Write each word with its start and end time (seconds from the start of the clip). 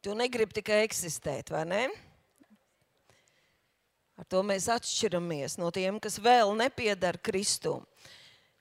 Tu 0.00 0.14
negribi 0.16 0.56
tikai 0.56 0.78
eksistēt, 0.86 1.50
vai 1.52 1.66
ne? 1.68 1.82
Ar 4.20 4.24
to 4.28 4.40
mēs 4.44 4.66
atšķiramies 4.72 5.58
no 5.60 5.68
tiem, 5.72 5.98
kas 6.00 6.16
vēl 6.20 6.54
nepiedara 6.56 7.20
Kristum, 7.20 7.84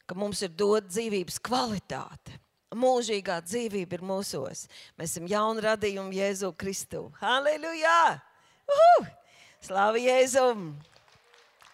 ka 0.07 0.15
mums 0.19 0.43
ir 0.43 0.51
dot 0.55 0.89
dzīvības 0.91 1.39
kvalitāte. 1.43 2.35
Mūžīgā 2.75 3.39
dzīvība 3.47 3.97
ir 3.97 4.03
mūsos. 4.05 4.67
Mēs 4.99 5.15
esam 5.15 5.29
jauni 5.31 5.63
radījumi 5.65 6.19
Jēzu 6.19 6.51
Kristu. 6.59 7.07
Halleluja! 7.21 8.19
Uh! 8.69 9.07
Slavu 9.63 10.03
Jēzum! 10.03 10.67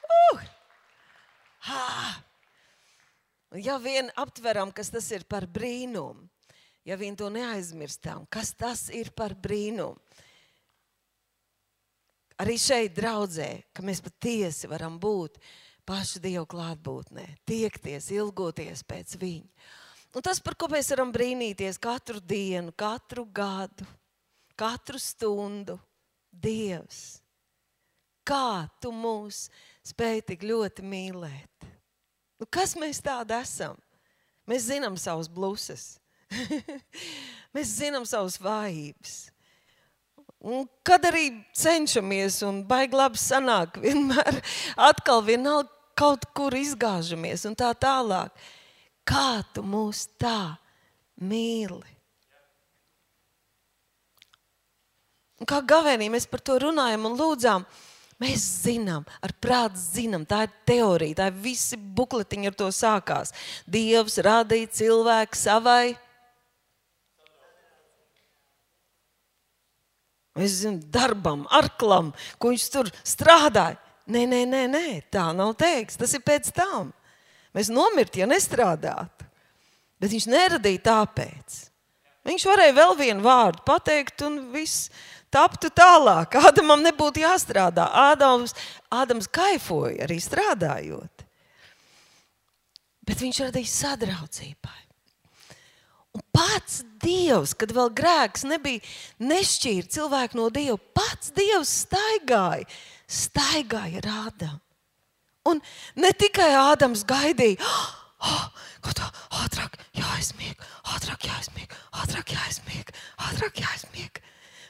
Uh! 0.05 0.45
Ha! 1.68 1.82
Ja 3.66 3.79
vien 3.82 4.13
aptveram, 4.16 4.71
kas 4.71 4.93
tas 4.93 5.09
ir 5.11 5.25
par 5.29 5.50
brīnumu, 5.50 6.29
ja 6.86 6.97
vien 6.97 7.17
to 7.17 7.29
neaizmirstam, 7.33 8.27
kas 8.29 8.54
tas 8.54 8.88
ir 8.93 9.09
par 9.17 9.34
brīnumu, 9.34 9.97
arī 12.41 12.57
šeit 12.59 12.95
draudzē, 12.98 13.49
ka 13.73 13.84
mēs 13.85 14.03
patiesi 14.05 14.70
varam 14.70 14.99
būt 15.02 15.40
pašu 15.88 16.21
Dievu 16.23 16.45
klātbūtnē, 16.49 17.26
tiekties, 17.48 18.09
ilgoties 18.13 18.84
pēc 18.88 19.17
viņa. 19.21 19.67
Un 20.16 20.23
tas, 20.23 20.40
par 20.40 20.55
ko 20.55 20.70
mēs 20.71 20.90
varam 20.93 21.12
brīnīties 21.12 21.79
katru 21.81 22.21
dienu, 22.23 22.71
katru 22.77 23.26
gadu, 23.27 23.88
katru 24.55 24.99
stundu, 25.02 25.79
Dievs, 26.35 27.21
kā 28.27 28.67
tu 28.84 28.90
mūs 28.91 29.45
spēj 29.88 30.26
tik 30.31 30.41
ļoti 30.43 30.84
mīlēt? 30.84 31.67
Nu, 32.35 32.48
kas 32.52 32.73
mēs 32.76 32.99
tādi 33.04 33.38
esam? 33.38 33.77
Mēs 34.43 34.67
zinām 34.67 34.98
savus 34.99 35.29
bluses, 35.31 35.95
mēs 37.55 37.77
zinām 37.79 38.05
savus 38.07 38.38
vājības. 38.41 39.15
Un 40.45 40.67
kad 40.85 41.05
arī 41.09 41.29
cenšamies, 41.57 42.41
un 42.45 42.61
baigi 42.70 42.98
labi 42.98 43.21
sanāk, 43.21 43.79
vienmēr 43.85 44.41
atkal 44.77 45.23
vienalga 45.26 45.71
kaut 45.95 46.27
kur 46.35 46.54
izgāžamies 46.57 47.48
un 47.48 47.55
tā 47.57 47.71
tālāk. 47.79 48.34
Kā 49.05 49.41
tu 49.54 49.63
mūs 49.63 50.07
tā 50.20 50.57
mīli? 51.21 51.93
Un 55.35 55.49
kā 55.49 55.60
gavēnī 55.67 56.07
mēs 56.12 56.26
par 56.32 56.41
to 56.45 56.57
runājam 56.63 57.10
un 57.10 57.20
lūdzām, 57.20 57.65
Mēs 58.15 58.43
zinām, 58.63 59.04
ar 59.20 59.34
prātu 59.43 59.76
zinām, 59.76 60.23
tā 60.23 60.45
ir 60.45 60.51
teorija, 60.63 61.17
tā 61.20 61.26
ir 61.27 61.39
visi 61.43 61.76
bukletiņi 61.76 62.48
ar 62.48 62.55
to 62.55 62.70
sākās. 62.71 63.34
Dievs 63.67 64.16
radīja 64.23 64.69
cilvēku 64.78 65.35
savai. 65.35 65.97
Mēs 70.36 70.59
zinām, 70.62 70.81
darbam, 70.91 71.46
arklam, 71.53 72.12
ko 72.40 72.52
viņš 72.52 72.68
tur 72.74 72.91
strādāja. 73.08 73.80
Nē, 74.12 74.25
nē, 74.30 74.44
nē, 74.46 74.66
nē, 74.69 74.88
tā 75.09 75.30
nav 75.34 75.56
teikts. 75.58 75.97
Tas 75.97 76.14
ir 76.14 76.22
pēc 76.25 76.52
tam. 76.53 76.91
Mēs 77.56 77.72
nomirtu, 77.74 78.19
ja 78.22 78.28
nestrādātu. 78.30 79.25
Bet 80.02 80.12
viņš 80.12 80.28
neradīja 80.30 80.84
tāpēc. 80.90 81.62
Viņš 82.25 82.46
varēja 82.50 82.75
vēl 82.75 82.96
vienu 83.00 83.25
vārdu 83.25 83.63
pateikt, 83.66 84.22
un 84.28 84.40
viss 84.53 84.90
taptu 85.34 85.72
tālāk. 85.74 86.38
Ādamam 86.50 86.84
nebūtu 86.84 87.24
jāstrādā. 87.24 87.88
Ādams, 88.12 88.53
Ādams 88.94 89.30
kaifoja 89.31 90.06
arī 90.06 90.19
strādājot. 90.22 91.25
Bet 93.06 93.22
viņš 93.22 93.44
radīja 93.47 93.72
sadraudzībai. 93.72 94.84
Un 96.16 96.24
pats 96.35 96.84
Dievs, 97.03 97.53
kad 97.59 97.74
vēl 97.75 97.91
grēks 97.96 98.46
nebija 98.47 98.81
nešķīra 99.22 99.90
cilvēku 99.91 100.40
no 100.40 100.50
Dieva, 100.53 100.78
pats 100.96 101.34
Dievs 101.35 101.74
staigāja, 101.84 102.68
staigāja 103.06 104.00
ar 104.02 104.07
Ādamu. 104.25 104.62
Un 105.46 105.59
ne 106.02 106.09
tikai 106.18 106.47
Ādams 106.57 107.03
gaidīja, 107.06 107.59
oh, 108.25 108.45
ko 108.81 108.94
tā 108.97 109.09
ātrāk 109.44 109.75
jāizmieg, 109.94 110.57
ātrāk 110.95 111.28
jāizmieg, 111.28 111.75
ātrāk 112.01 112.34
jāizmieg, 112.34 112.89
ātrāk 113.28 113.62
jāizmieg. 113.62 114.23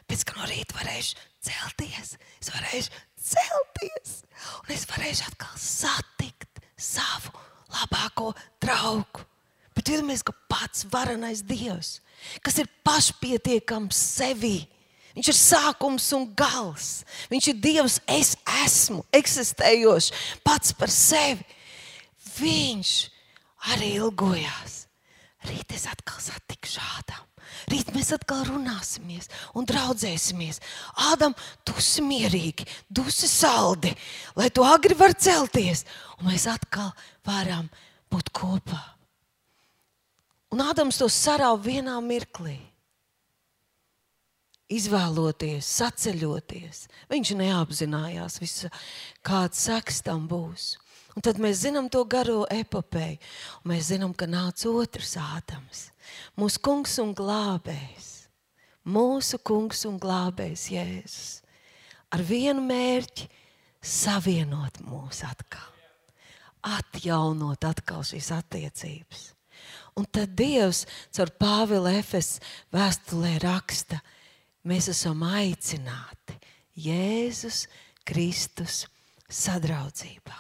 Pēc 0.09 0.25
tam 0.27 0.41
no 0.41 0.49
rīta 0.49 0.75
varēšu 0.81 1.21
celties, 1.47 2.17
es 2.41 2.51
varēšu 2.51 2.99
celties, 3.29 4.17
un 4.65 4.75
es 4.75 4.83
varēšu 4.89 5.29
atkal 5.29 5.55
satikt 5.61 6.61
savu 6.75 7.31
labāko 7.71 8.33
draugu. 8.61 9.23
Bet 9.75 9.91
iedomājieties, 9.91 10.27
ka 10.27 10.35
pats 10.51 10.84
varenais 10.95 11.43
Dievs, 11.45 11.99
kas 12.45 12.61
ir 12.61 12.71
pašpietiekams 12.87 13.99
sevi, 14.15 14.57
viņš 15.15 15.31
ir 15.31 15.37
sākums 15.39 16.07
un 16.17 16.29
gals. 16.37 17.03
Viņš 17.31 17.51
ir 17.51 17.59
Dievs, 17.67 17.99
es 18.07 18.33
esmu 18.63 19.03
eksistējošs 19.15 20.11
pats 20.45 20.73
par 20.75 20.91
sevi. 20.91 21.45
Viņš 22.35 22.95
arī 23.75 23.95
ilgojās. 23.99 24.81
Rīt 25.45 25.75
es 25.77 25.85
atkal 25.87 26.19
satikšu 26.23 26.81
Ādam. 26.97 27.21
Rīt 27.71 27.91
mēs 27.95 28.11
atkal 28.13 28.43
runāsimies 28.49 29.29
un 29.57 29.65
draudzēsimies. 29.69 30.59
Ādam, 31.11 31.33
tu 31.65 31.73
esi 31.79 32.03
mierīgi, 32.05 32.67
tu 32.93 33.05
esi 33.09 33.29
saldi, 33.29 33.93
lai 34.37 34.51
tu 34.53 34.65
agri 34.65 34.97
var 34.97 35.15
celties. 35.17 35.85
Un 36.19 36.29
mēs 36.31 36.49
atkal 36.51 36.91
varam 37.25 37.69
būt 38.11 38.33
kopā. 38.35 38.94
Un 40.55 40.63
Ādams 40.63 40.95
to 41.01 41.09
sarāva 41.11 41.59
vienā 41.59 41.97
mirklī. 41.99 42.55
Izvēloties, 44.71 45.67
saceļoties, 45.67 46.85
viņš 47.11 47.31
neapzinājās, 47.41 48.39
visa, 48.39 48.71
kāds 49.19 49.59
seks 49.67 49.99
tam 50.07 50.23
būs. 50.31 50.77
Un 51.11 51.27
tad 51.27 51.41
mēs 51.43 51.65
zinām 51.65 51.91
to 51.91 52.05
garo 52.07 52.45
epopeju. 52.47 53.19
Mēs 53.67 53.91
zinām, 53.91 54.15
ka 54.15 54.29
nāca 54.31 54.71
otrs 54.71 55.17
Ādams, 55.19 55.83
mūsu 56.39 56.63
kungs 56.63 56.95
un 57.03 57.11
glābējs. 57.15 58.09
Mūsu 58.87 59.41
kungs 59.43 59.83
un 59.89 59.99
glābējs 59.99 60.69
Jēzus. 60.71 61.29
Ar 62.15 62.23
vienu 62.23 62.63
mērķi 62.63 63.27
savienot 63.83 64.79
mūs 64.87 65.25
atkal, 65.27 65.71
atjaunot 66.63 67.65
atkal 67.67 68.07
šīs 68.07 68.31
attiecības. 68.39 69.34
Un 69.95 70.03
tad 70.11 70.33
Dievs 70.35 70.83
caur 71.15 71.31
Pāvila 71.39 71.93
Efes 71.95 72.35
vēstulē 72.75 73.37
raksta, 73.39 74.01
mēs 74.67 74.89
esam 74.91 75.21
aicināti 75.23 76.35
Jēzus 76.75 77.63
Kristus 78.03 78.83
sadraudzībā. 79.31 80.35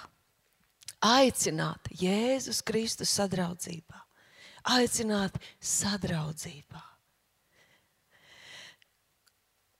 Aicināti 1.05 1.95
Jēzus 2.01 2.59
Kristus 2.65 3.13
sadraudzībā. 3.15 4.01
Aicināti 4.75 5.39
sadraudzībā. 5.61 6.81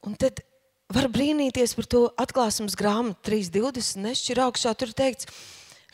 Un 0.06 0.16
tad 0.22 0.40
var 0.94 1.10
brīnīties 1.10 1.74
par 1.76 1.90
to 1.90 2.04
atklāsmes 2.22 2.78
grāmatu 2.78 3.32
3.20. 3.32 4.00
Nešķir 4.06 4.44
augšā 4.46 4.76
tur 4.78 4.94
teikts, 4.96 5.28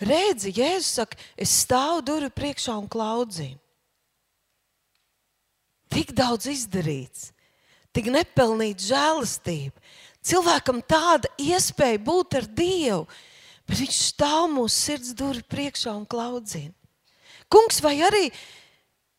redzi, 0.03 0.53
Jēzus 0.59 0.93
saka, 0.99 1.19
es 1.39 1.55
stāvu 1.63 2.03
durvju 2.11 2.33
priekšā 2.35 2.77
un 2.77 2.91
klaudzinu. 2.91 3.57
Tik 5.91 6.13
daudz 6.15 6.47
izdarīts, 6.51 7.31
tik 7.91 8.07
nepelnīta 8.13 8.85
žēlastība. 8.91 9.75
Cilvēkam 10.21 10.79
tāda 10.85 11.31
iespēja 11.41 11.99
būt 12.05 12.37
ar 12.39 12.47
Dievu, 12.47 13.05
bet 13.67 13.81
viņš 13.81 13.99
stāv 14.11 14.45
mūsu 14.53 14.75
sirds 14.75 15.15
durvju 15.17 15.43
priekšā 15.49 15.93
un 15.95 16.05
klaudzina. 16.05 16.73
Kungs, 17.51 17.81
vai 17.83 17.97
arī 18.05 18.27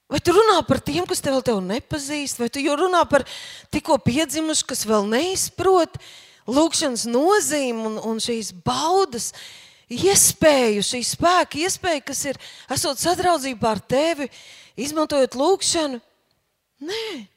vai 0.09 0.21
tu 0.21 0.33
runā 0.37 0.61
par 0.65 0.81
tiem, 0.85 1.05
kas 1.09 1.21
tev 1.25 1.41
vēl 1.41 1.61
nepazīst, 1.65 2.41
vai 2.41 2.49
tu 2.53 2.63
runā 2.63 3.03
par 3.09 3.25
tikko 3.73 3.99
piedzimušiem, 4.05 4.69
kas 4.69 4.87
vēl 4.89 5.09
neizprot 5.09 5.99
lūkšanas 6.49 7.07
nozīmi 7.11 7.85
un, 7.89 7.99
un 8.13 8.23
šīs 8.23 8.53
baudas, 8.65 9.33
iespēju, 9.93 10.85
šī 10.85 11.03
spēka 11.05 11.61
iespēja, 11.61 12.05
kas 12.09 12.25
ir 12.31 12.41
esot 12.73 13.01
sadraudzībā 13.01 13.75
ar 13.75 13.83
tevi, 13.85 14.31
izmantojot 14.81 15.37
lūkšanu. 15.37 16.01
Nē. 16.83 17.29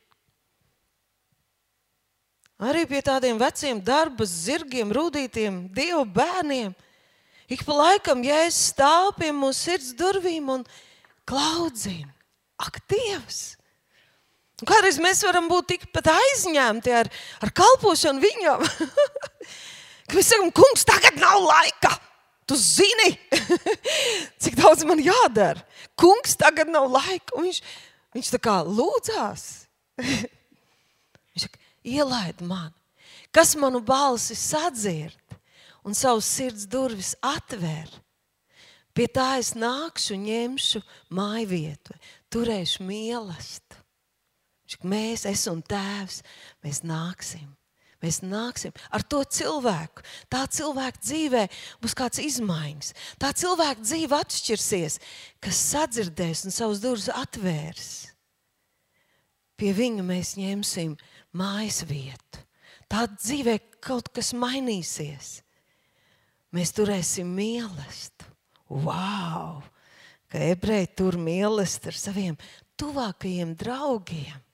Arī 2.65 2.85
pie 2.87 3.01
tādiem 3.03 3.37
veciem 3.37 3.81
darba 3.83 4.25
zirgiem, 4.25 4.93
rūtītiem 4.95 5.65
dievu 5.75 6.05
bērniem. 6.15 6.71
Ik 7.51 7.65
pa 7.67 7.75
laikam, 7.77 8.23
ja 8.25 8.45
es 8.47 8.57
stāvu 8.71 9.11
pie 9.19 9.29
mūsu 9.35 9.67
sirds 9.67 9.91
durvīm 9.97 10.47
un 10.49 10.63
klaudzinu, 11.29 12.09
ak, 12.57 12.79
Dievs! 12.89 13.55
Kādreiz 14.63 14.97
mēs 15.03 15.19
varam 15.27 15.49
būt 15.51 15.73
tikpat 15.73 16.07
aizņemti 16.13 16.93
ar, 16.95 17.09
ar 17.43 17.51
kalpošanu 17.51 18.23
viņam, 18.23 18.63
ka 20.07 20.15
mēs 20.15 20.31
sakām, 20.31 20.53
kungs, 20.55 20.87
tagad 20.87 21.19
nav 21.19 21.43
laika. 21.43 21.91
Tu 22.47 22.55
zini, 22.61 23.09
cik 24.41 24.55
daudz 24.61 24.85
man 24.87 25.01
jādara. 25.03 25.65
Kungs, 25.99 26.37
tagad 26.39 26.69
nav 26.71 26.87
laika. 26.93 27.35
Un 27.35 27.49
viņš, 27.49 27.59
Viņš 28.15 28.31
tā 28.31 28.39
kā 28.39 28.55
lūdzās. 28.63 29.43
Viņš 31.35 31.45
saka, 31.45 31.61
ielaid 31.83 32.41
man, 32.45 32.71
kas 33.35 33.53
manu 33.59 33.81
balsi 33.83 34.37
sadzird 34.39 35.19
un 35.85 35.93
savus 35.93 36.27
sirds 36.31 36.65
durvis 36.65 37.13
atver. 37.21 37.91
Pie 38.95 39.09
tā 39.11 39.35
es 39.41 39.51
nākšu, 39.59 40.15
ņemšu 40.15 40.79
māju 41.11 41.49
vietu, 41.51 41.97
turēšu 42.31 42.85
mīlestību. 42.87 43.81
Mēs, 44.85 45.23
es 45.29 45.45
un 45.51 45.61
tēvs, 45.63 46.21
mēs 46.63 46.81
nāksim. 46.83 47.47
Mēs 48.03 48.19
nāksim 48.21 48.73
ar 48.93 49.05
to 49.07 49.21
cilvēku. 49.23 50.03
Tā 50.31 50.43
cilvēka 50.51 51.01
dzīvē 51.01 51.43
būs 51.83 51.95
kāds 51.97 52.21
izmaiņas. 52.21 52.91
Tā 53.21 53.31
cilvēka 53.37 53.85
dzīve 53.85 54.19
atšķirsies, 54.19 54.99
kas 55.43 55.61
sadzirdēs 55.71 56.45
un 56.45 56.55
savus 56.55 56.83
durvis 56.83 57.09
atvērs. 57.13 57.93
Pie 59.55 59.71
viņa 59.75 60.03
mēs 60.03 60.35
ņemsim 60.39 60.97
mājas 61.35 61.83
vietu. 61.87 62.43
Tā 62.91 63.07
dzīvē 63.09 63.57
kaut 63.83 64.11
kas 64.13 64.33
mainīsies. 64.37 65.39
Mēs 66.55 66.71
turēsim 66.75 67.31
mīlestību. 67.35 68.31
Wow! 68.85 69.63
Ka 70.31 70.41
ebreji 70.41 70.89
tur 70.97 71.17
mīlestību 71.21 71.91
ar 71.91 71.99
saviem 71.99 72.37
tuvākajiem 72.79 73.53
draugiem. 73.59 74.44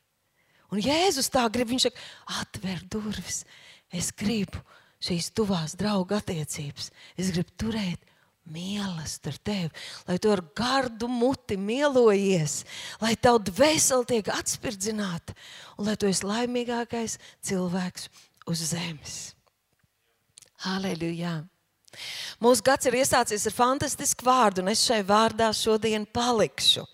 Un 0.71 0.79
Jēzus 0.79 1.27
tā 1.31 1.43
grib, 1.51 1.71
viņš 1.71 1.89
saka, 1.89 2.05
atver 2.41 2.83
durvis. 2.91 3.43
Es 3.91 4.11
gribu 4.15 4.61
šīs 5.03 5.31
tuvās 5.35 5.75
draugu 5.79 6.15
attiecības. 6.15 6.91
Es 7.19 7.33
gribu 7.33 7.51
turēt 7.59 8.07
mīlestību 8.51 9.31
ar 9.31 9.37
tevi, 9.45 9.69
lai 10.07 10.17
tu 10.21 10.31
ar 10.33 10.41
gardu 10.57 11.07
muti 11.11 11.57
mielojies, 11.59 12.63
lai 13.03 13.13
tavu 13.15 13.43
dvēseli 13.51 14.09
tiek 14.09 14.31
atspirdzināta 14.33 15.35
un 15.77 15.87
lai 15.87 15.95
tu 15.99 16.09
esi 16.09 16.25
laimīgākais 16.25 17.19
cilvēks 17.45 18.09
uz 18.49 18.65
zemes. 18.73 19.19
Halleluja! 20.65 21.41
Mūsu 22.41 22.63
gads 22.65 22.87
ir 22.87 22.95
iesācies 23.01 23.43
ar 23.49 23.53
fantastisku 23.55 24.25
vārdu, 24.25 24.63
un 24.63 24.71
es 24.71 24.83
šai 24.87 25.01
vārdā 25.05 25.49
šodien 25.55 26.05
palikšu. 26.07 26.85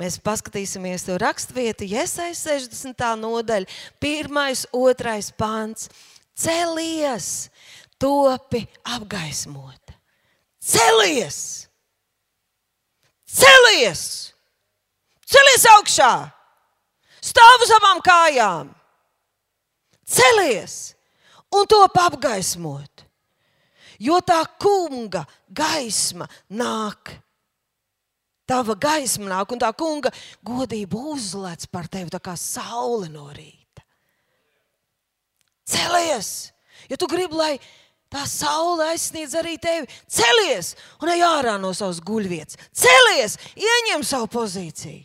Mēs 0.00 0.18
paskatīsimies 0.24 1.04
to 1.06 1.18
raksturvietu, 1.20 1.86
Iesai 1.86 2.32
60. 2.34 3.04
nodaļa, 3.20 3.68
1. 4.00 4.66
un 4.72 4.96
2. 5.02 5.34
pāns. 5.38 5.90
Celies, 6.36 7.48
topi 8.00 8.66
apgaismota. 8.84 9.94
Celies! 10.60 11.68
Celies! 13.26 14.02
Celies 15.26 15.64
augšā! 15.76 16.12
Stāv 17.22 17.64
uz 17.64 17.72
abām 17.78 18.02
kājām! 18.04 18.70
Celies! 20.06 20.94
Un 21.54 21.66
top 21.70 21.98
apgaismot! 22.02 22.95
Jo 23.98 24.18
tā 24.24 24.40
kunga 24.60 25.24
gaisma 25.48 26.28
nāk. 26.50 27.14
Tava 28.46 28.76
gaisma 28.78 29.30
nāk, 29.32 29.52
un 29.52 29.62
tā 29.62 29.72
kunga 29.74 30.12
godība 30.46 31.00
uzlēc 31.14 31.66
par 31.72 31.88
tevi 31.90 32.20
kā 32.22 32.36
saule 32.38 33.08
no 33.10 33.26
rīta. 33.34 33.82
Celies! 35.66 36.52
Ja 36.86 36.96
tu 37.00 37.08
gribi, 37.10 37.34
lai 37.34 37.56
tā 38.12 38.22
saule 38.30 38.86
aizsniedz 38.92 39.34
arī 39.34 39.56
tevi, 39.58 39.88
celies 40.06 40.76
un 41.02 41.10
ej 41.10 41.24
ārā 41.26 41.56
no 41.58 41.72
savas 41.74 41.98
guļvietas. 42.06 42.60
Celies, 42.70 43.34
ieņem 43.58 44.06
savu 44.06 44.30
pozīciju. 44.30 45.02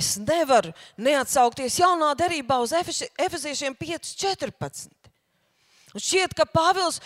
Es 0.00 0.14
nevaru 0.22 0.70
neatsaukties 0.96 1.76
jaunā 1.82 2.14
derībā 2.16 2.60
uz 2.62 2.72
Efeziešiem 2.72 3.74
5.14. 3.76 4.88
Šķiet, 5.90 6.36
ka 6.38 6.46
Pāvils 6.48 7.00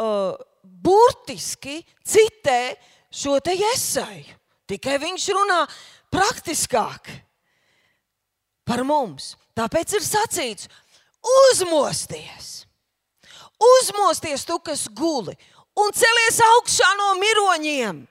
uh, 0.00 0.36
burtiski 0.62 1.80
citē 2.04 2.76
šo 3.10 3.38
te 3.40 3.54
iesaiu. 3.56 4.34
Tikai 4.66 4.96
viņš 4.98 5.28
runā 5.36 5.60
praktiskāk 6.10 7.10
par 8.66 8.82
mums. 8.86 9.36
Tāpēc 9.56 9.94
ir 9.96 10.04
sacīts, 10.04 10.66
uzmosties, 11.46 12.66
uzmosties 13.56 14.44
tu, 14.44 14.58
kas 14.60 14.84
guli, 14.90 15.36
un 15.78 15.94
celies 15.94 16.42
augšā 16.50 16.90
no 16.98 17.14
miroņiem. 17.22 18.02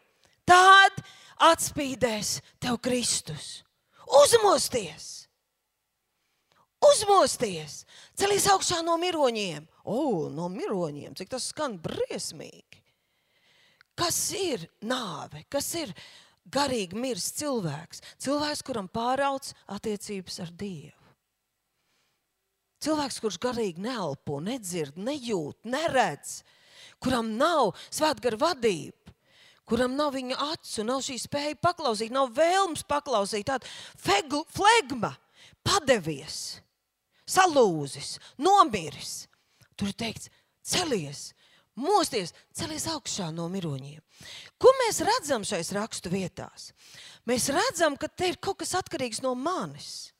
Tad 0.47 1.03
atspīdēs 1.51 2.39
tev 2.61 2.79
Kristus. 2.81 3.59
Uzmosties! 4.05 5.27
Uzmosties! 6.85 7.84
Celies 8.15 8.47
augšā 8.51 8.81
no 8.85 8.95
miroņiem! 9.01 9.65
oh, 9.85 10.27
no 10.33 10.49
miroņiem, 10.51 11.15
cik 11.17 11.31
tas 11.35 11.49
skan 11.51 11.77
briesmīgi. 11.81 12.81
Kas 13.95 14.17
ir 14.35 14.65
nāve? 14.83 15.45
Kas 15.51 15.69
ir 15.79 15.93
garīgi 16.51 16.97
miris 16.99 17.29
cilvēks? 17.37 18.01
Cilvēks, 18.21 18.63
kuram 18.65 18.89
pārauc 18.91 19.53
attiecības 19.71 20.41
ar 20.43 20.51
Dievu. 20.51 21.13
Cilvēks, 22.83 23.21
kurš 23.23 23.39
garīgi 23.41 23.81
neelpo, 23.81 24.41
nedzird, 24.43 24.97
nejūt, 24.99 25.63
neredz, 25.71 26.41
kuram 27.01 27.31
nav 27.39 27.71
svētgara 27.87 28.37
vadība, 28.41 29.13
kuram 29.65 29.95
nav 29.97 30.11
viņa 30.13 30.37
acu, 30.51 30.83
nav 30.85 30.99
šī 31.05 31.15
spēja 31.23 31.55
paklausīt, 31.63 32.13
nav 32.13 32.35
vēlmes 32.35 32.83
paklausīt, 32.85 33.47
tāda 33.47 33.65
flegma, 34.03 35.15
padevies, 35.65 36.59
salūzis, 37.29 38.17
nomiris. 38.41 39.25
Tur 39.75 39.91
ir 39.91 39.97
teikts, 39.99 40.29
celies, 40.65 41.29
mosties, 41.75 42.33
celies 42.55 42.87
augšā 42.91 43.29
no 43.35 43.47
miroņiem. 43.51 44.01
Ko 44.61 44.71
mēs 44.83 45.01
redzam 45.05 45.43
šais 45.47 45.73
rakstu 45.75 46.11
vietās? 46.13 46.71
Mēs 47.27 47.49
redzam, 47.53 47.97
ka 47.99 48.07
te 48.07 48.31
ir 48.31 48.39
kaut 48.39 48.61
kas 48.61 48.75
atkarīgs 48.79 49.21
no 49.25 49.35
manis. 49.35 50.13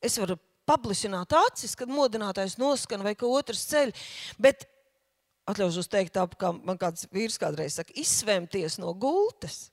Es 0.00 0.16
varu 0.16 0.38
pablisināt 0.68 1.34
acis, 1.36 1.74
kad 1.76 1.90
modinātājs 1.90 2.56
noskan 2.60 3.02
vai 3.04 3.16
ka 3.18 3.28
otrs 3.28 3.66
ceļ, 3.68 3.92
bet 4.40 4.64
atļaušos 5.50 5.90
teikt 5.90 6.14
tā, 6.16 6.24
kā 6.38 6.52
man 6.54 6.78
kāds 6.80 7.08
vīrs 7.12 7.38
kādreiz 7.40 7.76
saka, 7.78 7.94
izsvēmties 7.98 8.78
no 8.80 8.94
gultas. 8.94 9.68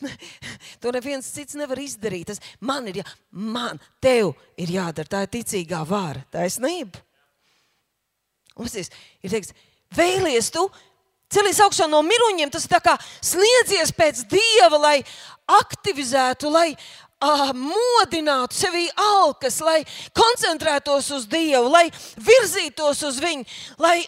to 0.82 0.92
neviens 0.94 1.28
cits 1.34 1.56
nevar 1.58 1.80
izdarīt. 1.82 2.30
Tas 2.30 2.42
man 2.60 2.88
ir, 2.90 3.00
jā, 3.02 3.06
man, 3.30 3.80
tev 4.02 4.34
ir 4.60 4.74
jādara. 4.76 5.10
Tā 5.10 5.24
ir 5.26 5.32
ticīgā 5.38 5.82
vara, 5.88 6.22
taisnība. 6.32 7.02
Uzties, 8.60 8.90
ir 9.24 9.32
teiks, 9.32 9.54
vēlies 9.96 10.50
tu, 10.52 10.66
celies 11.32 11.60
augšā 11.64 11.86
no 11.88 12.02
miruņiem, 12.04 12.50
tas 12.52 12.66
ir 12.66 12.82
kā 12.84 12.96
sniedzies 13.24 13.94
pēc 13.96 14.24
dieva, 14.28 14.80
lai 14.80 14.96
aktivizētu, 15.60 16.50
lai 16.52 16.68
uh, 16.74 17.50
modinātu 17.56 18.58
sevī 18.58 18.86
alkas, 18.96 19.60
lai 19.64 19.80
koncentrētos 20.16 21.10
uz 21.16 21.26
Dievu, 21.30 21.70
lai 21.70 21.86
virzītos 22.20 23.02
uz 23.06 23.20
viņu, 23.22 23.46
lai 23.80 24.02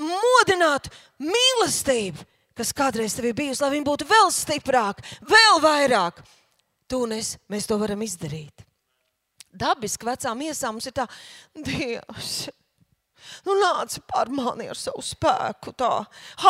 modinātu 0.00 0.90
mīlestību, 1.22 2.26
kas 2.58 2.72
kādreiz 2.76 3.16
tev 3.16 3.28
ir 3.30 3.36
bijusi, 3.38 3.62
lai 3.62 3.72
viņa 3.74 3.88
būtu 3.88 4.08
vēl 4.08 4.30
stiprāka, 4.34 5.04
vēl 5.28 5.60
vairāk. 5.64 6.22
Tu 6.88 7.00
un 7.00 7.14
es, 7.16 7.34
mēs 7.50 7.66
to 7.68 7.78
varam 7.80 8.02
izdarīt. 8.04 8.64
Dabiski 9.54 10.06
vecām 10.08 10.42
iesām 10.44 10.76
mums 10.76 10.88
ir 10.90 10.94
tā, 10.96 11.06
Dievs, 11.54 12.48
nu, 13.46 13.54
nāca 13.60 14.02
par 14.10 14.30
mani 14.34 14.66
ar 14.70 14.78
savu 14.78 15.02
spēku, 15.04 15.74
tā 15.78 15.92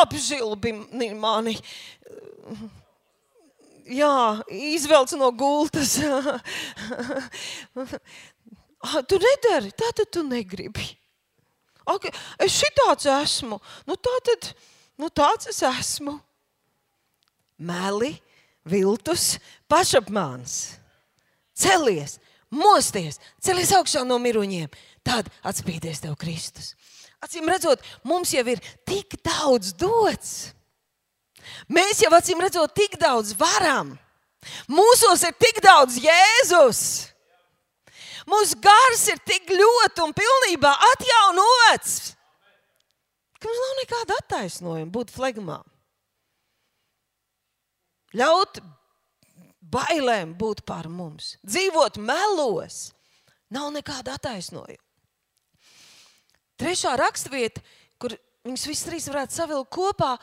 apžilbi 0.01 0.73
mani. 1.13 1.55
Jā, 3.85 4.41
izvelc 4.49 5.13
no 5.19 5.31
gultas. 5.35 5.99
Ah, 8.85 8.99
tu 9.01 9.17
nedari, 9.17 9.71
tā 9.73 9.87
tad 9.97 10.11
tu 10.13 10.21
negribi. 10.21 10.83
Okay, 11.89 12.11
es 12.41 12.53
šitāds 12.53 13.07
esmu, 13.09 13.57
nu 13.89 13.95
tā 13.97 14.13
tad, 14.27 14.51
nu 14.99 15.09
tāds 15.09 15.49
es 15.51 15.61
esmu. 15.65 16.17
Meli, 17.55 18.15
viltus, 18.67 19.37
pašapmāns. 19.71 20.75
Celies, 21.55 22.17
mosties, 22.51 23.19
celies 23.39 23.71
augšā 23.75 24.03
no 24.07 24.17
miruņiem 24.19 24.67
tad 25.05 25.29
atspīdēs 25.45 26.01
tev 26.03 26.17
Kristus. 26.19 26.73
Acīm 27.23 27.47
redzot, 27.49 27.81
mums 28.03 28.33
jau 28.35 28.43
ir 28.51 28.61
tik 28.87 29.15
daudz 29.23 29.71
dots. 29.77 30.33
Mēs 31.69 32.01
jau 32.03 32.11
acīm 32.17 32.41
redzot, 32.41 32.73
tik 32.75 32.97
daudz 33.01 33.33
varam. 33.37 33.93
Mūsos 34.69 35.23
ir 35.25 35.33
tik 35.41 35.61
daudz 35.63 35.97
Jēzus. 36.01 36.81
Mūsu 38.29 38.57
gars 38.61 39.03
ir 39.13 39.21
tik 39.25 39.51
ļoti 39.53 40.01
un 40.01 40.13
pilnībā 40.17 40.71
atjaunots, 40.91 42.14
ka 43.45 43.51
mums 43.51 43.63
nav 43.63 43.77
nekāda 43.83 44.17
attaisnojuma 44.23 44.91
būt 44.97 45.13
flegmā. 45.13 45.61
Ļaut 48.17 48.59
bailēm 49.61 50.33
būt 50.39 50.65
pār 50.65 50.89
mums, 50.89 51.35
dzīvot 51.45 52.01
melos, 52.01 52.87
Nav 53.53 53.69
nekāda 53.75 54.15
attaisnojuma. 54.17 54.81
Trešā 56.59 56.95
raksturvieta, 56.97 57.61
kur 57.99 58.15
viņas 58.47 58.65
visas 58.69 58.87
trīs 58.87 59.07
varētu 59.11 59.35
savilkt 59.35 59.71
kopā, 59.75 60.15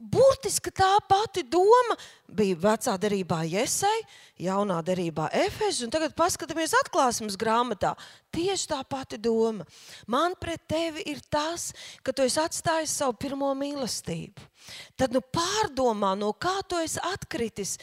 Burtiski 0.00 0.72
tā 0.72 0.88
pati 1.04 1.42
doma 1.44 1.96
bija 2.32 2.56
vecā 2.56 2.94
derībā 2.96 3.42
Iesai, 3.44 3.98
jaunā 4.40 4.78
derībā 4.82 5.28
Efeža, 5.36 5.84
un 5.84 5.92
tagad 5.92 6.14
paskatāmies 6.16 6.72
atklāsmes 6.80 7.36
grāmatā. 7.36 7.92
Tieši 8.32 8.70
tā 8.72 8.80
pati 8.88 9.20
doma. 9.20 9.66
Man 10.08 10.32
pret 10.40 10.64
tevi 10.70 11.04
ir 11.12 11.20
tas, 11.28 11.70
ka 12.02 12.16
tu 12.16 12.24
esi 12.24 12.40
atstājis 12.40 12.96
savu 13.02 13.18
pirmo 13.20 13.52
mīlestību. 13.58 14.48
Tad 14.96 15.12
nu 15.12 15.20
pārdomā, 15.20 16.16
no 16.16 16.32
kā 16.32 16.56
tu 16.64 16.80
esi 16.80 17.02
atkritis 17.12 17.76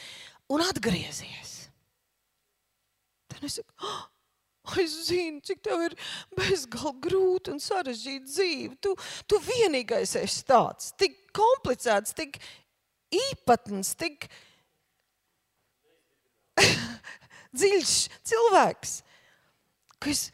un 0.50 0.66
atgriezies. 0.66 1.60
Tad 3.30 3.46
es 3.46 3.60
saku, 3.60 3.70
oh! 3.86 4.00
Es 4.80 4.92
zinu, 5.08 5.40
cik 5.44 5.62
tev 5.64 5.80
ir 5.86 5.94
bezgalīgi 6.36 7.00
grūti 7.06 7.54
un 7.54 7.62
sarežģīta 7.62 8.28
dzīve. 8.28 8.76
Tu, 8.84 8.92
tu 9.26 9.40
vienīgais 9.46 10.12
esi 10.20 10.44
tāds, 10.46 10.92
tik 11.00 11.16
komplicēts, 11.36 12.14
tik 12.16 12.36
īpatns, 13.10 13.94
tik 13.98 14.28
dziļš 17.56 17.96
cilvēks. 18.30 18.94
Es, 20.08 20.28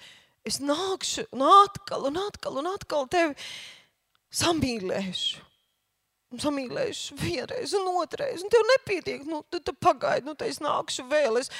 es 0.46 0.60
nākšu 0.62 1.26
un 1.34 1.46
atkal 1.46 2.10
un 2.10 2.20
atkal 2.26 2.60
un 2.60 2.70
atkal 2.74 3.08
tevi 3.10 3.34
samīlēšu. 4.34 5.42
Un 6.34 6.42
samīlēšu 6.42 7.16
vienreiz 7.20 7.72
un 7.78 7.86
otrreiz, 8.02 8.42
un 8.42 8.50
tev 8.50 8.64
nepietiek. 8.74 9.22
Nu, 9.30 9.44
tu, 9.46 9.60
tu 9.62 9.72
pagaidi, 9.78 10.26
nu, 10.26 10.34
te 10.34 10.48
es 10.50 10.58
nākšu 10.58 11.06
vēl. 11.06 11.38
Es 11.38 11.52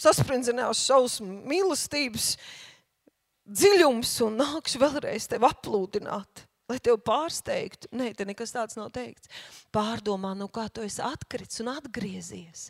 sasprindzinās 0.00 0.84
savus 0.88 1.18
mīlestības 1.22 2.34
dziļums 3.50 4.14
un 4.26 4.38
nākšu 4.40 4.80
vēlreiz 4.82 5.28
tevi 5.30 5.48
aplūdināt. 5.48 6.46
Lai 6.70 6.76
tevi 6.78 7.00
pārsteigtu, 7.02 7.88
nē, 7.98 8.12
te 8.14 8.22
nekas 8.28 8.52
tāds 8.54 8.76
nav 8.78 8.92
teikts. 8.94 9.26
Pārdomā, 9.74 10.36
no 10.38 10.46
kā 10.46 10.68
tu 10.70 10.84
esi 10.86 11.02
atkritis 11.02 11.64
un 11.64 11.72
atgriezies, 11.72 12.68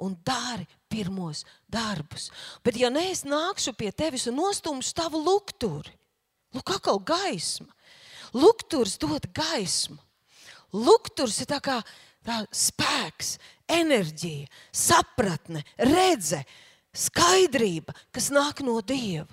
un 0.00 0.14
dari 0.24 0.64
pirmos 0.88 1.42
darbus. 1.68 2.30
Bet, 2.64 2.78
ja 2.80 2.88
nē, 2.88 3.10
es 3.12 3.26
nākšu 3.28 3.74
pie 3.76 3.90
tevis 3.92 4.24
un 4.30 4.38
nostumšu 4.40 4.94
tavu 4.96 5.20
lukturi, 5.20 5.92
lūk, 6.56 6.72
atkal 6.78 7.02
gaisma. 7.04 7.68
Lukturs 8.32 8.96
dod 8.96 9.28
gaismu. 9.36 10.00
Lukturs 10.72 11.42
ir 11.44 11.50
tā 11.52 11.60
kā 11.60 11.82
tā 12.24 12.40
spēks, 12.56 13.36
enerģija, 13.68 14.48
sapratne, 14.72 15.60
redzes 15.76 16.46
skaidrība, 16.96 17.94
kas 18.12 18.30
nāk 18.32 18.62
no 18.64 18.80
Dieva. 18.84 19.30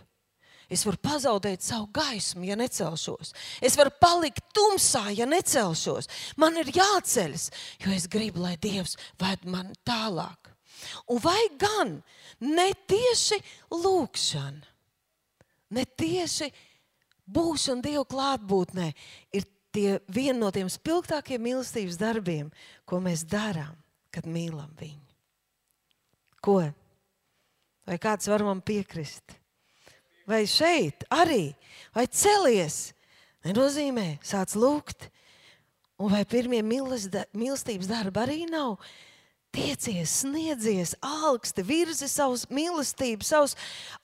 Es 0.69 0.83
varu 0.85 0.99
pazaudēt 1.01 1.63
savu 1.65 1.87
gaismu, 1.93 2.43
ja 2.45 2.55
necelšos. 2.59 3.33
Es 3.65 3.73
varu 3.79 3.89
palikt 3.97 4.51
tumsā, 4.53 5.07
ja 5.17 5.25
necelšos. 5.25 6.07
Man 6.37 6.59
ir 6.61 6.69
jāceļas, 6.75 7.47
jo 7.81 7.93
es 7.95 8.05
gribu, 8.11 8.43
lai 8.45 8.53
Dievs 8.61 8.93
ved 9.17 9.47
mani 9.49 9.73
tālāk. 9.87 10.51
Un 11.09 11.17
vai 11.23 11.41
gan 11.59 11.97
ne 12.45 12.69
tieši 12.87 13.39
lūkšana, 13.73 14.69
ne 15.73 15.85
tieši 15.97 16.51
būšana 17.25 17.85
Dieva 17.85 18.05
klātbūtnē 18.13 18.91
ir 19.33 19.49
tie 19.73 19.97
viena 20.13 20.37
no 20.45 20.53
tiem 20.53 20.69
spilgtākiem 20.69 21.41
mīlestības 21.49 21.97
darbiem, 21.99 22.53
ko 22.85 23.01
mēs 23.01 23.25
darām, 23.29 23.73
kad 24.13 24.29
mīlam 24.29 24.69
viņu. 24.77 25.05
Ko? 26.45 26.61
Vai 27.89 27.97
kāds 27.97 28.29
var 28.29 28.43
man 28.45 28.59
piekrist? 28.61 29.33
Vai 30.29 30.43
šeit 30.45 31.07
arī, 31.09 31.55
vai 31.95 32.05
celies, 32.05 32.91
nenozīmē 33.41 34.19
sāc 34.21 34.53
lūgt, 34.53 35.07
un 35.97 36.13
vai 36.13 36.21
pirmie 36.29 36.61
mīlestības 36.61 37.89
darbi 37.89 38.21
arī 38.21 38.43
nav? 38.45 38.75
Tiecies, 39.49 40.19
sniedzies, 40.21 40.93
augsti, 41.01 41.65
virzi 41.65 42.05
savus 42.05 42.43
mīlestības, 42.53 43.31
savus 43.31 43.55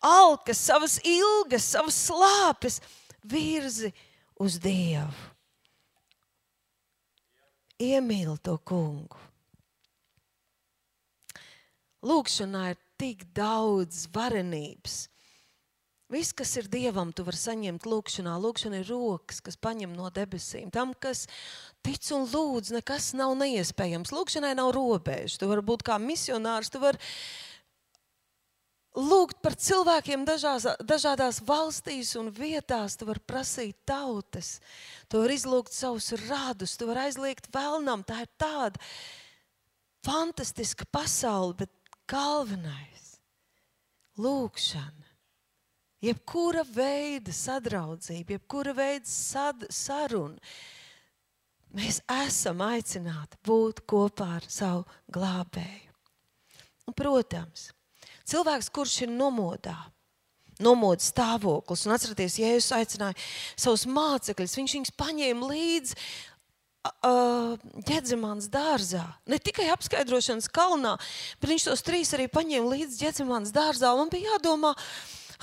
alkas, 0.01 0.63
savas 0.65 0.96
ilgas, 1.06 1.68
savas 1.75 2.00
slāpes, 2.08 2.80
virzi 3.22 3.92
uz 4.42 4.58
Dievu. 4.63 5.13
Iemīli 7.86 8.39
to 8.42 8.58
kungu. 8.65 9.22
Lūkšanā 12.06 12.72
ir 12.74 12.82
tik 13.05 13.27
daudz 13.38 14.07
varenības. 14.13 15.05
Viss, 16.09 16.35
kas 16.38 16.51
ir 16.59 16.67
dievam, 16.69 17.09
tu 17.13 17.24
vari 17.25 17.38
saņemt 17.38 17.85
lūkšanā. 17.89 18.35
Lūkšana 18.41 18.81
ir 18.81 18.89
rokas, 18.91 19.41
kas 19.45 19.57
paņem 19.57 19.95
no 19.97 20.12
debesīm. 20.13 20.69
Tam, 20.74 20.93
kas 20.93 21.25
tic 21.85 22.05
un 22.13 22.27
lūdz, 22.29 22.75
nekas 22.75 23.12
nav 23.17 23.33
neiespējams. 23.39 24.13
Lūkšanai 24.13 24.53
nav 24.57 24.71
robežu. 24.77 25.39
Tu 25.41 25.50
vari 25.50 25.65
būt 25.65 25.85
kā 25.85 25.97
misionārs, 26.01 26.69
tu 26.69 26.81
vari 26.81 27.01
lūgt 28.95 29.41
par 29.45 29.57
cilvēkiem 29.57 30.25
dažās, 30.29 30.69
dažādās 30.85 31.41
valstīs 31.45 32.13
un 32.21 32.29
vietās. 32.33 32.97
Tu 33.01 33.09
vari 33.09 33.25
prasīt 33.25 33.81
tautas, 33.89 34.59
tu 35.09 35.25
vari 35.25 35.38
izlūgt 35.41 35.74
savus 35.74 36.13
radus, 36.27 36.77
tu 36.77 36.89
vari 36.89 37.07
aizliegt 37.09 37.50
vēlnam. 37.53 38.05
Tā 38.05 38.24
ir 38.27 38.33
tāda 38.38 38.85
fantastiska 40.05 40.85
pasaule, 40.93 41.57
bet 41.65 41.75
galvenais- 42.07 43.19
lūkšana. 44.24 45.12
Jebkura 46.05 46.62
veida 46.67 47.33
sadraudzība, 47.33 48.35
jebkura 48.38 48.75
veida 48.77 49.09
sad, 49.09 49.65
saruna, 49.74 50.38
mēs 51.74 52.01
esam 52.27 52.62
aicināti 52.62 53.39
būt 53.43 53.81
kopā 53.89 54.35
ar 54.38 54.45
savu 54.47 54.85
glābēju. 55.12 55.93
Un, 56.85 56.93
protams, 56.93 57.71
cilvēks, 58.29 58.69
kurš 58.69 59.01
ir 59.07 59.15
nomodā, 59.15 59.75
nomodas 60.62 61.09
stāvoklis, 61.09 61.88
un 61.88 61.95
atcerieties, 61.95 62.38
ja 62.39 62.53
jūs 62.53 62.69
aicinājāt 62.77 63.25
savus 63.57 63.88
mācekļus, 63.89 64.57
viņš 64.59 64.77
viņus 64.77 64.95
paņēma 65.00 65.50
līdzi 65.50 65.97
ģēdzimāns 67.86 68.50
dārzā. 68.54 69.04
Ne 69.30 69.39
tikai 69.42 69.68
apskaidrošanas 69.74 70.50
kalnā, 70.54 70.96
bet 71.39 71.50
viņš 71.51 71.68
tos 71.70 71.84
trīs 71.86 72.13
arī 72.18 72.27
paņēma 72.32 72.72
līdzi 72.74 73.01
ģēdzimāns 73.04 73.54
dārzā. 73.56 73.94
Man 73.98 74.12
bija 74.13 74.36
jādomā, 74.36 74.75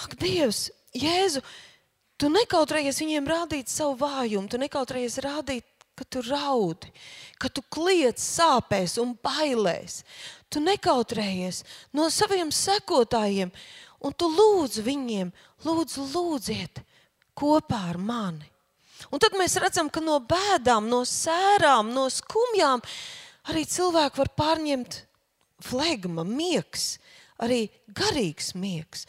ak, 0.05 0.17
Dievs, 0.21 0.71
Jēzu, 0.95 1.43
tu 2.21 2.31
nekautrējies 2.33 3.01
viņiem 3.03 3.29
rādīt 3.29 3.73
savu 3.73 3.97
vājumu, 4.05 4.49
tu 4.51 4.61
nekautrējies 4.61 5.19
rādīt, 5.25 5.67
ka 5.99 6.07
tu 6.09 6.23
raudi, 6.25 6.93
ka 7.41 7.51
tu 7.53 7.65
kliedz 7.73 8.23
sāpēs 8.25 8.97
un 9.03 9.17
bailēs. 9.23 10.03
Tu 10.53 10.61
nekautrējies 10.61 11.63
no 11.97 12.09
saviem 12.13 12.53
sekotājiem, 12.53 13.53
un 14.05 14.17
tu 14.17 14.29
lūdz 14.29 14.83
viņiem, 14.85 15.33
lūdzu, 15.65 16.09
lūdziet 16.13 16.83
kopā 17.39 17.89
ar 17.93 18.01
mani. 18.01 18.52
Un 19.11 19.23
tad 19.23 19.35
mēs 19.39 19.59
redzam, 19.63 19.91
ka 19.93 20.03
no 20.05 20.19
bēdām, 20.21 20.87
no 20.91 21.03
sērām, 21.09 21.91
no 21.95 22.09
skumjām 22.13 22.85
arī 23.51 23.65
cilvēki 23.67 24.23
var 24.23 24.33
pārņemt 24.39 24.99
flegma, 25.63 26.27
miegs, 26.27 26.97
arī 27.43 27.65
garīgs 27.95 28.53
miegs. 28.55 29.07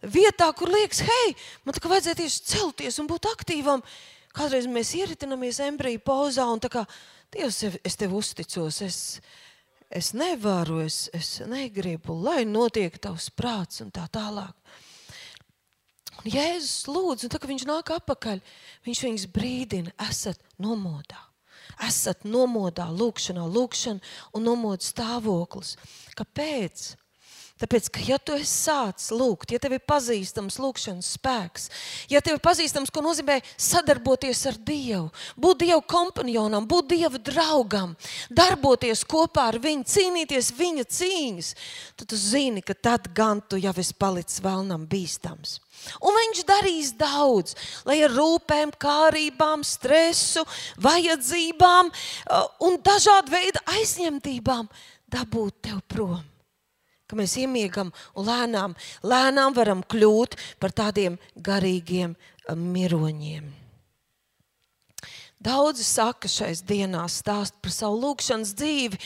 Vietā, 0.00 0.48
kur 0.56 0.72
liekas, 0.72 1.02
hei, 1.04 1.34
man 1.64 1.76
tā 1.76 1.82
kā 1.84 1.92
vajadzēja 1.92 2.20
tieši 2.22 2.44
celties 2.54 3.00
un 3.00 3.08
būt 3.08 3.28
aktīvam, 3.28 3.84
kādreiz 4.36 4.68
mēs 4.70 4.94
ieritinamies 4.96 5.60
embriju 5.64 6.00
pauzā 6.04 6.46
un 6.48 6.62
tā 6.62 6.70
kā, 6.72 6.86
Dievs, 7.30 7.60
es 7.86 7.94
tev 7.94 8.16
uzticos, 8.18 8.80
es, 8.82 8.96
es 9.86 10.08
nevaru, 10.18 10.80
es, 10.82 11.04
es 11.14 11.36
negribu, 11.46 12.16
lai 12.26 12.42
notiek 12.42 12.96
tavs 12.98 13.28
prāts 13.30 13.84
un 13.84 13.92
tā 13.94 14.08
tālāk. 14.10 14.56
Un 16.20 16.32
Jēzus 16.34 16.84
lūdz, 16.90 17.24
un 17.24 17.32
tā, 17.32 17.40
kad 17.40 17.48
viņš 17.48 17.66
nāk 17.68 17.92
atpakaļ, 17.96 18.40
viņš 18.84 19.02
viņus 19.06 19.26
brīdina, 19.32 19.94
esat 20.08 20.40
nomodā. 20.60 21.22
Esat 21.86 22.26
nomodā, 22.28 22.90
lūkšanā, 22.92 23.46
lūkšana 23.48 24.02
un 24.36 24.44
nomodas 24.44 24.90
stāvoklis. 24.92 25.76
Kāpēc? 26.18 26.90
Tāpēc, 27.60 27.88
ka 27.92 28.00
ja 28.00 28.16
tu 28.16 28.32
esi 28.32 28.48
sācis 28.48 29.10
lūgt, 29.12 29.52
ja 29.52 29.60
tev 29.60 29.74
ir 29.76 29.82
pazīstams 29.84 30.56
lūkšanas 30.62 31.10
spēks, 31.18 31.66
ja 32.08 32.22
tev 32.24 32.38
ir 32.38 32.42
pazīstams, 32.44 32.88
ko 32.88 33.02
nozīmē 33.04 33.36
sadarboties 33.60 34.46
ar 34.48 34.56
Dievu, 34.56 35.10
būt 35.36 35.66
Dieva 35.66 35.82
kompanionam, 35.84 36.64
būt 36.68 36.88
Dieva 36.94 37.20
draugam, 37.20 37.92
darboties 38.32 39.04
kopā 39.04 39.50
ar 39.52 39.60
viņu, 39.60 39.84
cīnīties 39.92 40.54
viņa 40.56 40.86
cīņas, 40.88 41.52
tad 42.00 42.08
tu 42.08 42.20
zini, 42.20 42.64
ka 42.64 42.72
tad 42.72 43.12
gan 43.12 43.44
tu 43.44 43.60
jau 43.60 43.76
esi 43.76 43.96
palicis 44.00 44.40
vēlnam 44.44 44.88
bīstams. 44.88 45.58
Un 46.04 46.16
viņš 46.16 46.42
darīs 46.48 46.94
daudz, 46.98 47.54
lai 47.88 48.00
ar 48.04 48.12
rūpēm, 48.14 48.74
kārībām, 48.80 49.64
stresu, 49.66 50.44
vajadzībām 50.82 51.92
uh, 51.92 52.48
un 52.66 52.76
dažādu 52.84 53.32
veidu 53.32 53.62
aizņemtībām 53.78 54.68
dabūtu 55.10 55.70
tev 55.70 55.80
prom 55.88 56.20
ka 57.10 57.18
mēs 57.18 57.34
iemiegam 57.42 57.90
un 58.14 58.28
lēnām, 58.28 58.76
lēnām 59.02 59.56
varam 59.56 59.82
kļūt 59.90 60.36
par 60.62 60.70
tādiem 60.70 61.16
garīgiem 61.34 62.14
eh, 62.14 62.54
miroņiem. 62.54 63.48
Daudzi 65.40 65.86
saka 65.88 66.28
šais 66.28 66.60
dienās 66.68 67.16
stāst 67.22 67.56
par 67.64 67.72
savu 67.72 67.96
lūgšanas 68.02 68.52
dzīvi. 68.60 69.00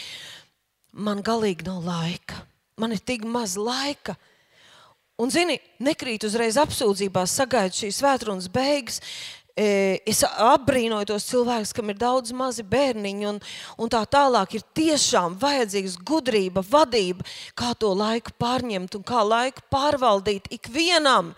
Man 1.07 1.23
galīgi 1.25 1.67
nav 1.69 1.87
laika. 1.87 2.43
Man 2.77 2.93
ir 2.95 3.01
tik 3.07 3.23
maz 3.23 3.55
laika. 3.55 4.17
Un, 5.15 5.31
zini, 5.31 5.61
nekrīt 5.79 6.25
uzreiz 6.27 6.57
apsūdzībās, 6.59 7.37
sagaidu 7.39 7.85
šīs 7.85 8.01
vētrunas 8.03 8.49
beigas. 8.51 8.97
E, 9.55 10.01
es 10.11 10.25
apbrīnoju 10.27 11.07
tos 11.13 11.29
cilvēkus, 11.29 11.71
kam 11.77 11.93
ir 11.93 12.01
daudz 12.01 12.33
mazi 12.35 12.65
bērniņi, 12.67 13.29
un, 13.31 13.39
un 13.79 13.93
tā 13.93 14.01
tālāk 14.11 14.57
ir 14.59 14.65
tiešām 14.75 15.37
vajadzīga 15.39 15.93
gudrība, 16.03 16.65
vadība, 16.67 17.23
kā 17.55 17.71
to 17.79 17.93
laiku 17.95 18.35
pārņemt 18.43 18.99
un 18.99 19.07
kā 19.07 19.23
laiku 19.23 19.63
pārvaldīt 19.71 20.51
ikvienam. 20.59 21.31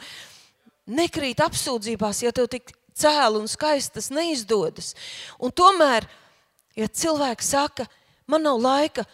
Nekrīt 0.88 1.44
apsūdzībās, 1.44 2.22
ja 2.24 2.32
tev 2.32 2.48
tik 2.56 2.72
cēli 2.96 3.42
un 3.42 3.52
skaisti 3.52 3.98
tas 3.98 4.08
neizdodas. 4.08 4.94
Un 5.36 5.52
tomēr, 5.52 6.08
ja 6.80 6.88
cilvēks 6.88 7.52
saka, 7.52 7.84
man 8.24 8.48
nav 8.48 8.56
laika, 8.64 9.04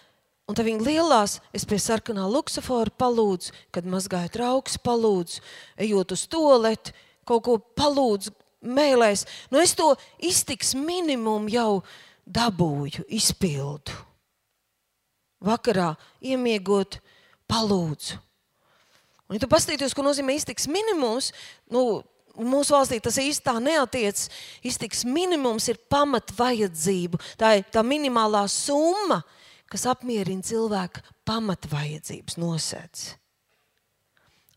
un 0.48 0.56
tad 0.58 0.66
viņi 0.66 0.84
lielās, 0.86 1.38
es 1.54 1.66
pie 1.68 1.78
sarkanā 1.80 2.24
luksafora 2.30 2.92
palūdzu, 2.98 3.54
kad 3.74 3.88
mazgāju 3.88 4.32
trauks, 4.34 4.78
palūdzu, 4.82 5.42
ejot 5.86 6.14
uz 6.16 6.26
toleti, 6.30 6.94
kaut 7.28 7.44
ko 7.46 7.58
palūdzu, 7.78 8.34
mēlēs. 8.62 9.26
Nu, 9.50 9.60
es 9.62 9.74
to 9.78 9.92
iztiks 10.22 10.74
minimumu 10.78 11.50
jau 11.52 11.82
dabūju, 12.26 13.06
izpildu. 13.10 13.94
Vakarā 15.42 15.92
iemiegot, 16.22 17.00
palūdzu. 17.50 18.20
Un, 19.26 19.36
ja 19.36 19.42
tu 19.42 19.50
paskatīsies, 19.50 19.94
ko 19.96 20.04
nozīmē 20.06 20.36
iztiks 20.38 20.68
minimums, 20.70 21.32
nu, 21.72 22.02
Mūsu 22.32 22.72
valstī 22.72 22.96
tas 23.02 23.18
īstenībā 23.20 23.60
neatiecas. 23.60 24.30
Iztiks 24.64 25.02
minimums 25.04 25.66
ir 25.68 25.76
pamatvajadzību. 25.92 27.20
Tā 27.36 27.58
ir 27.58 27.66
tā 27.68 27.82
minimālā 27.84 28.46
summa, 28.48 29.18
kas 29.20 29.41
apmierina 29.88 30.44
cilvēka 30.44 31.02
pamatvajadzības 31.28 32.38
nosēdz. 32.40 33.10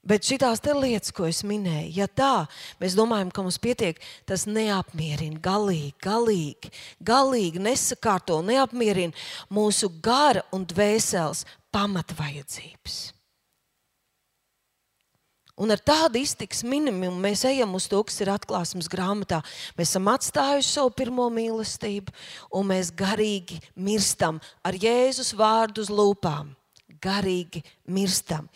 Bet 0.06 0.22
šīs 0.22 0.62
lietas, 0.78 1.10
ko 1.10 1.26
es 1.26 1.42
minēju, 1.42 1.96
ja 1.98 2.06
tā 2.06 2.46
mēs 2.78 2.94
domājam, 2.94 3.32
ka 3.34 3.42
mums 3.42 3.58
pietiek, 3.58 3.98
tas 4.30 4.46
neapmierina 4.46 5.42
galīgi, 5.42 5.96
galīgi, 6.06 6.70
galīgi 7.02 7.64
nesakārto, 7.66 8.38
neapmierina 8.46 9.18
mūsu 9.50 9.90
gara 10.06 10.46
un 10.54 10.68
dvēseles 10.70 11.48
pamatvajadzības. 11.74 13.15
Un 15.56 15.72
ar 15.72 15.80
tādu 15.80 16.20
iztiks 16.20 16.66
minimumu 16.68 17.16
mēs 17.24 17.46
ejam 17.48 17.78
uz 17.78 17.86
to, 17.88 18.02
kas 18.04 18.20
ir 18.20 18.34
atklāsmes 18.34 18.90
grāmatā. 18.92 19.40
Mēs 19.78 19.94
esam 19.94 20.10
atstājuši 20.12 20.68
savu 20.68 20.92
pirmo 20.98 21.30
mīlestību, 21.32 22.12
un 22.60 22.68
mēs 22.74 22.92
garīgi 22.92 23.62
mirstam 23.76 24.42
ar 24.68 24.76
Jēzus 24.76 25.32
vārdu 25.40 25.86
uz 25.86 25.94
lūpām 25.94 26.52
garīgi 27.06 27.62
mirstam. 27.86 28.48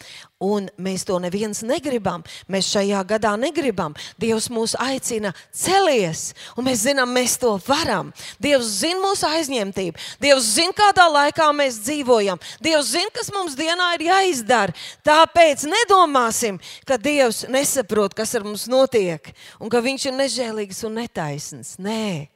Un 0.41 0.69
mēs 0.79 1.03
to 1.07 1.17
neviens 1.21 1.61
negribam. 1.67 2.23
Mēs 2.49 2.69
šajā 2.73 3.01
gadā 3.07 3.33
negribam. 3.39 3.95
Dievs 4.21 4.47
mūs 4.53 4.75
aicina 4.79 5.33
celies, 5.51 6.29
un 6.57 6.65
mēs 6.69 6.85
zinām, 6.87 7.11
mēs 7.13 7.35
to 7.41 7.51
varam. 7.67 8.13
Dievs 8.41 8.71
zina 8.81 9.01
mūsu 9.03 9.27
aizņemtību. 9.29 9.99
Dievs 10.23 10.47
zina, 10.55 10.75
kādā 10.77 11.09
laikā 11.11 11.49
mēs 11.55 11.81
dzīvojam. 11.83 12.39
Dievs 12.63 12.93
zina, 12.95 13.11
kas 13.15 13.31
mums 13.35 13.57
dienā 13.59 13.91
ir 13.97 14.07
jāizdara. 14.07 14.75
Tāpēc 15.05 15.67
nedomāsim, 15.69 16.61
ka 16.87 16.97
Dievs 17.01 17.43
nesaprot, 17.51 18.15
kas 18.17 18.33
ar 18.39 18.47
mums 18.47 18.67
notiek, 18.71 19.33
un 19.59 19.71
ka 19.71 19.83
Viņš 19.89 20.09
ir 20.09 20.17
nežēlīgs 20.19 20.83
un 20.85 20.99
netaisns. 20.99 21.77
Nē, 21.81 22.29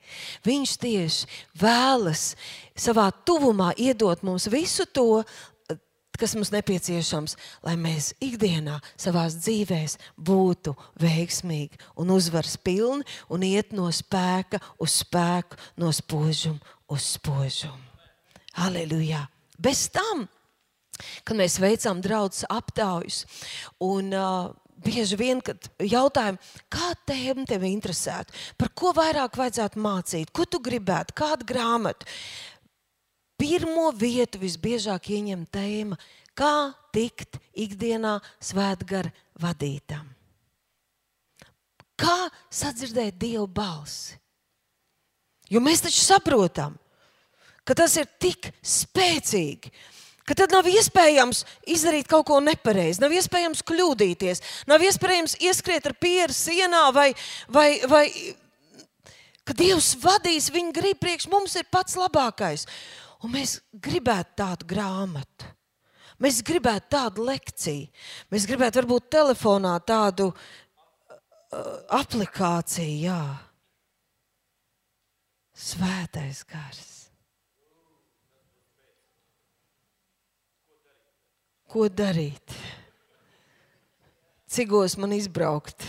Viņš 0.43 0.75
tieši 0.81 1.27
vēlas 1.59 2.33
savā 2.75 3.09
tuvumā 3.25 3.71
iedot 3.77 4.23
mums 4.25 4.47
visu 4.51 4.85
to, 4.89 5.23
kas 6.19 6.35
mums 6.37 6.51
nepieciešams, 6.53 7.35
lai 7.65 7.75
mēs 7.79 8.11
ikdienā 8.23 8.79
savā 8.99 9.25
dzīvē 9.31 9.81
būtu 10.17 10.75
veiksmīgi 11.01 11.79
un 11.99 12.13
uzvaras 12.13 12.55
pilni 12.57 13.07
un 13.33 13.45
iet 13.47 13.73
no 13.73 13.89
spēka 13.91 14.61
uz 14.81 14.99
spēku, 15.03 15.59
no 15.77 15.91
spožuma 15.95 16.59
uz 16.93 17.15
spožumu. 17.17 17.79
Halleluja! 18.53 19.25
Bez 19.57 19.87
tam, 19.93 20.27
kad 21.25 21.37
mēs 21.37 21.57
veicām 21.61 22.01
draudzes 22.03 22.45
aptaujas 22.51 23.23
un 23.81 24.13
uh, 24.13 24.51
bieži 24.83 25.17
vien, 25.19 25.41
kad 25.43 25.69
jautājam, 25.81 26.37
kāda 26.71 26.99
tēma 27.09 27.45
tev 27.49 27.65
interesētu, 27.67 28.35
par 28.59 28.71
ko 28.75 28.93
vairāk 28.95 29.37
vajadzētu 29.39 29.81
mācīt, 29.81 30.33
ko 30.35 30.45
tu 30.45 30.61
gribētu, 30.63 31.15
kādu 31.17 31.47
grāmatu 31.49 32.09
pirmo 33.43 33.91
vietu 33.91 34.39
visbiežāk 34.39 35.11
ieņem 35.17 35.43
tēma, 35.51 35.99
kā 36.37 36.71
tikt 36.95 37.41
ikdienā 37.59 38.17
svētgara 38.39 39.11
vadītam. 39.43 40.07
Kā 41.99 42.29
sadzirdēt 42.49 43.19
Dieva 43.19 43.45
balsi? 43.47 44.15
Jo 45.51 45.61
mēs 45.61 45.83
taču 45.83 45.99
saprotam, 46.01 46.77
ka 47.67 47.75
tas 47.77 47.93
ir 47.99 48.07
tik 48.19 48.47
spēcīgi, 48.65 49.69
ka 50.23 50.35
tad 50.39 50.55
nav 50.55 50.67
iespējams 50.71 51.43
izdarīt 51.69 52.07
kaut 52.09 52.25
ko 52.31 52.39
nepareizi, 52.41 53.03
nav 53.03 53.13
iespējams 53.13 53.61
kļūdīties, 53.67 54.41
nav 54.71 54.83
iespējams 54.87 55.35
ieskriet 55.43 55.91
ar 55.91 55.97
pieru 55.99 56.33
sienā 56.33 56.87
vai, 56.95 57.11
vai, 57.51 57.67
vai 57.91 58.05
ka 59.43 59.55
Dievs 59.59 59.93
vadīs, 60.01 60.49
viņa 60.55 60.75
grib 60.75 61.03
priekš 61.03 61.29
mums 61.31 61.59
ir 61.59 61.67
pats 61.71 61.99
labākais. 61.99 62.65
Un 63.23 63.31
mēs 63.37 63.57
gribētu 63.71 64.35
tādu 64.41 64.67
grāmatu. 64.67 65.47
Mēs 66.23 66.41
gribētu 66.45 66.91
tādu 66.93 67.25
lekciju. 67.27 67.87
Mēs 68.31 68.45
gribētu 68.47 68.81
varbūt 68.81 69.09
telefonā 69.15 69.73
tādu 69.87 70.29
uh, 70.29 70.37
aplikāciju. 71.99 72.99
Jā. 73.07 73.21
Svētais 75.53 76.43
gars. 76.49 76.91
Ko 81.73 81.87
darīt? 81.89 82.53
Cigos 84.53 84.93
man 85.01 85.15
izbraukt? 85.15 85.81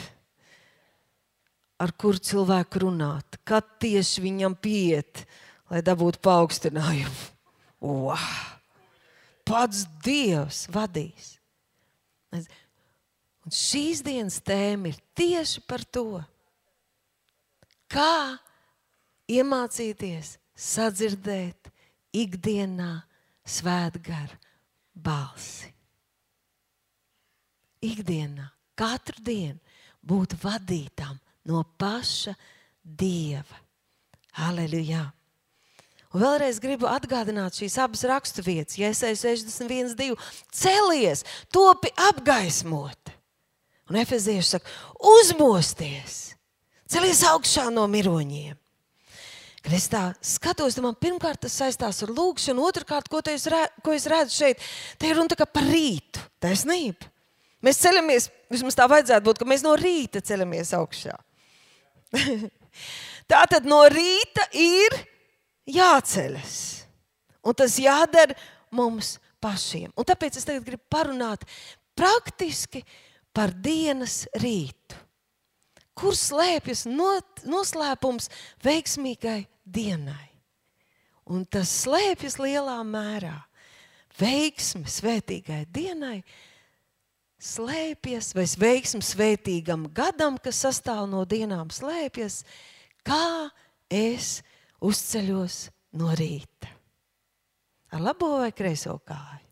Ar 1.77 1.92
kuru 2.01 2.23
cilvēku 2.23 2.87
runāt? 2.87 3.37
Kad 3.44 3.66
tieši 3.83 4.23
viņam 4.25 4.55
pieiet? 4.57 5.27
Lai 5.74 5.82
dabūtu 5.82 6.20
paaugstinājumu. 6.22 7.30
Wow! 7.82 8.28
Pats 9.44 9.82
Dievs 10.04 10.64
vadīs. 10.72 11.34
Un 12.32 13.52
šīs 13.52 14.00
dienas 14.06 14.38
tēma 14.46 14.92
ir 14.92 15.00
tieši 15.18 15.64
par 15.68 15.82
to, 15.92 16.22
kā 17.90 18.38
iemācīties 19.34 20.37
sadzirdēt 20.54 21.68
ikdienā 22.14 22.92
svētgaru 23.44 24.38
balsi. 24.94 25.72
Ikdienā, 27.84 28.46
katru 28.78 29.20
dienu 29.26 29.60
būt 30.00 30.38
vadītam 30.40 31.18
no 31.50 31.66
paša 31.76 32.32
Dieva. 32.80 33.60
Halleluja! 34.38 35.04
Un 36.14 36.22
vēlreiz 36.22 36.61
gribu 36.62 36.87
atgādināt 36.87 37.59
šīs 37.59 37.74
abas 37.83 38.05
raksturvietas, 38.07 38.79
Jēzus 38.79 39.24
61, 39.27 39.96
2. 39.98 40.14
Celies, 40.55 41.24
topi 41.50 41.90
apgaismot. 42.11 43.11
Un 43.90 43.98
Efezieši 44.00 44.55
saka, 44.55 44.70
uzmosties, 45.18 46.37
celies 46.88 47.24
augšā 47.29 47.66
no 47.74 47.88
miroņiem. 47.90 48.55
Kad 49.64 49.74
es 49.74 49.88
tā 49.90 50.03
skatos, 50.24 50.77
tad 50.77 50.85
man 50.85 50.96
pirmkārt 51.00 51.40
tas 51.44 51.57
saistās 51.57 52.03
ar 52.05 52.12
lūgšanu, 52.12 52.62
otrkārt, 52.68 53.09
ko, 53.11 53.22
es, 53.33 53.46
re, 53.50 53.64
ko 53.85 53.94
es 53.96 54.07
redzu 54.09 54.37
šeit, 54.37 54.64
te 55.00 55.09
ir 55.09 55.18
runa 55.18 55.46
par 55.48 55.66
rītu, 55.66 56.20
taisnība. 56.40 57.09
Mēs 57.64 57.81
ceļamies, 57.81 58.29
vismaz 58.53 58.77
tā 58.77 58.87
vajadzētu 58.92 59.24
būt, 59.24 59.40
ka 59.40 59.48
mēs 59.48 59.64
no 59.64 59.72
rīta 59.81 60.20
ceļamies 60.20 60.74
augšā. 60.77 61.16
tā 63.33 63.40
tad 63.50 63.66
no 63.66 63.81
rīta 63.88 64.44
ir 64.53 64.98
jāceļas. 65.68 66.57
Un 67.44 67.57
tas 67.57 67.77
jādara 67.81 68.37
mums 68.74 69.16
pašiem. 69.42 69.92
Un 69.96 70.07
tāpēc 70.09 70.38
es 70.40 70.46
tagad 70.48 70.64
gribu 70.66 70.85
parunāt 70.92 71.44
praktiski 71.96 72.85
par 73.35 73.53
dienas 73.53 74.24
rītu. 74.40 75.00
Kur 75.94 76.16
slēpjas 76.18 76.88
noslēpums 76.90 78.31
veiksmīgai 78.64 79.44
dienai? 79.62 80.31
Un 81.31 81.44
tas 81.46 81.70
slēpjas 81.85 82.40
lielā 82.42 82.81
mērā 82.85 83.37
veiksmi 84.18 84.90
svētīgai 84.90 85.62
dienai 85.72 86.18
slēpjas, 87.44 88.33
vai 88.37 88.46
veiksmi 88.61 89.03
svētīgam 89.05 89.88
gadam, 89.94 90.38
kas 90.40 90.62
sastāv 90.64 91.05
no 91.11 91.24
dienām, 91.29 91.70
slēpjas, 91.74 92.42
kā 93.05 93.50
es 93.92 94.38
uzceļos 94.85 95.57
no 96.01 96.11
rīta. 96.18 96.68
Ar 97.94 98.01
labo 98.03 98.29
vai 98.40 98.53
kreiso 98.57 98.99
kāju? 99.07 99.47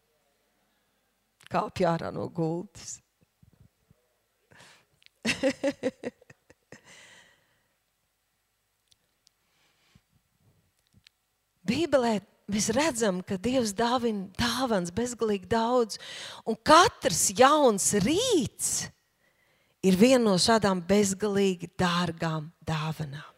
Kāpj 1.53 1.85
ārā 1.87 2.11
no 2.15 2.27
gultas. 2.33 2.99
Bībelē 11.63 12.21
mēs 12.51 12.69
redzam, 12.75 13.23
ka 13.23 13.37
Dievs 13.39 13.73
dāvina 13.79 14.27
dāvāns 14.39 14.91
bezgalīgi 14.95 15.47
daudz, 15.53 15.99
un 16.49 16.57
katrs 16.67 17.31
jauns 17.39 17.93
rīts 18.03 18.89
ir 19.87 19.95
viena 19.99 20.25
no 20.31 20.37
šādām 20.41 20.83
bezgalīgi 20.89 21.69
dārgām 21.79 22.51
dāvanām. 22.67 23.32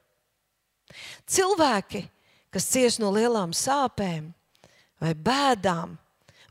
Cilvēki, 1.31 2.05
kas 2.53 2.69
cieš 2.71 2.99
no 3.03 3.11
lielām 3.15 3.55
sāpēm 3.57 4.29
vai 5.03 5.15
bēdām, 5.15 5.97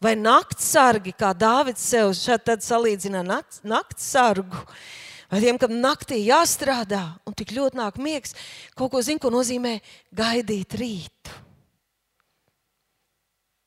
vai 0.03 0.15
naktsargi, 0.19 1.13
kā 1.15 1.31
Dāvids 1.38 1.86
sev 1.93 2.12
šeit 2.17 2.49
salīdzina 2.65 3.23
naktsargu, 3.23 4.65
vai 5.31 5.39
tiem, 5.43 5.62
kam 5.62 5.77
naktī 5.79 6.23
jāstrādā 6.25 7.05
un 7.25 7.38
tik 7.38 7.55
ļoti 7.55 7.79
nāk 7.79 8.01
miegs, 8.01 8.36
kaut 8.75 8.91
ko 8.93 9.01
zina, 9.01 9.21
ko 9.21 9.31
nozīmē 9.33 9.79
gaidīt 10.12 10.75
rītu 10.77 11.39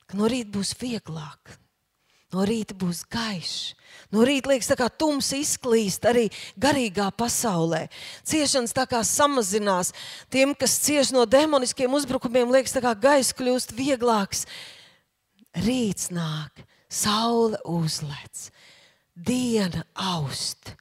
ka 0.06 0.18
no 0.18 0.28
rīta 0.30 0.54
būs 0.54 0.74
vieglāk. 0.80 1.56
No 2.36 2.44
rīta 2.44 2.76
būs 2.76 3.00
gaišs. 3.08 3.72
No 4.12 4.26
rīta 4.28 4.50
liekas, 4.52 4.68
ka 4.76 4.90
tumsa 4.92 5.38
izklīst 5.40 6.04
arī 6.06 6.26
garīgā 6.60 7.08
pasaulē. 7.16 7.86
Ciešanas 8.28 8.74
tā 8.76 8.84
kā 8.90 9.00
samazinās. 9.00 9.94
Tiem, 10.30 10.52
kas 10.54 10.76
cieš 10.84 11.14
no 11.16 11.24
demoniskiem 11.24 11.96
uzbrukumiem, 11.96 12.52
liekas, 12.52 12.76
ka 12.76 12.92
gaisa 12.92 13.34
kļūst 13.38 13.72
vieglāks. 13.78 14.44
Rīts 15.64 16.10
nāk, 16.12 16.60
saule 16.92 17.56
uzlec, 17.64 18.50
diena 19.16 19.86
aust. 19.96 20.74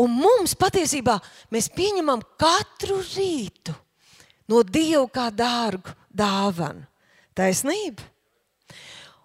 Un 0.00 0.16
mums 0.16 0.56
patiesībā 0.56 1.18
mēs 1.52 1.68
pieņemam 1.76 2.24
katru 2.40 3.02
rītu 3.04 3.76
no 4.48 4.64
Dieva 4.64 5.04
kā 5.12 5.28
dārgu 5.28 5.92
dāvanu. 6.08 6.88
Taisnība. 7.36 8.02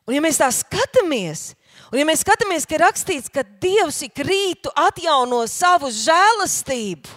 Un, 0.05 0.13
ja 0.13 0.21
mēs 0.21 0.37
tā 0.37 0.47
skatāmies, 0.53 1.55
un 1.89 1.97
ja 1.97 2.05
mēs 2.05 2.21
skatāmies, 2.21 2.67
ka 2.69 2.77
rakstīts, 2.83 3.31
ka 3.33 3.41
Dievs 3.41 4.03
ik 4.05 4.21
rītu 4.21 4.69
atjauno 4.77 5.41
savu 5.49 5.89
žēlastību, 5.89 7.09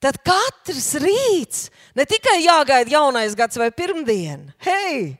tad 0.00 0.20
katrs 0.24 0.94
rīts 1.02 1.66
ne 1.98 2.06
tikai 2.08 2.38
jāgaida 2.46 2.96
jaunais 2.96 3.36
gads 3.36 3.60
vai 3.60 3.68
pirmdiena. 3.74 4.54
Hei! 4.64 5.18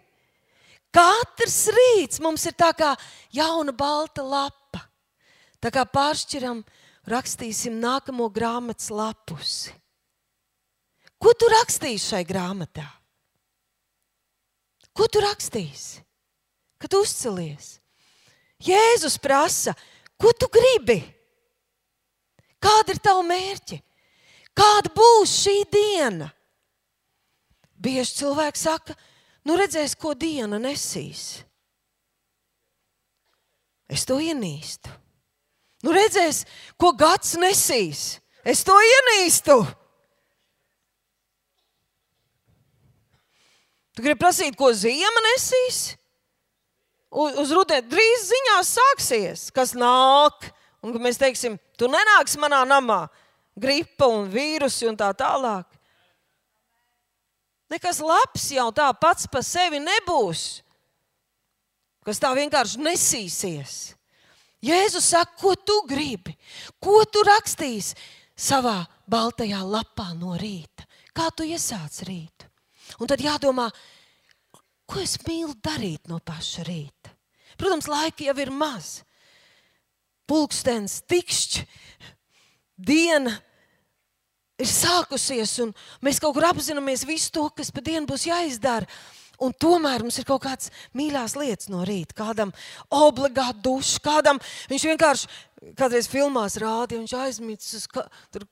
Katrs 0.94 1.66
rīts 1.76 2.22
mums 2.24 2.46
ir 2.48 2.56
tā 2.56 2.72
kā 2.72 2.94
jauna 3.36 3.74
balta 3.76 4.24
lapa. 4.24 4.86
Tā 5.60 5.68
kā 5.74 5.84
pāršķiram, 5.84 6.62
rakstīsim 7.10 7.76
nākamo 7.82 8.30
grāmatas 8.32 8.88
lapusi. 8.94 9.74
Ko 11.18 11.34
tu 11.34 11.50
rakstīsi 11.50 12.14
šai 12.14 12.22
grāmatā? 12.24 12.86
Ko 14.98 15.06
tu 15.06 15.22
rakstīsi? 15.22 16.02
Kad 16.82 16.94
uzcelies? 16.98 17.76
Jēzus 18.58 19.18
prasa, 19.22 19.74
ko 20.18 20.32
tu 20.34 20.48
gribi? 20.50 20.98
Kāda 22.58 22.94
ir 22.94 22.98
tava 23.02 23.22
mērķa? 23.26 23.78
Kāda 24.58 24.90
būs 24.90 25.36
šī 25.44 25.56
diena? 25.70 26.32
Bieži 27.78 28.24
cilvēki 28.24 28.58
saka, 28.58 28.96
nu 29.46 29.54
redzēs, 29.58 29.94
ko 29.94 30.16
diena 30.18 30.58
nesīs. 30.58 31.44
Es 33.86 34.02
to 34.04 34.18
ienīstu. 34.18 34.90
Nu 35.86 35.94
redzēs, 35.94 36.42
ko 36.74 36.90
gads 36.98 37.36
nesīs. 37.38 38.18
Es 38.42 38.64
to 38.66 38.74
ienīstu. 38.74 39.60
Tu 43.98 44.04
gribi 44.04 44.20
prasīt, 44.22 44.54
ko 44.54 44.68
ziema 44.70 45.20
nesīs? 45.24 45.96
Uz, 47.10 47.34
uz 47.42 47.50
rudeni 47.50 47.82
drīz 47.90 48.28
ziņās 48.28 48.68
sāksies, 48.76 49.42
kas 49.50 49.72
nāk. 49.74 50.52
Un 50.86 50.94
mēs 51.02 51.18
teiksim, 51.18 51.56
tu 51.74 51.88
nenāksi 51.90 52.38
manā 52.38 52.60
namā, 52.62 53.00
gripa 53.58 54.06
un 54.06 54.28
vīrusi 54.30 54.86
un 54.86 54.94
tā 55.00 55.08
tālāk. 55.18 55.66
Nekas 57.74 57.98
labs 57.98 58.46
jau 58.54 58.68
tā 58.70 58.86
pats 59.02 59.26
par 59.26 59.42
sevi 59.42 59.82
nebūs, 59.82 60.46
kas 62.06 62.22
tā 62.22 62.30
vienkārši 62.38 62.78
nesīsies. 62.86 63.78
Jēzus 64.62 65.10
saka, 65.10 65.34
ko 65.42 65.56
tu 65.58 65.82
gribi, 65.90 66.38
ko 66.78 67.02
tu 67.02 67.26
rakstīsi 67.26 67.98
savā 68.38 68.78
baltajā 69.10 69.58
lapā 69.66 70.12
no 70.14 70.38
rīta, 70.38 70.86
kā 71.10 71.32
tu 71.34 71.50
iesāc 71.50 72.04
rītu. 72.06 72.47
Un 72.96 73.10
tad 73.10 73.20
jādomā, 73.22 73.68
ko 74.88 75.02
es 75.02 75.18
mīlu 75.26 75.54
darīt 75.64 76.08
no 76.08 76.20
paša 76.24 76.64
rīta. 76.68 77.12
Protams, 77.58 77.90
laika 77.90 78.24
jau 78.24 78.36
ir 78.40 78.52
maz. 78.54 79.02
Pulkstenis, 80.28 81.00
tikšķi, 81.08 81.64
diena 82.76 83.32
ir 84.58 84.68
sākusies, 84.68 85.54
un 85.64 85.72
mēs 86.04 86.20
kaut 86.22 86.36
kur 86.36 86.48
apzināmies 86.50 87.06
visu 87.08 87.32
to, 87.34 87.46
kas 87.56 87.72
pa 87.72 87.84
dienu 87.84 88.08
būs 88.10 88.28
jāizdara. 88.28 88.88
Un 89.38 89.52
tomēr 89.54 90.02
mums 90.02 90.16
ir 90.18 90.26
kaut 90.26 90.42
kādas 90.42 90.72
mīļās 90.98 91.36
lietas 91.38 91.68
no 91.70 91.84
rīta. 91.86 92.16
Kādam 92.18 92.50
obligāti 92.90 93.62
dušs, 93.62 94.00
kādam 94.02 94.40
viņš 94.70 94.86
vienkārši 94.90 95.28
kādreiz 95.78 96.08
filmās 96.10 96.58
rādīja, 96.58 97.04
viņš 97.04 97.14
aizmidzis 97.18 97.76
uz 97.78 97.86
ka, 97.92 98.04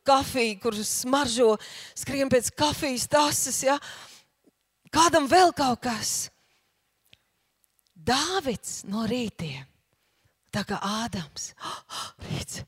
kafiju, 0.06 0.60
kur 0.62 0.78
smaržo, 0.86 1.56
skrien 1.98 2.30
pēc 2.30 2.52
kafijas 2.54 3.08
tases. 3.10 3.58
Ja? 3.66 3.76
Kādam 4.96 5.26
vēl 5.28 5.52
kaut 5.52 5.82
kas. 5.84 6.12
Dāvids 8.06 8.78
no 8.88 9.04
rītiem, 9.08 9.64
tā 10.54 10.62
kā 10.68 10.78
Ādams. 10.80 11.50
Oh, 11.60 12.06
rīts, 12.28 12.62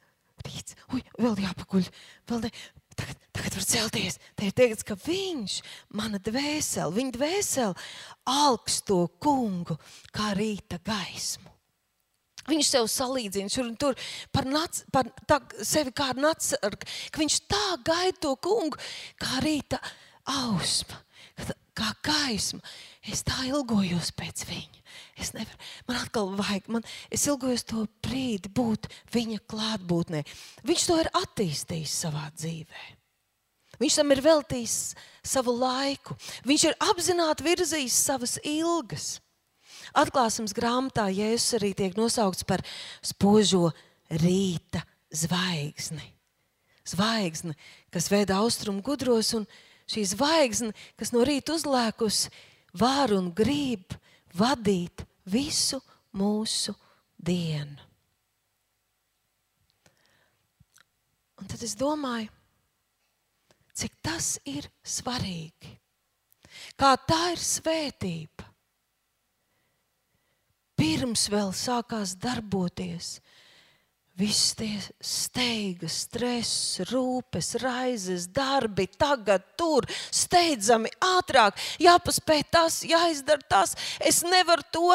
rīts, 0.44 0.76
ui, 0.92 1.00
vēl 1.16 1.38
jāpaguļ, 1.46 1.88
vēl 2.28 2.44
ne. 2.44 2.52
Tagad, 2.98 3.20
tagad 3.30 3.54
var 3.54 3.64
celties. 3.64 4.18
Te 4.34 4.48
ir 4.48 4.54
teikts, 4.58 4.82
ka 4.82 4.96
viņš, 4.98 5.60
mana 5.94 6.18
dvēsele, 6.18 6.90
viņa 6.96 7.14
dvēsele, 7.14 7.86
augsto 8.26 9.04
kungu 9.22 9.78
kā 10.10 10.32
rīta 10.34 10.80
gaismu. 10.82 11.54
Viņš 12.48 12.72
sev 12.72 12.88
salīdzina 12.90 13.52
šur 13.52 13.68
un 13.68 13.76
tur 13.78 13.96
par, 14.34 14.48
nac, 14.48 14.82
par 14.90 15.06
tā, 15.28 15.38
sevi 15.62 15.94
kā 15.94 16.10
nāc, 16.18 16.50
ka 16.58 17.22
viņš 17.22 17.42
tā 17.46 17.66
gaida 17.86 18.18
to 18.24 18.34
kungu 18.42 18.80
kā 19.20 19.44
rīta 19.44 19.78
ausma 20.26 20.98
kā 21.78 21.92
gaisma. 22.04 22.60
Es 23.08 23.22
tā 23.26 23.46
ilgojos 23.48 24.10
pēc 24.16 24.44
viņa. 24.48 24.82
Es 25.18 25.32
nevaru, 25.34 25.58
man 25.88 25.98
atkal 26.00 26.30
vajag, 26.38 26.68
man, 26.74 26.84
es 27.10 27.26
ilgojos 27.30 27.64
to 27.66 27.86
brīdi 28.04 28.50
būt 28.54 28.88
viņa 29.14 29.40
klātbūtnē. 29.50 30.22
Viņš 30.68 30.86
to 30.88 30.98
ir 31.02 31.10
attīstījis 31.22 31.96
savā 32.04 32.28
dzīvē. 32.36 32.84
Viņš 33.78 33.96
tam 34.00 34.12
ir 34.14 34.22
veltījis 34.24 34.76
savu 35.26 35.54
laiku. 35.54 36.16
Viņš 36.48 36.66
ir 36.66 36.78
apzināti 36.90 37.46
virzījis 37.46 37.98
savas 38.08 38.36
ilgas. 38.42 39.18
Atklāsmes 39.96 40.54
grāmatā 40.56 41.06
Jēzus 41.14 41.56
arī 41.60 41.72
tiek 41.76 41.94
nosaukts 41.96 42.46
par 42.46 42.64
spožo 43.04 43.70
rīta 44.10 44.82
zvaigzni. 45.14 46.04
Zvaigzni, 46.88 47.54
kas 47.92 48.08
veido 48.10 48.36
austrumu 48.40 48.82
gudros 48.84 49.34
un 49.36 49.46
šī 49.88 50.04
zvaigzne, 50.12 50.74
kas 50.98 51.12
no 51.14 51.24
rīta 51.26 51.56
uzlēkus, 51.56 52.26
var 52.76 53.14
un 53.16 53.30
grib 53.34 53.96
vadīt 54.36 55.04
visu 55.28 55.80
mūsu 56.16 56.74
dienu. 57.16 57.88
Un 61.38 61.46
tad 61.46 61.62
es 61.62 61.76
domāju, 61.78 62.30
cik 63.78 63.94
tas 64.02 64.36
ir 64.48 64.66
svarīgi. 64.82 65.76
Kā 66.78 66.96
tā 67.06 67.20
ir 67.34 67.42
svētība. 67.42 68.46
Pirms 70.78 71.26
vēl 71.30 71.52
sākās 71.54 72.16
darboties 72.18 73.18
Viss 74.18 74.56
tie 74.58 74.80
steigas, 74.98 76.00
stress, 76.08 76.80
rūpes, 76.90 77.52
raizes, 77.62 78.24
darbi, 78.34 78.88
tagad, 78.98 79.44
tur, 79.54 79.86
steidzami, 80.10 80.90
ātrāk, 80.98 81.54
jāpaspēj 81.78 82.42
tas, 82.50 82.80
jāizdara 82.82 83.46
tas. 83.46 83.76
Es 84.02 84.24
nevaru 84.26 84.66
to. 84.74 84.90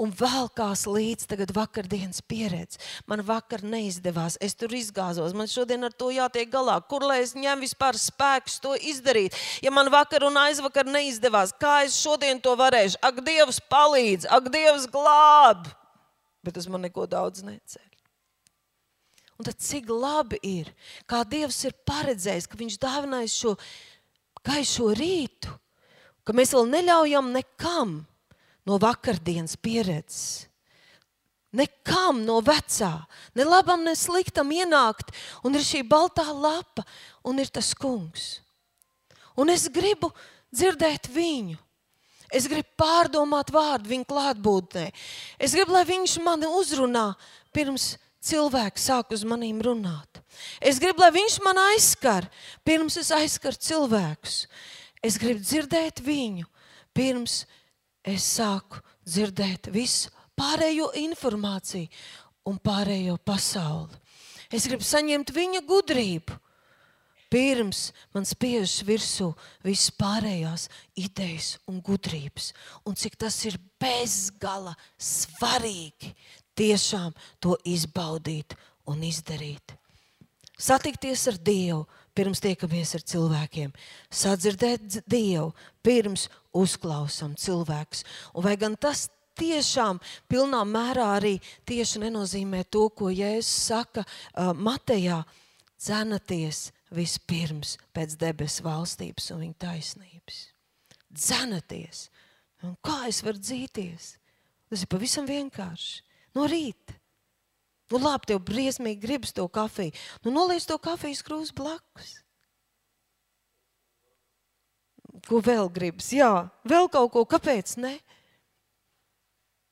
Un 0.00 0.14
vēlkās 0.16 0.86
līdz 0.88 1.26
tagad 1.28 1.50
vakardienas 1.52 2.22
pieredze. 2.24 2.78
Man 3.10 3.20
vakar 3.26 3.60
neizdevās, 3.66 4.38
es 4.40 4.54
tur 4.56 4.72
izgāzos, 4.72 5.34
man 5.36 5.50
šodien 5.50 5.84
ar 5.84 5.92
to 5.92 6.08
jātiek 6.14 6.48
galā. 6.48 6.78
Kur 6.88 7.04
lai 7.04 7.18
es 7.26 7.34
ņem 7.36 7.66
vispār 7.66 7.98
spēkus 8.00 8.62
to 8.64 8.72
izdarīt? 8.78 9.36
Ja 9.60 9.74
man 9.74 9.90
vakar 9.92 10.24
un 10.24 10.40
aizvakar 10.40 10.88
neizdevās, 10.88 11.52
kā 11.52 11.82
es 11.84 11.98
šodien 12.00 12.40
to 12.40 12.56
varēšu? 12.56 13.02
Ak, 13.04 13.20
Dievs 13.26 13.60
palīdz, 13.68 14.30
ak, 14.30 14.48
Dievs 14.54 14.88
glāb! 14.88 15.68
Bet 16.40 16.56
tas 16.56 16.70
man 16.70 16.86
neko 16.86 17.04
daudz 17.10 17.44
neceļ. 17.44 17.89
Un 19.40 19.46
tad 19.48 19.56
cik 19.56 19.86
labi 19.88 20.36
ir, 20.44 20.66
kā 21.08 21.22
Dievs 21.24 21.62
ir 21.64 21.72
paredzējis, 21.88 22.44
ka 22.44 22.58
Viņš 22.60 22.74
dāvinājis 22.82 23.36
šo 23.40 23.54
gaišo 24.44 24.90
rītu, 24.98 25.54
ka 26.28 26.34
mēs 26.36 26.52
vēl 26.52 26.68
neļaujam 26.68 27.30
nekam 27.32 27.94
no 28.68 28.76
vakardienas 28.82 29.56
pieredzes. 29.56 30.44
Nekam 31.56 32.20
no 32.26 32.36
vecā, 32.44 32.92
ne 33.32 33.46
labam, 33.48 33.80
ne 33.80 33.96
sliktam 33.96 34.52
ienākt, 34.52 35.08
un 35.40 35.56
ir 35.56 35.64
šī 35.64 35.80
baltā 35.88 36.28
lapa, 36.28 36.84
un 37.24 37.40
ir 37.40 37.48
tas 37.48 37.72
kungs. 37.72 38.42
Un 39.40 39.48
es 39.48 39.64
gribu 39.72 40.12
dzirdēt 40.52 41.08
viņu. 41.10 41.56
Es 42.28 42.44
gribu 42.44 42.68
pārdomāt 42.78 43.48
vārdu 43.56 43.88
viņa 43.90 44.06
klātbūtnē. 44.12 44.84
Es 45.40 45.56
gribu, 45.56 45.74
lai 45.74 45.88
viņš 45.88 46.20
mani 46.28 46.52
uzrunā 46.60 47.08
pirms 47.56 47.94
cilvēki 48.24 48.80
sāk 48.80 49.14
uz 49.16 49.24
maniem 49.24 49.60
runāt. 49.64 50.20
Es 50.60 50.80
gribu, 50.82 51.02
lai 51.02 51.10
viņš 51.14 51.38
man 51.44 51.60
aizskar, 51.70 52.28
pirms 52.64 52.98
es 53.00 53.10
aizskaru 53.14 53.58
cilvēkus. 53.58 54.44
Es 55.02 55.16
gribu 55.20 55.40
dzirdēt 55.40 56.02
viņu, 56.04 56.46
pirms 56.96 57.44
es 58.04 58.26
sāku 58.36 58.82
dzirdēt 59.08 59.70
visu 59.72 60.12
pārējo 60.38 60.90
informāciju 61.00 61.88
un 62.48 62.60
pārējo 62.60 63.16
pasauli. 63.24 63.96
Es 64.50 64.66
gribu 64.66 64.84
saņemt 64.84 65.30
viņa 65.32 65.60
gudrību, 65.68 66.36
pirms 67.30 67.90
man 68.14 68.26
spiežas 68.26 68.80
virsū 68.82 69.28
visas 69.62 69.92
pārējās 69.94 70.66
idejas 70.98 71.52
un 71.70 71.78
gudrības. 71.84 72.50
Un 72.84 72.98
cik 72.98 73.14
tas 73.20 73.36
ir 73.46 73.56
bezgala 73.80 74.74
svarīgi 74.98 76.10
tiešām 76.58 77.14
to 77.42 77.56
izbaudīt 77.64 78.56
un 78.90 79.04
izdarīt. 79.06 79.76
Satikties 80.60 81.24
ar 81.30 81.38
Dievu 81.40 81.86
pirms 82.16 82.42
tiekamies 82.44 82.92
ar 82.98 83.04
cilvēkiem, 83.06 83.70
sadzirdēt 84.12 85.00
Dievu 85.08 85.54
pirms 85.84 86.26
uzklausām 86.56 87.36
cilvēkus. 87.38 88.04
Un 88.34 88.44
vai 88.44 88.56
gan 88.60 88.76
tas 88.76 89.06
tiešām 89.40 90.02
pilnā 90.28 90.60
mērā 90.68 91.06
arī 91.16 91.38
tieši 91.68 92.02
nenozīmē 92.04 92.66
to, 92.68 92.88
ko 92.92 93.08
Jēzus 93.08 93.70
saka 93.70 94.04
uh, 94.04 94.52
Matejā, 94.52 95.22
dzenaties 95.80 96.68
vispirms 96.92 97.78
pēc 97.96 98.18
debesu 98.20 98.66
valstības 98.66 99.30
un 99.32 99.46
viņa 99.46 99.58
taisnības. 99.64 100.42
Dzenaties! 101.14 102.08
Un 102.66 102.76
kā 102.84 103.06
es 103.08 103.22
varu 103.24 103.40
dzīties? 103.40 104.12
Tas 104.68 104.84
ir 104.84 104.90
pavisam 104.92 105.24
vienkārši 105.24 106.09
no 106.36 106.46
rīta. 106.50 106.96
Nu, 107.90 107.98
labi, 107.98 108.30
tev 108.30 108.42
briesmīgi 108.46 109.02
gribas 109.02 109.34
to 109.34 109.46
kafiju. 109.50 109.94
Nu, 110.24 110.30
noliec 110.34 110.66
to 110.68 110.76
kafijas 110.78 111.24
krūzi 111.26 111.54
blakus. 111.58 112.12
Ko 115.26 115.40
vēl 115.42 115.66
gribas? 115.74 116.12
Jā, 116.14 116.46
vēl 116.70 116.86
kaut 116.92 117.10
ko. 117.16 117.24
Kāpēc? 117.26 117.74
Ne? 117.82 117.96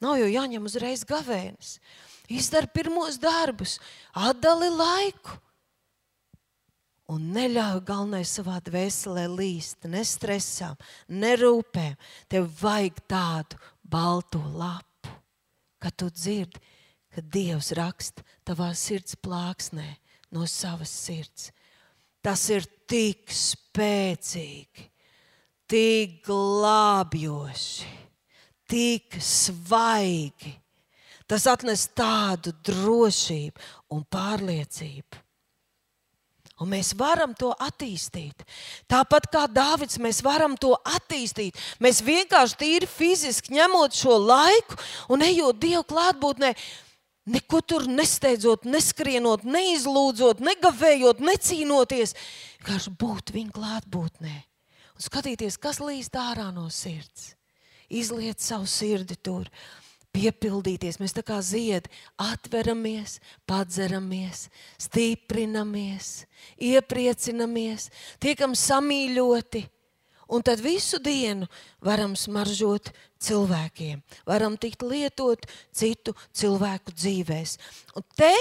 Nav 0.03 0.19
jau 0.19 0.27
jāņem 0.31 0.67
uzreiz 0.67 1.05
gavēnis. 1.07 1.77
Izdara 2.29 2.69
pirmos 2.69 3.17
darbus, 3.23 3.79
atdali 4.13 4.69
laiku. 4.75 5.39
Un 7.09 7.31
neļauj 7.33 7.79
galvenais 7.89 8.35
savā 8.37 8.59
dvēselē 8.67 9.25
līst, 9.33 9.87
ne 9.89 10.03
stresām, 10.05 10.77
ne 11.09 11.33
rūpēm. 11.41 11.95
Tev 12.29 12.51
vajag 12.61 13.01
tādu 13.09 13.63
balto 13.81 14.43
lapu 14.59 14.88
kad 15.83 15.95
tu 15.97 16.09
dzirdi, 16.11 16.61
ka 17.15 17.23
Dievs 17.23 17.73
raksta 17.79 18.25
tavā 18.47 18.73
sirds 18.77 19.17
plāksnē 19.19 19.87
no 20.35 20.47
savas 20.47 20.93
sirds. 20.93 21.51
Tas 22.23 22.43
ir 22.53 22.67
tik 22.91 23.31
spēcīgi, 23.33 24.89
tik 25.71 26.19
glābjoši, 26.27 27.93
tik 28.69 29.21
svaigi. 29.23 30.53
Tas 31.29 31.45
atnes 31.51 31.87
tādu 31.97 32.55
drošību 32.65 33.65
un 33.95 34.05
pārliecību. 34.09 35.28
Un 36.59 36.73
mēs 36.73 36.91
varam 36.99 37.37
to 37.39 37.53
attīstīt. 37.63 38.43
Tāpat 38.91 39.29
kā 39.31 39.45
Dārvids, 39.47 40.01
mēs 40.03 40.19
varam 40.27 40.57
to 40.59 40.73
attīstīt. 40.83 41.59
Mēs 41.79 42.01
vienkārši 42.03 42.59
tīri 42.59 42.89
fiziski 42.91 43.55
ņemot 43.55 43.95
šo 43.95 44.17
laiku 44.19 44.79
un 45.15 45.23
ejot 45.23 45.61
Dieva 45.63 45.85
klātbūtnē, 45.87 46.51
neko 47.31 47.63
tur 47.63 47.87
nesteidzot, 47.87 48.67
neskrienot, 48.67 49.47
neizlūdzot, 49.47 50.43
negavējot, 50.43 51.23
necīnoties. 51.23 52.17
Vienkārši 52.59 52.95
būt 52.99 53.35
viņa 53.37 53.55
klātbūtnē 53.55 54.37
un 54.99 55.07
skatīties, 55.07 55.61
kas 55.63 55.79
līst 55.85 56.19
ārā 56.19 56.51
no 56.55 56.67
sirds. 56.75 57.35
Izliet 57.89 58.43
savu 58.43 58.67
sirdi 58.69 59.17
tur 59.17 59.47
piepildīties. 60.17 60.99
Mēs 61.01 61.15
tā 61.17 61.25
kā 61.27 61.39
ziedi 61.45 61.91
atveramies, 62.21 63.19
padzeramies, 63.49 64.47
stiprinamies, 64.81 66.13
iepriecinamies, 66.71 67.91
tiekam 68.23 68.57
samīļoti. 68.59 69.65
Un 70.29 70.45
tad 70.45 70.61
visu 70.61 70.99
dienu 71.01 71.47
varam 71.81 72.13
smaržot 72.13 72.91
cilvēkiem, 73.25 74.03
varam 74.29 74.59
tikt 74.61 74.85
lietot 74.85 75.47
citu 75.73 76.13
cilvēku 76.37 76.93
dzīvēs. 76.93 77.57
Un 77.97 78.05
te 78.13 78.35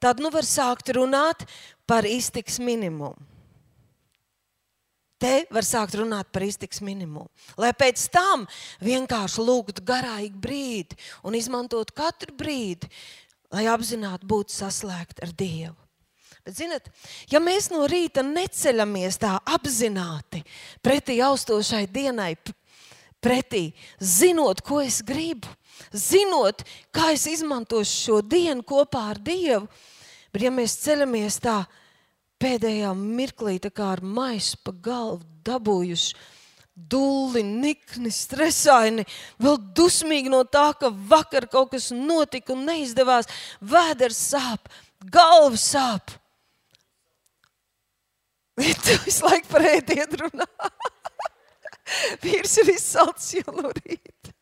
tad 0.00 0.22
nu 0.24 0.32
var 0.32 0.48
sākt 0.48 0.88
runāt 0.96 1.44
par 1.84 2.08
iztiks 2.08 2.56
minimumu. 2.64 3.12
Te 5.18 5.48
var 5.50 5.66
sākt 5.66 5.96
runāt 5.98 6.30
par 6.30 6.44
iztiks 6.46 6.78
minimumu. 6.84 7.26
Lai 7.58 7.72
pēc 7.74 8.04
tam 8.14 8.46
vienkārši 8.84 9.42
lūgtu 9.42 9.82
garāku 9.86 10.38
brīdi 10.38 10.98
un 11.26 11.34
izmantot 11.34 11.90
katru 11.96 12.36
brīdi, 12.38 12.86
lai 13.50 13.66
apzināti 13.66 14.28
būtu 14.30 14.54
saslēgti 14.54 15.24
ar 15.26 15.34
Dievu. 15.34 15.76
Bet, 16.44 16.54
zinat, 16.56 16.86
ja 17.28 17.42
mēs 17.42 17.66
no 17.72 17.82
rīta 17.90 18.22
neceļamies 18.22 19.18
tā 19.20 19.34
apzināti 19.42 20.44
pretī 20.84 21.18
austošai 21.24 21.82
dienai, 21.92 22.36
pretī, 23.20 23.72
zinot, 23.98 24.62
ko 24.62 24.78
es 24.84 25.02
gribu, 25.02 25.50
zinot, 25.92 26.62
kā 26.94 27.10
es 27.16 27.26
izmantošu 27.28 27.98
šo 28.06 28.22
dienu 28.22 28.62
kopā 28.62 29.08
ar 29.12 29.20
Dievu, 29.20 29.66
bet 30.32 30.46
ja 30.46 30.54
mēs 30.54 30.78
ceļamies 30.84 31.40
tā, 31.42 31.58
pēdējā 32.42 32.94
mirklī 32.96 33.58
ar 33.82 34.02
maisu 34.02 34.58
pa 34.64 34.72
galvu 34.72 35.24
dabūjuši. 35.44 36.14
Dulli, 36.78 37.42
nikni, 37.42 38.10
stresaini, 38.14 39.02
vēl 39.42 39.56
dusmīgi 39.74 40.30
no 40.30 40.44
tā, 40.46 40.70
ka 40.78 40.92
vakar 40.92 41.48
kaut 41.50 41.72
kas 41.72 41.90
notika 41.90 42.54
un 42.54 42.68
neizdevās. 42.68 43.26
Vēders 43.58 44.20
sāp, 44.30 44.70
galva 45.02 45.58
sāp. 45.58 46.14
Tu 48.84 48.94
visu 49.04 49.26
laiku 49.26 49.50
par 49.50 49.66
ēdienu 49.70 50.22
runā. 50.22 50.46
Vīrs 52.22 52.56
ir 52.62 52.72
izsalcis 52.74 53.36
jau 53.40 53.54
no 53.58 53.70
rīta. 53.74 54.37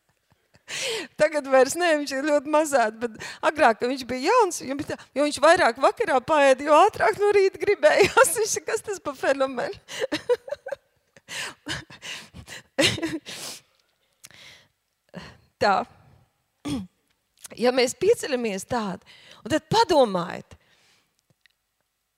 Tagad 1.19 1.47
vairs 1.47 1.75
ne, 1.79 1.93
viņš 2.01 2.11
ir 2.17 2.25
ļoti 2.27 2.51
mazāts, 2.51 2.97
bet 2.99 3.11
agrāk, 3.45 3.79
kad 3.79 3.89
viņš 3.91 4.03
bija 4.09 4.31
jauns, 4.31 4.61
bija 4.61 4.87
tā, 4.91 4.97
jo 5.15 5.21
viņš 5.23 5.39
vairāk 5.43 5.75
vakarā 5.79 6.17
paēda, 6.27 6.63
jo 6.67 6.73
ātrāk 6.87 7.15
no 7.21 7.27
rīta 7.35 7.57
gribējās. 7.61 8.35
Viņš 8.37 8.53
ir 8.59 8.63
kas 8.67 8.81
tas 8.85 8.99
pa 9.03 9.11
fenomenu? 9.17 9.77
tā. 15.63 15.77
Ja 17.57 17.71
mēs 17.71 17.95
pieceļamies 17.97 18.65
tādi, 18.67 19.01
un 19.43 19.49
tad 19.53 19.63
padomājiet, 19.71 20.51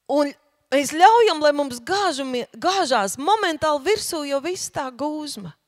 un 0.10 0.34
mēs 0.74 0.90
ļaujam, 0.98 1.40
lai 1.46 1.54
mums 1.54 1.80
gāžami, 1.86 2.48
gāžās 2.58 3.18
momentāli 3.22 3.86
virsū 3.92 4.26
jau 4.26 4.42
viss 4.44 4.74
tā 4.74 4.90
gūzma. 4.90 5.59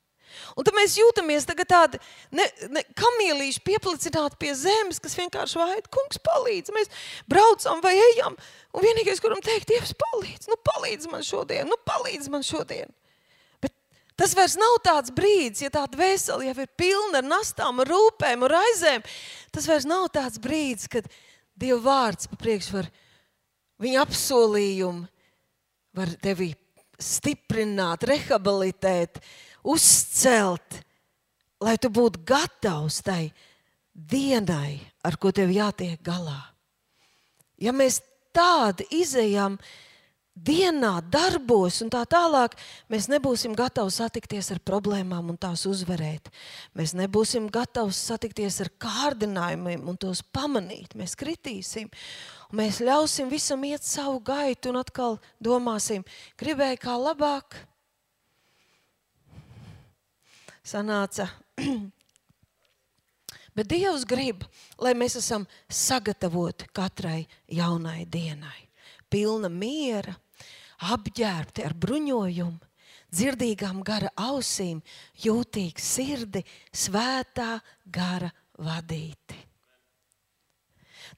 Un 0.56 0.68
tad 0.68 0.76
mēs 0.78 0.98
jūtamies 1.00 1.48
tādi 1.48 2.00
ne, 2.36 2.46
ne, 2.74 2.84
kamīlīši 2.98 3.64
pieplicināti 3.66 4.40
pie 4.42 4.54
zemes, 4.58 5.00
kas 5.04 5.18
vienkārši 5.20 5.60
vaid, 5.62 5.90
kungs, 5.94 6.22
palīdz. 6.26 6.74
Mēs 6.76 6.92
braucam 7.30 7.82
vai 7.84 7.94
ejam, 7.98 8.38
un 8.74 8.86
vienīgais, 8.86 9.22
kuram 9.24 9.42
teikt, 9.44 9.70
Dievs, 9.72 9.94
palīdz, 9.98 10.50
nu 10.52 10.58
palīdz 10.72 11.12
man 11.12 11.26
šodien, 11.26 11.70
nu 11.70 11.78
palīdz 11.88 12.32
man 12.34 12.46
šodien. 12.46 12.92
Bet 13.64 13.76
tas 14.20 14.36
vairs 14.38 14.58
nav 14.60 14.80
tāds 14.86 15.14
brīdis, 15.16 15.66
ja 15.66 15.74
tā 15.74 15.86
dvēsele 15.92 16.50
jau 16.50 16.58
ir 16.64 16.74
pilna 16.80 17.22
ar 17.22 17.28
nastām, 17.28 17.84
ar 17.84 17.92
rūpēm, 17.92 18.48
ar 18.48 18.58
aizēm. 18.64 19.06
Tas 19.56 19.68
vairs 19.70 19.88
nav 19.90 20.10
tāds 20.16 20.42
brīdis, 20.42 20.90
kad 20.92 21.10
Dieva 21.62 21.82
vārds 21.84 22.30
pa 22.32 22.40
priekšu 22.40 22.80
var 22.80 22.88
viņa 23.82 24.04
apsolījumu, 24.06 25.06
var 25.98 26.14
tevi 26.24 26.54
stiprināt, 27.02 28.06
rehabilitēt, 28.08 29.20
uzcelt, 29.64 30.82
lai 31.62 31.78
tu 31.82 31.92
būtu 31.94 32.24
gatavs 32.26 33.02
tai 33.06 33.32
dienai, 33.94 34.80
ar 35.04 35.18
ko 35.22 35.32
tev 35.36 35.52
jātiek 35.54 36.02
galā. 36.04 36.40
Ja 37.62 37.74
mēs 37.76 38.00
tādi 38.34 38.88
izējām 38.96 39.58
dienā, 40.32 40.94
darbos 41.12 41.82
un 41.84 41.92
tā 41.92 42.02
tālāk, 42.10 42.56
mēs 42.90 43.10
nebūsim 43.12 43.54
gatavi 43.58 43.92
satikties 43.94 44.50
ar 44.56 44.62
problēmām 44.66 45.34
un 45.34 45.38
tās 45.38 45.66
uzvarēt. 45.70 46.32
Mēs 46.78 46.96
nebūsim 46.98 47.50
gatavi 47.52 47.94
satikties 47.94 48.62
ar 48.64 48.72
kārdinājumiem 48.82 49.84
un 49.92 50.00
tos 50.00 50.24
pamanīt. 50.34 50.96
Mēs 50.98 51.18
kritīsim. 51.20 51.92
Mēs 52.56 52.82
ļausim 52.84 53.30
visam 53.32 53.62
iet 53.68 53.86
savu 53.88 54.20
gaitu 54.26 54.72
un 54.72 54.82
atkal 54.82 55.20
domāsim, 55.44 56.04
gribēju 56.40 56.82
kā 56.82 56.98
labāk, 57.00 57.60
sanāca. 60.64 61.28
Bet 63.56 63.68
Dievs 63.68 64.06
grib, 64.08 64.46
lai 64.80 64.94
mēs 64.96 65.18
esam 65.20 65.46
sagatavoti 65.68 66.70
katrai 66.74 67.26
jaunai 67.52 68.06
dienai. 68.08 68.70
Pilna 69.12 69.50
miera, 69.52 70.14
apģērbti 70.88 71.66
ar 71.68 71.76
bruņojumu, 71.76 72.60
dzirdīgām 73.12 73.82
gara 73.84 74.12
ausīm, 74.16 74.80
jūtīgi 75.20 75.84
sirdi, 75.84 76.46
svētā 76.72 77.58
gara 77.92 78.32
vadīti. 78.56 79.40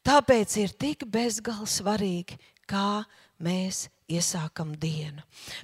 Tāpēc 0.03 0.57
ir 0.59 0.73
tik 0.75 1.05
bezgalīgi 1.07 1.69
svarīgi, 1.69 2.39
kā 2.67 3.03
mēs 3.43 3.85
iesākam 4.11 4.73
dienu. 4.75 5.21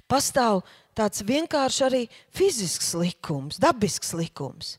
Pastāv 0.08 0.62
tāds 1.00 1.24
vienkārši 1.26 1.86
arī 1.88 2.04
fizisks 2.36 2.92
likums, 3.00 3.60
dabisks 3.62 4.12
likums. 4.18 4.76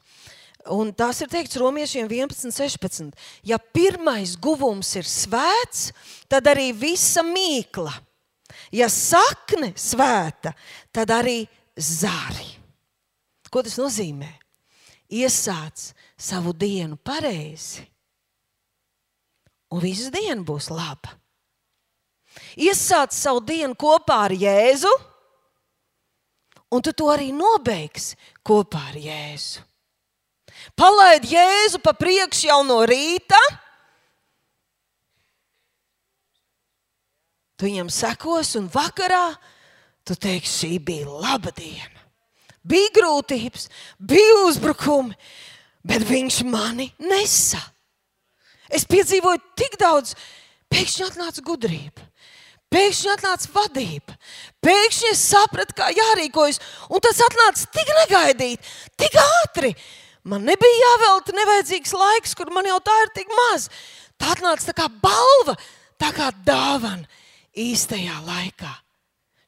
Un 0.69 0.93
tas 0.93 1.23
ir 1.25 1.31
teikts 1.33 1.57
romiešiem 1.57 2.09
11, 2.11 2.53
16. 2.53 3.15
Ja 3.49 3.57
pirmais 3.57 4.37
guvums 4.37 4.93
ir 5.01 5.09
svēts, 5.09 5.89
tad 6.29 6.51
arī 6.53 6.69
visa 6.77 7.25
mīkla. 7.25 7.95
Ja 8.75 8.91
sakne 8.93 9.73
svēta, 9.79 10.53
tad 10.93 11.11
arī 11.15 11.43
zāri. 11.81 12.59
Ko 13.51 13.65
tas 13.67 13.79
nozīmē? 13.81 14.29
Iesāc 15.11 15.89
savu 16.21 16.53
dienu 16.55 16.95
pareizi, 17.03 17.83
un 19.75 19.83
visu 19.83 20.13
dienu 20.15 20.45
būs 20.47 20.69
laba. 20.71 21.17
Iesāc 22.55 23.15
savu 23.17 23.43
dienu 23.43 23.75
kopā 23.75 24.21
ar 24.29 24.35
Jēzu, 24.37 24.93
un 26.71 26.83
tu 26.83 26.93
to 26.95 27.11
arī 27.11 27.31
nobeigsi 27.35 28.19
kopā 28.47 28.91
ar 28.93 28.99
Jēzu. 28.99 29.67
Palaid 30.77 31.27
Jēzu 31.29 31.81
pa 31.83 31.95
priekšu 31.97 32.51
jau 32.51 32.61
no 32.67 32.81
rīta. 32.89 33.41
Tu 37.57 37.69
viņam 37.69 37.91
sekos, 37.93 38.55
un 38.57 38.71
vakarā 38.73 39.35
tu 40.07 40.17
teiksi, 40.17 40.67
šī 40.67 40.79
bija 40.85 41.09
laba 41.11 41.53
diena. 41.57 42.07
Bija 42.65 42.93
grūtības, 42.97 43.69
bija 43.99 44.45
uzbrukumi, 44.47 45.17
bet 45.85 46.05
viņš 46.09 46.43
mani 46.49 46.91
nesa. 47.01 47.61
Es 48.71 48.85
piedzīvoju 48.89 49.41
tik 49.59 49.79
daudz, 49.81 50.15
pēkšņi 50.71 51.07
atnāca 51.09 51.45
gudrība. 51.45 52.10
Pēkšņi 52.71 53.11
atnāca 53.17 53.51
vadība. 53.55 54.15
Pēkšņi 54.63 55.09
es 55.11 55.23
sapratu, 55.33 55.75
kā 55.79 55.89
jārīkojas. 55.91 56.61
Un 56.91 57.03
tas 57.03 57.19
atnāca 57.27 57.67
tik 57.75 57.91
negaidīti, 57.99 58.75
tik 59.01 59.17
ātri. 59.19 59.73
Man 60.23 60.45
nebija 60.47 60.79
jāvelta 60.85 61.35
nevajadzīgs 61.35 61.97
laiks, 61.97 62.37
kur 62.39 62.53
man 62.55 62.69
jau 62.69 62.79
tā 62.85 62.95
ir 63.07 63.15
tik 63.17 63.33
maz. 63.35 63.67
Tā 64.21 64.35
atnāca 64.37 64.71
tā 64.71 64.77
kā 64.77 64.87
balva, 65.03 65.57
tā 65.99 66.13
kā 66.15 66.31
dāvana 66.47 67.09
īstajā 67.59 68.21
laikā. 68.29 68.71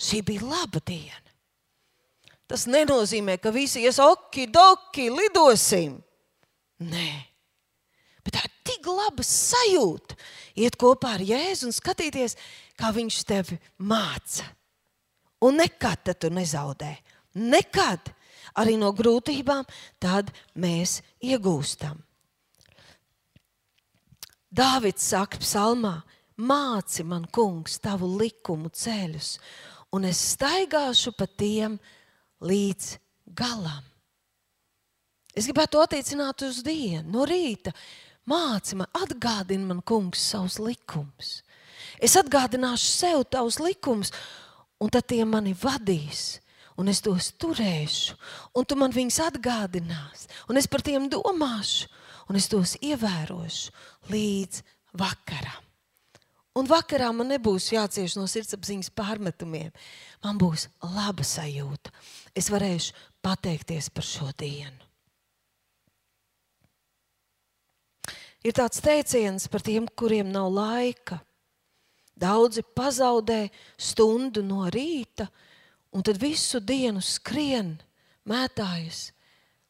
Šī 0.02 0.22
bija 0.26 0.48
laba 0.48 0.82
diena. 0.82 1.20
Tas 2.50 2.66
nenozīmē, 2.66 3.38
ka 3.38 3.52
visi 3.54 3.84
ies 3.86 4.00
oki, 4.02 4.48
doki, 4.50 5.06
lidosim. 5.14 5.94
Nē, 6.82 7.10
bet 8.24 8.34
tā 8.34 8.42
ir 8.42 8.50
tik 8.66 8.88
laba 8.90 9.22
sajūta 9.24 10.18
iet 10.58 10.76
kopā 10.80 11.14
ar 11.16 11.22
Jēzu 11.24 11.68
un 11.68 11.76
skatīties, 11.76 12.34
kā 12.78 12.92
viņš 12.94 13.18
tevi 13.28 13.58
māca. 13.78 14.46
Un 15.42 15.58
nekad 15.58 16.12
tu 16.18 16.30
nezaudē. 16.30 16.94
Nekad. 17.34 18.12
Arī 18.58 18.76
no 18.76 18.90
grūtībām 18.92 19.64
mēs 20.60 21.00
iegūstam. 21.24 22.00
Dāvids 24.52 25.06
saka 25.08 25.38
psalmā, 25.40 26.02
māci 26.36 27.04
man, 27.08 27.24
kungs, 27.32 27.78
tavu 27.80 28.10
likumu 28.20 28.68
ceļus, 28.68 29.38
un 29.96 30.04
es 30.04 30.20
staigāšu 30.34 31.14
pa 31.16 31.24
tiem 31.24 31.78
līdz 32.44 32.90
galam. 33.32 33.86
Es 35.32 35.48
gribētu 35.48 35.80
attiecināt 35.80 36.44
uz 36.44 36.60
dienu, 36.66 37.08
no 37.14 37.24
rīta. 37.24 37.72
Māci 38.28 38.76
man, 38.76 38.90
atgādini 38.92 39.64
man, 39.70 39.80
kungs, 39.80 40.20
savus 40.20 40.58
likumus. 40.60 41.38
Es 42.02 42.16
atgādināšu 42.18 42.88
sev 42.88 43.24
tavus 43.30 43.60
likumus, 43.62 44.10
un 44.82 44.90
tad 44.90 45.06
tie 45.12 45.22
mani 45.24 45.54
vadīs. 45.54 46.40
Un 46.80 46.88
es 46.88 47.02
tos 47.04 47.28
turēšu, 47.36 48.16
un 48.56 48.64
tu 48.64 48.78
man 48.80 48.94
viņus 48.94 49.18
atgādināsi, 49.26 50.30
un 50.48 50.56
es 50.56 50.66
par 50.66 50.80
tiem 50.80 51.04
domāšu, 51.12 51.90
un 52.32 52.38
es 52.40 52.48
tos 52.48 52.78
ievērošu 52.80 53.74
līdz 54.08 54.62
vakaram. 54.96 55.60
Un 56.56 56.68
vakarā 56.68 57.08
man 57.16 57.30
nebūs 57.32 57.70
jācieš 57.72 58.18
no 58.18 58.26
sirdsapziņas 58.28 58.90
pārmetumiem. 58.96 59.70
Man 60.24 60.40
būs 60.40 60.66
laba 60.84 61.24
sajūta. 61.24 61.92
Es 62.36 62.50
varēšu 62.52 62.96
pateikties 63.24 63.88
par 63.92 64.04
šo 64.04 64.28
dienu. 64.36 64.76
Ir 68.42 68.56
tāds 68.58 68.82
teiciens 68.82 69.46
par 69.48 69.62
tiem, 69.64 69.86
kuriem 69.86 70.28
nav 70.34 70.50
laika. 70.52 71.22
Daudzi 72.18 72.62
pazaudē 72.62 73.46
stundu 73.80 74.42
no 74.44 74.66
rīta, 74.70 75.26
un 75.92 76.04
tad 76.04 76.20
visu 76.20 76.60
dienu 76.60 77.02
skrien, 77.02 77.74
mētājas. 78.28 79.10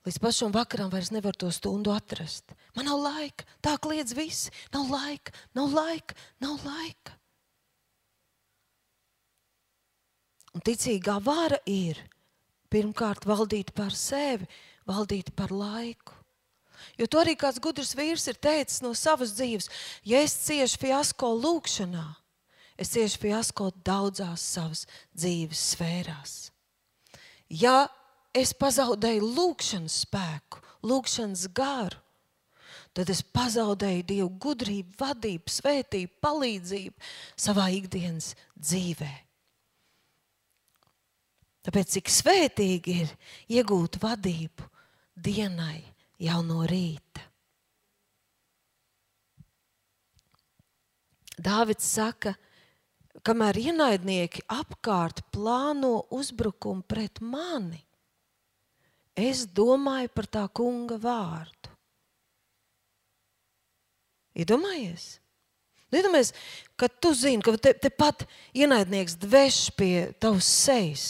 Līdz 0.02 0.18
pašam 0.18 0.54
vakaram 0.54 0.90
vairs 0.90 1.12
nevar 1.14 1.36
to 1.38 1.50
stundu 1.54 1.92
atrast. 1.94 2.50
Man 2.74 2.88
nav 2.90 2.98
laika, 2.98 3.46
tā 3.62 3.76
kliedz 3.78 4.16
visi. 4.18 4.50
Nav 4.74 4.90
laika, 4.90 5.34
nav 5.54 5.74
laika, 5.76 6.16
nav 6.42 6.64
laika. 6.66 7.14
Un 10.52 10.64
ticīgā 10.66 11.16
vara 11.24 11.60
ir 11.70 12.00
pirmkārt 12.72 13.24
valdīt 13.28 13.70
par 13.76 13.94
sevi, 13.96 14.48
valdīt 14.88 15.30
par 15.36 15.54
laiku. 15.54 16.18
Jo 16.98 17.06
to 17.06 17.20
arī 17.22 17.36
kāds 17.38 17.62
gudrs 17.62 17.94
vīrs 17.96 18.26
ir 18.28 18.40
teicis 18.42 18.82
no 18.82 18.90
savas 18.98 19.32
dzīves. 19.36 19.70
Ja 20.04 20.20
es 20.24 20.34
ciešu 20.44 20.80
fiasko 20.82 21.30
lūkšanā, 21.38 22.04
es 22.80 22.92
cieši 22.94 23.20
fiasko 23.20 23.70
daudzās 23.84 24.44
savas 24.54 24.86
dzīves 25.14 25.62
sfērās. 25.72 26.36
Ja 27.52 27.88
es 28.32 28.54
pazaudēju 28.56 29.26
lūkšanas 29.36 29.98
spēku, 30.06 30.62
lūkšanas 30.88 31.48
garu, 31.54 31.98
tad 32.96 33.10
es 33.12 33.22
pazaudēju 33.24 34.06
Dievu 34.08 34.30
gudrību, 34.40 34.96
vadību, 35.00 35.52
svētību, 35.52 36.16
palīdzību 36.24 37.12
savā 37.40 37.68
ikdienas 37.76 38.32
dzīvē. 38.56 39.12
Tāpēc 41.62 41.92
cik 41.94 42.10
svētīgi 42.10 42.94
ir 43.04 43.10
iegūt 43.60 44.00
vadību 44.02 44.66
dienai 45.14 45.84
jau 46.22 46.40
no 46.46 46.64
rīta. 46.66 47.28
Dāvids 51.42 51.86
saka, 51.86 52.34
ka 52.34 52.51
kamēr 53.26 53.58
ienaidnieki 53.60 54.44
apkārt 54.50 55.22
plāno 55.34 56.02
uzbrukumu 56.14 56.84
pret 56.88 57.20
mani, 57.22 57.80
es 59.16 59.44
domāju 59.46 60.10
par 60.14 60.28
tā 60.38 60.44
kunga 60.54 60.98
vārdu. 61.00 61.72
Iedomājies? 64.32 65.18
Iedomājies, 65.92 66.32
ka 66.80 66.88
tu 66.88 67.12
zini, 67.12 67.42
ka 67.44 67.52
te, 67.60 67.74
te 67.76 67.90
pat 67.92 68.24
ienaidnieks 68.56 69.18
dveš 69.20 69.58
pie 69.76 69.96
tavas 70.16 70.48
sejas. 70.48 71.06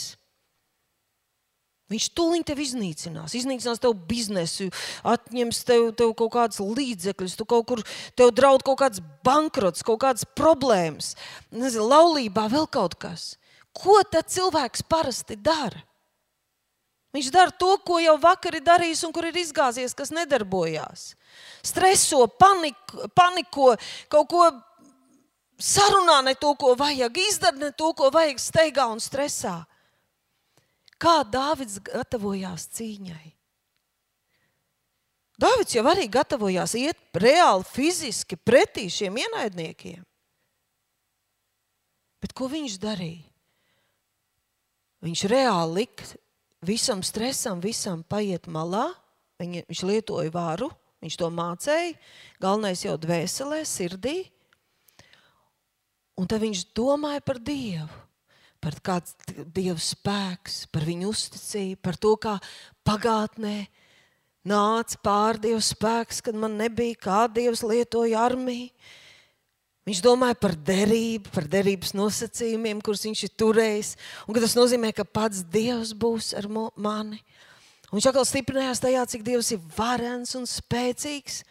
Viņš 1.93 2.09
tūlīt 2.17 2.47
tevi 2.49 2.65
iznīcinās, 2.65 3.35
iznīcinās 3.37 3.81
tavu 3.83 3.93
biznesu, 4.09 4.71
atņems 5.05 5.61
tev, 5.67 5.87
tev 5.99 6.15
kaut 6.17 6.33
kādus 6.33 6.61
līdzekļus, 6.63 7.37
tu 7.37 7.45
kaut 7.49 7.67
kur 7.69 7.83
tev 8.17 8.33
draud 8.33 8.65
kaut 8.65 8.81
kāds 8.81 9.03
bankrots, 9.25 9.85
kaut 9.85 10.01
kādas 10.01 10.25
problēmas, 10.25 11.13
nezinu, 11.53 11.85
laulībā, 11.91 12.47
vēl 12.49 12.65
kaut 12.73 12.97
kas. 12.97 13.33
Ko 13.73 14.01
tad 14.05 14.29
cilvēks 14.33 14.85
parasti 14.89 15.37
dara? 15.37 15.81
Viņš 17.13 17.29
dara 17.29 17.53
to, 17.53 17.75
ko 17.85 17.99
jau 18.01 18.15
vakar 18.17 18.57
ir 18.57 18.65
darījis 18.65 19.03
un 19.05 19.13
kur 19.13 19.27
ir 19.29 19.35
izgāzies, 19.37 19.93
kas 19.93 20.09
nedarbojās. 20.13 21.11
Streso, 21.61 22.25
paniko, 22.41 23.05
paniko 23.13 23.75
kaut 24.09 24.29
ko 24.31 24.47
sarunā 25.61 26.23
ne 26.25 26.33
to, 26.33 26.55
ko 26.57 26.73
vajag, 26.77 27.19
izdara 27.29 27.67
ne 27.67 27.69
to, 27.77 27.91
ko 27.93 28.09
vajag 28.13 28.41
steigā 28.41 28.87
un 28.89 29.01
stresā. 29.01 29.59
Kā 31.03 31.19
Dāvids 31.27 31.81
gatavojās 31.83 32.69
cīņai? 32.77 33.33
Dāvids 35.43 35.75
jau 35.75 35.83
arī 35.91 36.05
gatavojās 36.07 36.77
iet 36.79 37.19
reāli, 37.19 37.65
fiziski 37.67 38.37
pretī 38.39 38.85
šiem 38.87 39.17
ienaidniekiem. 39.25 40.03
Bet 42.23 42.35
ko 42.37 42.47
viņš 42.47 42.77
darīja? 42.79 43.27
Viņš 45.03 45.25
reāli 45.27 45.81
lika 45.81 46.07
visam 46.63 47.01
stresam, 47.03 47.59
visam 47.59 48.05
paiet 48.07 48.47
malā. 48.47 48.85
Viņa, 49.41 49.65
viņš 49.67 49.81
lietoja 49.89 50.31
varu, 50.31 50.69
viņš 51.03 51.17
to 51.19 51.27
mācīja. 51.33 51.97
Galvenais 52.39 52.85
jau 52.85 52.95
dvēselē, 53.01 53.65
sirdī. 53.67 54.21
Un 56.15 56.29
tad 56.29 56.45
viņš 56.45 56.69
domāja 56.77 57.19
par 57.25 57.41
Dievu 57.43 58.02
par 58.63 58.79
kāds 58.83 59.15
Dieva 59.53 59.79
spēks, 59.81 60.63
par 60.71 60.85
viņu 60.87 61.11
uzticību, 61.11 61.79
par 61.83 61.99
to, 61.99 62.15
kā 62.21 62.37
pagātnē 62.87 63.57
nāca 64.47 64.99
pār 65.03 65.39
Dieva 65.43 65.61
spēks, 65.63 66.21
kad 66.23 66.37
man 66.39 66.57
nebija, 66.59 66.99
kā 66.99 67.23
Dievs 67.31 67.63
lietoja 67.67 68.23
armiju. 68.23 68.71
Viņš 69.83 69.99
domāja 69.99 70.37
par 70.39 70.53
derību, 70.55 71.27
par 71.35 71.47
derības 71.51 71.91
nosacījumiem, 71.97 72.79
kurus 72.79 73.03
viņš 73.03 73.23
ir 73.25 73.31
turējis. 73.35 73.89
Un 74.27 74.37
tas 74.37 74.55
nozīmē, 74.55 74.93
ka 74.95 75.03
pats 75.03 75.41
Dievs 75.43 75.91
būs 75.91 76.31
ar 76.39 76.47
mani. 76.47 77.19
Un 77.89 77.97
viņš 77.99 78.07
atkal 78.09 78.23
stiprinājās 78.25 78.79
tajā, 78.81 79.03
cik 79.11 79.25
Dievs 79.27 79.51
ir 79.51 79.59
varens 79.75 80.31
un 80.39 80.47
spēcīgs. 80.47 81.41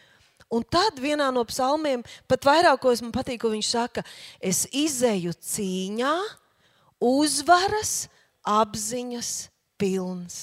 Un 0.52 0.64
tad 0.64 0.96
vienā 1.00 1.28
no 1.32 1.44
psalmiem, 1.48 2.00
pat 2.28 2.48
vairākos 2.48 3.04
man 3.04 3.12
patīk, 3.12 3.40
ko 3.44 3.52
viņš 3.52 3.68
saka, 3.72 4.04
es 4.40 4.64
izēju 4.68 5.32
cīņā, 5.36 6.16
uzvaras 7.03 8.07
apziņas 8.46 9.30
pilns. 9.80 10.40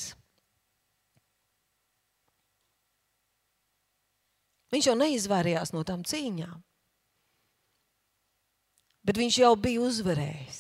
Viņš 4.70 4.89
jau 4.91 4.97
neizvairījās 4.99 5.72
no 5.74 5.82
tām 5.88 6.03
cīņām, 6.05 6.57
bet 9.01 9.18
viņš 9.18 9.39
jau 9.41 9.53
bija 9.57 9.82
uzvarējis. 9.88 10.60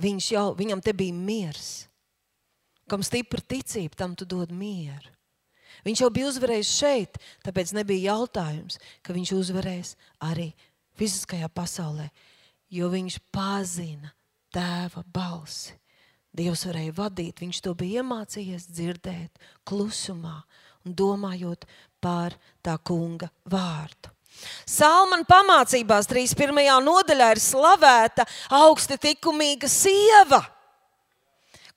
Viņš 0.00 0.28
jau, 0.32 0.46
viņam 0.58 0.80
te 0.82 0.94
bija 0.96 1.14
miers. 1.14 1.84
Kam 2.90 3.04
stipra 3.06 3.38
ticība, 3.40 3.94
tam 3.96 4.16
tu 4.18 4.26
dod 4.26 4.50
mieru. 4.52 5.12
Viņš 5.84 6.00
jau 6.00 6.08
bija 6.12 6.30
uzvarējis 6.30 6.72
šeit, 6.72 7.18
tāpēc 7.44 7.74
nebija 7.76 8.14
jautājums, 8.14 8.78
ka 9.04 9.14
viņš 9.14 9.34
uzvarēs 9.36 9.94
arī 10.24 10.48
fiziskajā 10.98 11.48
pasaulē 11.52 12.08
jo 12.74 12.90
viņš 12.92 13.18
pazina 13.34 14.12
tēva 14.54 15.04
balsi. 15.14 15.74
Dievs 16.34 16.64
varēja 16.66 16.94
vadīt, 16.96 17.38
viņš 17.44 17.60
to 17.62 17.74
bija 17.78 18.02
iemācījies 18.02 18.66
dzirdēt 18.74 19.44
klusumā 19.68 20.40
un 20.84 20.96
domājot 20.98 21.62
par 22.02 22.34
tā 22.64 22.74
kunga 22.82 23.30
vārdu. 23.46 24.10
Salmāna 24.66 25.22
pamācībās 25.28 26.08
31. 26.10 26.58
nodaļā 26.82 27.28
ir 27.36 27.40
slavēta 27.42 28.26
augsti 28.58 28.98
likumīga 29.04 29.70
sieva, 29.70 30.40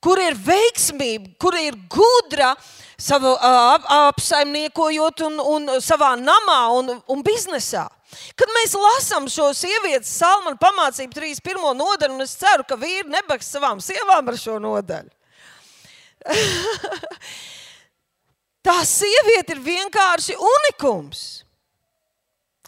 kur 0.02 0.18
ir 0.18 0.34
veiksmība, 0.34 1.36
kur 1.38 1.54
ir 1.54 1.78
gudra 1.86 2.56
savu 2.98 3.36
ap, 3.38 3.86
apsaimniekojot 4.10 5.22
un, 5.28 5.38
un 5.38 5.70
savā 5.82 6.16
namā 6.18 6.58
un, 6.80 6.96
un 7.06 7.22
biznesā. 7.22 7.86
Kad 8.38 8.52
mēs 8.56 8.72
lasām 8.78 9.28
šo 9.30 9.50
sievietes 9.56 10.10
salmanu 10.20 10.56
pamācību 10.60 11.12
31. 11.12 11.74
nodaļu, 11.76 12.16
un 12.16 12.24
es 12.24 12.36
ceru, 12.40 12.64
ka 12.68 12.78
vīri 12.80 13.08
nebaks 13.12 13.50
savām 13.52 13.82
sievām 13.84 14.30
ar 14.32 14.38
šo 14.40 14.56
nodaļu. 14.62 15.12
Tā 18.68 18.78
sieviete 18.84 19.54
ir 19.54 19.64
vienkārši 19.64 20.36
unikums. 20.36 21.26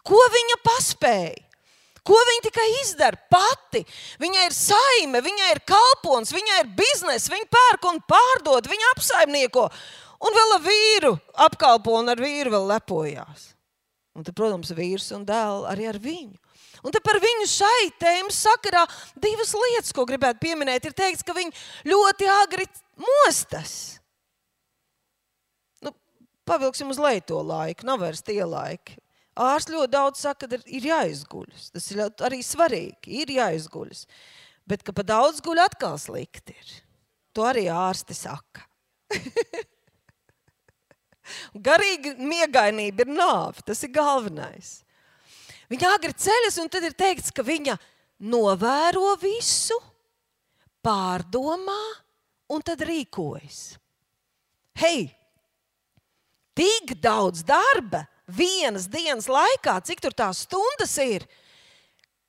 Ko 0.06 0.20
viņa 0.32 0.58
paspēja? 0.64 1.46
Ko 2.06 2.16
viņa 2.16 2.42
tikai 2.46 2.66
izdara 2.80 3.18
pati? 3.30 3.82
Viņai 4.22 4.46
ir 4.48 4.54
saime, 4.56 5.20
viņai 5.24 5.50
ir 5.52 5.60
kalpons, 5.68 6.32
viņai 6.32 6.62
ir 6.62 6.70
biznesa, 6.78 7.32
viņa 7.34 7.48
pērk 7.52 7.88
un 7.90 8.00
pārdod, 8.08 8.70
viņa 8.70 8.92
apsaimnieko. 8.94 9.66
Un 10.20 10.36
vēl 10.36 10.54
ar 10.56 10.64
vīru 10.64 11.12
apkalpo 11.46 11.98
un 12.00 12.12
ar 12.12 12.20
vīru 12.20 12.54
vēl 12.56 12.66
lepojās. 12.72 13.50
Un 14.20 14.26
tad, 14.26 14.36
protams, 14.36 14.68
vīrs 14.76 15.06
un 15.16 15.22
dēls 15.24 15.64
arī 15.70 15.86
ar 15.88 15.96
viņu. 15.96 16.36
Un 16.84 16.92
par 16.92 17.16
viņu 17.20 17.46
šai 17.48 17.86
tēmas 18.00 18.40
sakarā 18.44 18.82
divas 19.16 19.54
lietas, 19.56 19.94
ko 19.96 20.04
gribētu 20.08 20.42
pieminēt. 20.42 20.84
Ir 20.84 20.96
teikts, 20.96 21.24
ka 21.24 21.32
viņi 21.36 21.54
ļoti 21.88 22.28
agri 22.34 22.66
mostas. 23.00 23.72
Nu, 25.80 25.94
pavilksim 26.48 26.92
uz 26.92 27.00
leju 27.00 27.24
to 27.32 27.40
laiku, 27.48 27.88
nav 27.88 28.04
vairs 28.04 28.20
tie 28.24 28.42
laiki. 28.44 28.98
Ārsts 29.40 29.72
ļoti 29.72 29.92
daudz 29.94 30.20
saka, 30.20 30.44
ka 30.44 30.60
ir 30.68 30.90
jāizguļas. 30.90 31.70
Tas 31.72 31.88
ir 31.94 32.04
arī 32.04 32.42
svarīgi, 32.44 33.22
ir 33.24 33.32
jāizguļas. 33.38 34.04
Bet 34.68 34.84
ka 34.84 34.92
pa 34.92 35.04
daudz 35.06 35.40
guļ 35.44 35.64
atkal 35.64 35.96
slikti 36.00 36.52
ir. 36.52 36.76
To 37.32 37.48
arī 37.48 37.70
ārsti 37.72 38.20
saka. 38.20 38.68
Garīga 41.54 42.14
miegainība 42.18 43.06
ir 43.06 43.12
nāve. 43.14 43.64
Tas 43.66 43.82
ir 43.86 43.92
galvenais. 43.94 44.80
Viņa 45.70 45.94
agri 45.94 46.14
ceļas, 46.16 46.58
un 46.62 46.70
tad 46.72 46.86
ir 46.88 46.96
teikts, 46.98 47.30
ka 47.34 47.44
viņa 47.46 47.76
novēro 48.26 49.14
visu, 49.22 49.76
pārdomā 50.82 51.80
un 52.50 52.64
tad 52.66 52.82
rīkojas. 52.82 53.60
Hei, 54.80 55.04
tik 56.56 56.96
daudz 57.02 57.44
darba 57.46 58.06
vienas 58.30 58.88
dienas 58.90 59.28
laikā, 59.30 59.78
cik 59.84 60.02
tur 60.02 60.16
tās 60.16 60.44
stundas 60.46 60.96
ir. 61.02 61.26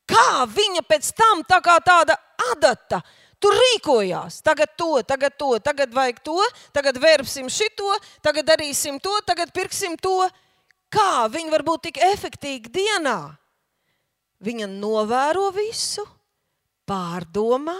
Kā 0.10 0.44
viņa 0.50 0.84
pēc 0.88 1.12
tam 1.16 1.44
tā 1.48 1.62
kā 1.64 1.78
tāda 1.86 2.18
adata 2.52 3.00
Tur 3.42 3.58
rīkojās. 3.58 4.40
Tagad 4.46 4.76
to, 4.78 5.02
tagad 5.08 5.36
to, 5.40 5.56
tagad 5.64 5.94
vajag 5.96 6.22
to, 6.26 6.38
tagad 6.76 7.00
vērpsim 7.02 7.50
šito, 7.50 7.90
tagad 8.22 8.46
darīsim 8.52 9.00
to, 9.02 9.16
tagad 9.26 9.54
pirksim 9.56 9.98
to. 9.98 10.28
Kā 10.92 11.26
viņi 11.32 11.54
var 11.54 11.64
būt 11.66 11.88
tik 11.88 12.02
efektīvi 12.06 12.70
dienā? 12.70 13.18
Viņa 14.42 14.68
novēro 14.70 15.48
visu, 15.56 16.04
pārdomā, 16.90 17.78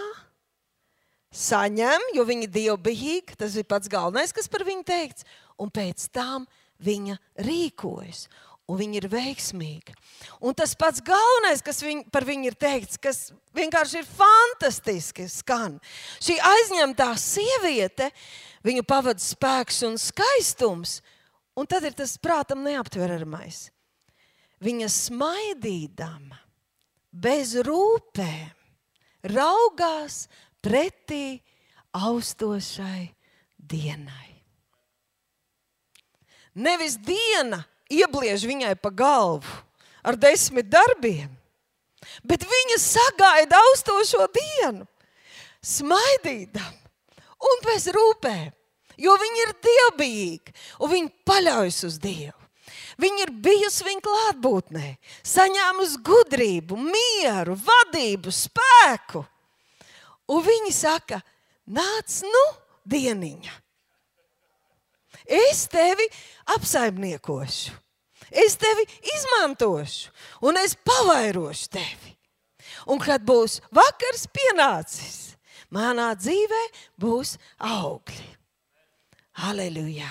saņem, 1.32 2.10
jo 2.16 2.24
viņa 2.26 2.46
ir 2.48 2.54
dievbijīga. 2.56 3.38
Tas 3.40 3.56
ir 3.58 3.68
pats 3.68 3.90
galvenais, 3.92 4.34
kas 4.34 4.50
par 4.50 4.64
viņu 4.66 4.86
teikts. 4.88 5.26
Un 5.60 5.70
pēc 5.74 6.08
tam 6.14 6.46
viņa 6.82 7.18
rīkojas 7.46 8.26
un 8.72 8.80
viņi 8.80 9.02
ir 9.02 9.08
veiksmīgi. 9.12 9.94
Un 10.40 10.56
tas 10.56 10.72
pats 10.78 11.02
galvenais, 11.04 11.60
kas 11.64 11.82
viņ, 11.84 12.06
par 12.12 12.24
viņu 12.24 12.48
ir 12.48 12.56
teikts, 12.56 13.00
kas 13.00 13.20
vienkārši 13.56 14.00
ir 14.00 14.08
fantastiski 14.08 15.28
skan. 15.30 15.76
Šī 16.22 16.38
aizņemtā 16.40 17.10
sieviete, 17.20 18.08
viņu 18.64 18.86
pavada 18.88 19.20
spēks 19.20 19.82
un 19.88 19.98
skaistums, 20.00 21.00
un 21.58 21.68
tad 21.68 21.84
ir 21.88 21.96
tas 21.98 22.16
prātam 22.22 22.64
neaptveramais. 22.64 23.66
Viņa 24.62 24.88
smaidīdama, 24.94 26.38
bez 27.12 27.56
rūpēm, 27.66 28.54
raugās 29.34 30.24
pretī 30.62 31.42
austošai 31.92 33.10
dienai. 33.58 34.30
Nevis 36.62 36.98
diena 37.00 37.62
iebliež 38.00 38.46
viņai 38.48 38.74
pa 38.80 38.90
galvu 38.94 39.60
ar 40.02 40.18
desmit 40.18 40.70
darbiem, 40.72 41.30
bet 42.26 42.46
viņa 42.48 42.78
sagaida 42.82 43.60
austošo 43.68 44.26
dienu, 44.34 44.86
smaidīdam 45.62 46.74
un 47.42 47.64
bez 47.66 47.88
rūpēm. 47.94 48.50
Jo 49.00 49.16
viņi 49.18 49.40
ir 49.46 49.52
dievbijīgi 49.64 50.54
un 50.84 50.90
viņi 50.92 51.12
paļaujas 51.26 51.78
uz 51.88 51.94
Dievu. 52.02 52.36
Viņa 53.00 53.24
ir 53.24 53.32
bijusi 53.44 53.86
viņa 53.86 54.04
klātbūtnē, 54.04 54.88
saņēmusi 55.26 56.00
gudrību, 56.06 56.76
mieru, 56.76 57.56
vadību, 57.56 58.30
spēku. 58.36 59.24
Un 60.30 60.44
viņi 60.44 60.74
saka, 60.76 61.22
nāc, 61.66 62.20
nu, 62.28 62.44
dieniņa. 62.88 63.56
Es 65.22 65.64
tevi 65.72 66.06
apsaimniekošu, 66.52 67.74
es 68.32 68.56
tevi 68.60 68.86
izmantošu, 69.14 70.10
un 70.48 70.58
es 70.60 70.74
pavairošu 70.74 71.70
tevi. 71.72 72.16
Un 72.90 72.98
kad 73.02 73.22
būs 73.22 73.60
vakars 73.74 74.26
pienācis, 74.32 75.36
manā 75.72 76.12
dzīvē 76.18 76.62
būs 77.00 77.36
augļi. 77.62 78.28
Halleluja! 79.42 80.10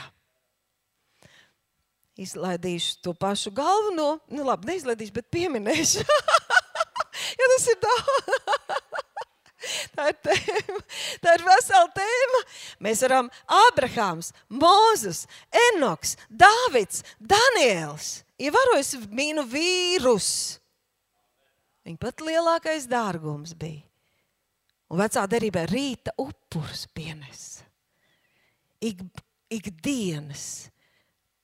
Izlaidīšu 2.22 3.00
to 3.02 3.14
pašu 3.18 3.54
galveno, 3.56 4.20
nu 4.30 4.46
labi, 4.46 4.70
neizlaidīšu, 4.70 5.14
bet 5.16 5.30
pieminēšu. 5.34 6.06
jo 7.40 7.52
tas 7.56 7.68
ir 7.72 7.80
daudz. 7.82 8.91
Tā 9.96 10.10
ir, 10.12 10.18
tēma. 10.26 10.80
tā 11.22 11.36
ir 11.38 11.46
vesela 11.46 11.90
tēma. 11.96 12.42
Mēs 12.84 13.04
varam 13.06 13.30
Abrahāms, 13.68 14.32
Mozus, 14.50 15.26
Enoks, 15.70 16.16
Dāvids, 16.30 17.04
Daniels, 17.20 18.22
ievērojis 18.42 18.96
mīnu 19.12 19.46
vīrus. 19.50 20.32
Viņa 21.86 22.02
pat 22.02 22.26
lielākais 22.26 22.88
dārgums 22.90 23.56
bija. 23.58 23.86
Un 24.92 25.00
vecā 25.00 25.24
derībā 25.32 25.64
rīta 25.70 26.12
upurs 26.20 26.84
pienesa. 26.92 27.64
Ik, 28.84 29.00
ikdienas, 29.54 30.68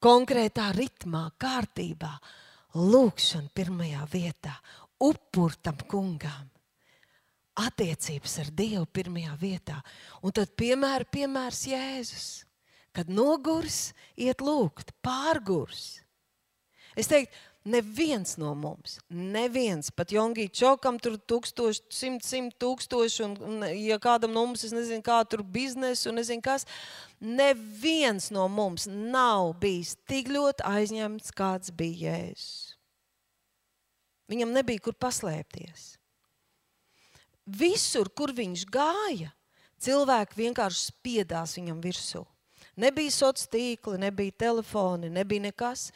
konkrētā 0.04 0.68
ritmā, 0.76 1.30
kārtībā, 1.40 2.12
lūkšana 2.76 3.54
pirmajā 3.56 4.04
vietā, 4.12 4.58
upurtam 5.00 5.80
kungam 5.88 6.50
attiecības 7.58 8.38
ar 8.44 8.52
Dievu 8.54 8.86
pirmajā 8.94 9.36
vietā. 9.42 9.78
Un 10.22 10.34
tad 10.36 10.54
piemēra, 10.60 11.08
piemērs 11.10 11.66
Jēzus, 11.72 12.28
kad 12.96 13.10
nogurs, 13.10 13.92
iet 14.18 14.42
lūgt, 14.46 14.94
pārgurs. 15.06 16.00
Es 16.98 17.10
teiktu, 17.10 17.34
neviens 17.68 18.38
no 18.40 18.54
mums, 18.58 18.98
neviens, 19.12 19.92
pat 19.94 20.14
Jongī 20.16 20.48
Čokam 20.54 20.98
tur 21.02 21.18
tūkstoši, 21.20 21.84
simt, 21.94 22.26
simt 22.26 22.56
tūkstoši, 22.62 23.26
un, 23.26 23.36
un 23.44 23.68
ja 23.76 24.00
kādam 24.02 24.34
no 24.34 24.46
mums, 24.48 24.64
es 24.66 24.74
nezinu, 24.74 25.04
kā 25.06 25.20
tur 25.30 25.44
biznesu, 25.44 26.10
un 26.12 26.22
nezinu 26.22 26.46
kas, 26.46 26.66
neviens 27.20 28.32
no 28.34 28.48
mums 28.50 28.88
nav 28.88 29.52
bijis 29.62 29.98
tik 30.10 30.32
ļoti 30.34 30.66
aizņemts, 30.68 31.36
kāds 31.38 31.74
bija 31.76 32.16
Jēzus. 32.16 32.56
Viņam 34.28 34.52
nebija 34.56 34.84
kur 34.84 34.96
paslēpties. 35.00 35.97
Visur, 37.48 38.10
kur 38.12 38.34
viņš 38.36 38.66
gāja, 38.68 39.32
cilvēki 39.80 40.42
vienkārši 40.42 40.90
spiedās 40.92 41.56
viņam 41.56 41.80
virsū. 41.84 42.26
Nebija 42.78 43.14
sociālā 43.14 43.52
tīkla, 43.56 44.00
nebija 44.02 44.36
telefoni, 44.46 45.10
nebija 45.10 45.48
nekas. 45.48 45.88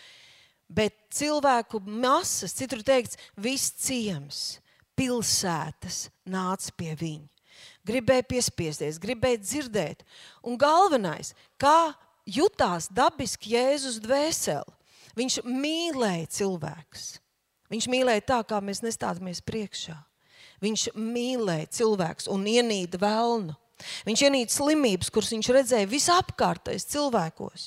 Bet 0.72 0.95
cilvēku 1.12 1.82
masas, 1.84 2.56
citur 2.56 2.80
teikts, 2.88 3.20
viss 3.36 3.74
ciems, 3.84 4.62
pilsētas 4.95 6.06
nāca 6.24 6.72
pie 6.80 6.95
viņa. 6.95 7.28
Gribēja 7.86 8.24
piespiesties, 8.30 9.02
gribēja 9.02 9.41
dzirdēt. 9.43 10.06
Un 10.47 10.56
galvenais, 10.58 11.34
kā 11.60 11.91
jutās 12.26 12.88
dabiski 12.93 13.58
Jēzus 13.58 13.99
dvēseli. 14.02 14.78
Viņš 15.18 15.41
mīlēja 15.43 16.30
cilvēkus. 16.38 17.18
Viņš 17.72 17.88
mīlēja 17.91 18.24
tā, 18.32 18.39
kā 18.47 18.62
mēs 18.64 18.80
nestādamies 18.86 19.43
priekšā. 19.43 19.97
Viņš 20.62 20.91
mīlēja 20.93 21.70
cilvēkus 21.74 22.30
un 22.30 22.45
ienīda 22.49 22.99
vēlnu. 23.01 23.55
Viņš 24.05 24.22
ienīda 24.28 24.53
slimības, 24.53 25.09
kuras 25.14 25.32
viņš 25.34 25.47
redzēja 25.55 25.89
visapkārtējos 25.89 26.86
cilvēkos. 26.91 27.64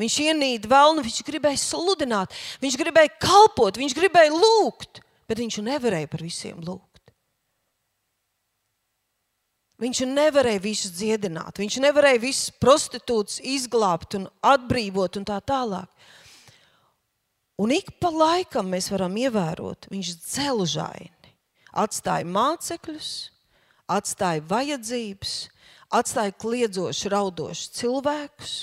Viņš 0.00 0.16
ienīda 0.26 0.68
vēlnu, 0.68 1.04
viņš 1.06 1.22
gribēja 1.24 1.62
sludināt, 1.62 2.34
viņš 2.60 2.76
gribēja 2.80 3.14
kalpot, 3.22 3.80
viņš 3.80 3.96
gribēja 3.96 4.34
lūgt, 4.36 5.00
bet 5.24 5.40
viņš 5.40 5.62
nevarēja 5.64 6.12
par 6.12 6.26
visiem 6.26 6.60
lūgt. 6.60 6.84
Viņš 9.80 10.04
nevarēja 10.08 10.60
visus 10.64 10.92
dziedināt, 10.96 11.58
viņš 11.60 11.80
nevarēja 11.84 12.20
visus 12.20 12.52
prostitūtus 12.60 13.42
izglābt 13.44 14.16
un 14.16 14.24
atbrīvot 14.44 15.18
un 15.20 15.26
tā 15.28 15.36
tālāk. 15.44 15.88
Un 17.60 17.72
ik 17.72 17.94
pa 18.00 18.08
laikam 18.12 18.68
mēs 18.72 18.88
varam 18.92 19.16
ievērot, 19.16 19.88
viņš 19.92 20.14
dzelžaini 20.20 21.15
atstāja 21.76 22.26
mācekļus, 22.28 23.10
atstāja 23.92 24.44
vajadzības, 24.48 25.34
atstāja 25.94 26.34
kliedzošus, 26.40 27.10
raudošus 27.12 27.74
cilvēkus. 27.78 28.56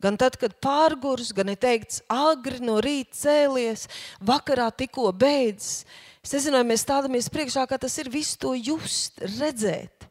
Gan 0.00 0.16
tad, 0.16 0.38
kad 0.40 0.54
pārgurs, 0.64 1.34
gan 1.36 1.52
ir 1.52 1.58
teikts, 1.60 2.00
agri 2.08 2.62
no 2.64 2.78
rīta 2.80 3.12
cēlies, 3.18 3.84
vakarā 4.24 4.70
tikko 4.72 5.10
beidzis. 5.12 5.84
Es 6.24 6.32
nezinu, 6.36 6.56
vai 6.56 6.72
mēs 6.72 6.86
stāvamies 6.86 7.28
priekšā, 7.32 7.66
ka 7.68 7.76
tas 7.80 7.98
ir 8.00 8.08
viss 8.12 8.38
to 8.40 8.54
just, 8.56 9.20
redzēt. 9.36 10.08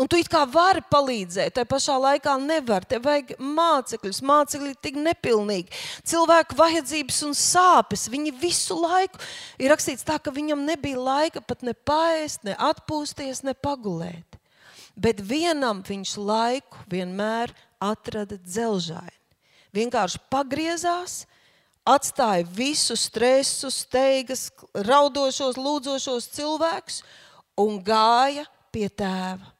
Un 0.00 0.08
tu 0.08 0.16
kā 0.32 0.46
vari 0.48 0.80
palīdzēt, 0.88 1.58
tai 1.58 1.66
pašā 1.68 1.98
laikā 2.00 2.38
nevar. 2.40 2.86
Tev 2.88 3.04
vajag 3.04 3.34
mācekļus, 3.36 4.22
mācekļi 4.24 4.70
ir 4.72 4.78
tik 4.80 4.96
nepilnīgi. 4.96 5.80
Cilvēku 6.08 6.56
vajadzības 6.56 7.18
un 7.26 7.36
sāpes, 7.36 8.06
viņi 8.08 8.32
visu 8.40 8.78
laiku 8.80 9.20
ir 9.60 9.68
rakstīts 9.74 10.06
tā, 10.08 10.16
ka 10.16 10.32
viņam 10.32 10.64
nebija 10.64 10.96
laika 10.96 11.44
pat 11.44 11.66
ne 11.66 11.76
paēst, 11.76 12.46
ne 12.48 12.56
atpūsties, 12.56 13.44
ne 13.44 13.52
pagulēt. 13.52 14.40
Bet 14.96 15.20
vienam 15.20 15.84
viņš 15.84 16.16
laiku 16.16 16.80
vienmēr 16.88 17.52
atrada 17.80 18.40
dzelžaini. 18.40 19.18
Vienkārši 19.76 20.24
pagriezās, 20.32 21.26
atstāja 21.84 22.48
visu 22.48 22.96
stresu, 22.98 23.68
steigas, 23.68 24.48
raudošos, 24.72 25.60
lūdzošos 25.60 26.32
cilvēkus 26.40 27.02
un 27.60 27.82
gāja 27.84 28.48
pie 28.72 28.88
tēva. 28.88 29.59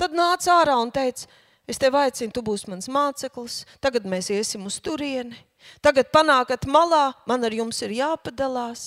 Tad 0.00 0.16
nāca 0.16 0.54
ārā 0.62 0.78
un 0.80 0.88
teica, 0.88 1.26
es 1.68 1.76
tevi 1.76 1.98
aicinu, 2.00 2.32
tu 2.32 2.40
būsi 2.44 2.70
mans 2.72 2.88
māceklis, 2.88 3.66
tagad 3.84 4.06
mēs 4.08 4.30
iesim 4.32 4.64
uz 4.64 4.78
turieni, 4.80 5.36
tagad 5.84 6.08
panākat 6.14 6.64
malā, 6.64 7.10
man 7.28 7.44
ar 7.44 7.52
jums 7.52 7.82
ir 7.84 7.92
jāpadalās. 7.98 8.86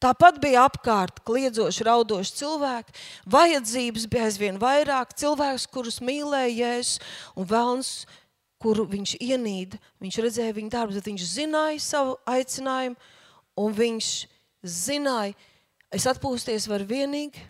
Tāpat 0.00 0.40
bija 0.40 0.64
apkārt 0.68 1.20
kliedzoši, 1.24 1.84
raudoši 1.86 2.34
cilvēki. 2.40 2.94
Vajadzības 3.30 4.06
bija 4.12 4.26
aizvien 4.28 4.58
vairāk. 4.60 5.14
Cilvēks, 5.16 5.64
kurus 5.72 6.00
mīlēja 6.04 6.50
Jēzus, 6.58 6.98
un 7.40 7.48
vēlns, 7.48 7.92
kuru 8.60 8.84
viņš 8.90 9.14
ienīda. 9.20 9.80
Viņš 10.04 10.20
redzēja 10.26 10.56
viņa 10.58 10.72
darbus, 10.74 10.98
bet 11.00 11.08
viņš 11.08 11.28
zināja 11.30 11.80
savu 11.80 12.18
aicinājumu, 12.28 12.98
un 13.64 13.76
viņš 13.80 14.10
zināja, 14.76 15.36
es 15.94 16.08
atpūsties 16.10 16.68
varu 16.68 16.88
vienīgi 16.90 17.46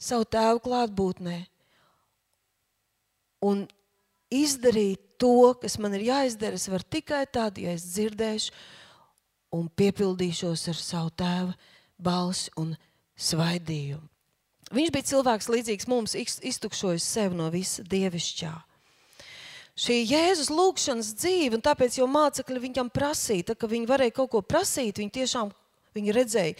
savu 0.00 0.26
tēvu 0.26 0.64
klātbūtnē 0.66 1.38
un 3.44 3.64
izdarīt 4.32 5.02
to, 5.20 5.54
kas 5.60 5.78
man 5.80 5.96
ir 5.96 6.08
jāizdara, 6.10 6.58
es 6.58 6.68
varu 6.70 6.84
tikai 6.96 7.24
tad, 7.32 7.58
ja 7.60 7.72
es 7.76 7.86
dzirdēšu 7.94 8.52
un 9.56 9.68
piepildīšos 9.72 10.66
ar 10.72 10.78
savu 10.80 11.12
tēva 11.16 11.54
balsi 11.96 12.52
un 12.60 12.74
svaidījumu. 13.16 14.04
Viņš 14.76 14.90
bija 14.92 15.08
cilvēks 15.12 15.50
līdzīgs 15.52 15.86
mums, 15.88 16.16
iztukšojis 16.18 17.04
sevi 17.06 17.38
no 17.38 17.46
visa 17.54 17.84
dievišķā. 17.86 18.50
Šī 19.76 20.00
Jēzus 20.08 20.48
lūgšanas 20.50 21.12
dzīve, 21.20 21.58
un 21.58 21.62
tāpēc 21.62 21.98
jau 22.00 22.08
mācekļi 22.08 22.62
viņam 22.62 22.90
prasīja, 22.90 23.50
tā, 23.50 23.54
ka 23.60 23.68
viņi 23.70 23.88
varēja 23.88 24.14
kaut 24.16 24.32
ko 24.32 24.40
prasīt, 24.42 24.98
viņi 24.98 25.12
tiešām 25.18 25.52
viņi 25.96 26.14
redzēja, 26.16 26.56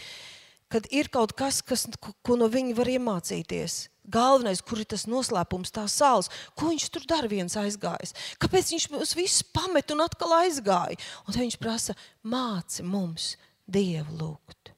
kad 0.71 0.87
ir 0.91 1.09
kaut 1.13 1.33
kas, 1.37 1.61
kas, 1.65 1.85
ko 1.97 2.37
no 2.39 2.49
viņa 2.51 2.75
var 2.77 2.91
iemācīties. 2.91 3.87
Galvenais, 4.07 4.61
kur 4.63 4.79
ir 4.79 4.87
tas 4.87 5.03
noslēpums, 5.09 5.73
tā 5.75 5.83
sāls, 5.91 6.29
ko 6.55 6.69
viņš 6.71 6.85
tur 6.95 7.03
dara 7.09 7.27
viens 7.27 7.57
aizgājis. 7.59 8.15
Kāpēc 8.39 8.71
viņš 8.71 8.85
mūs 8.93 9.15
visus 9.19 9.43
pamet 9.51 9.91
un 9.91 10.05
atkal 10.05 10.31
aizgāja? 10.43 10.95
Un 11.25 11.33
tad 11.33 11.41
viņš 11.43 11.59
prasa, 11.59 11.95
māci 12.23 12.87
mums 12.87 13.33
Dievu 13.67 14.15
lūgt. 14.15 14.71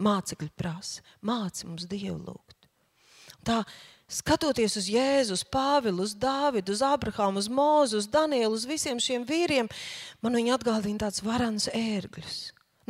Mācekļi 0.00 0.48
prasa, 0.56 1.04
māci 1.20 1.68
mums 1.68 1.84
Dievu 1.90 2.16
lūgt. 2.24 2.56
Tā, 3.44 3.58
skatoties 4.08 4.78
uz 4.80 4.88
Jēzu, 4.92 5.36
uz 5.36 5.44
Pāvilu, 5.44 6.06
uz 6.06 6.14
Dāvidu, 6.16 6.72
uz 6.72 6.80
Abrahāmu, 6.84 7.40
uz 7.40 7.50
Mūzu, 7.52 8.00
uz 8.00 8.08
Danielu, 8.08 8.52
uz 8.56 8.64
visiem 8.68 9.00
šiem 9.00 9.28
vīriem, 9.28 9.68
man 10.24 10.40
viņi 10.40 10.56
atgādina 10.56 11.04
tāds 11.04 11.20
varans 11.24 11.68
ērgļus. 11.72 12.40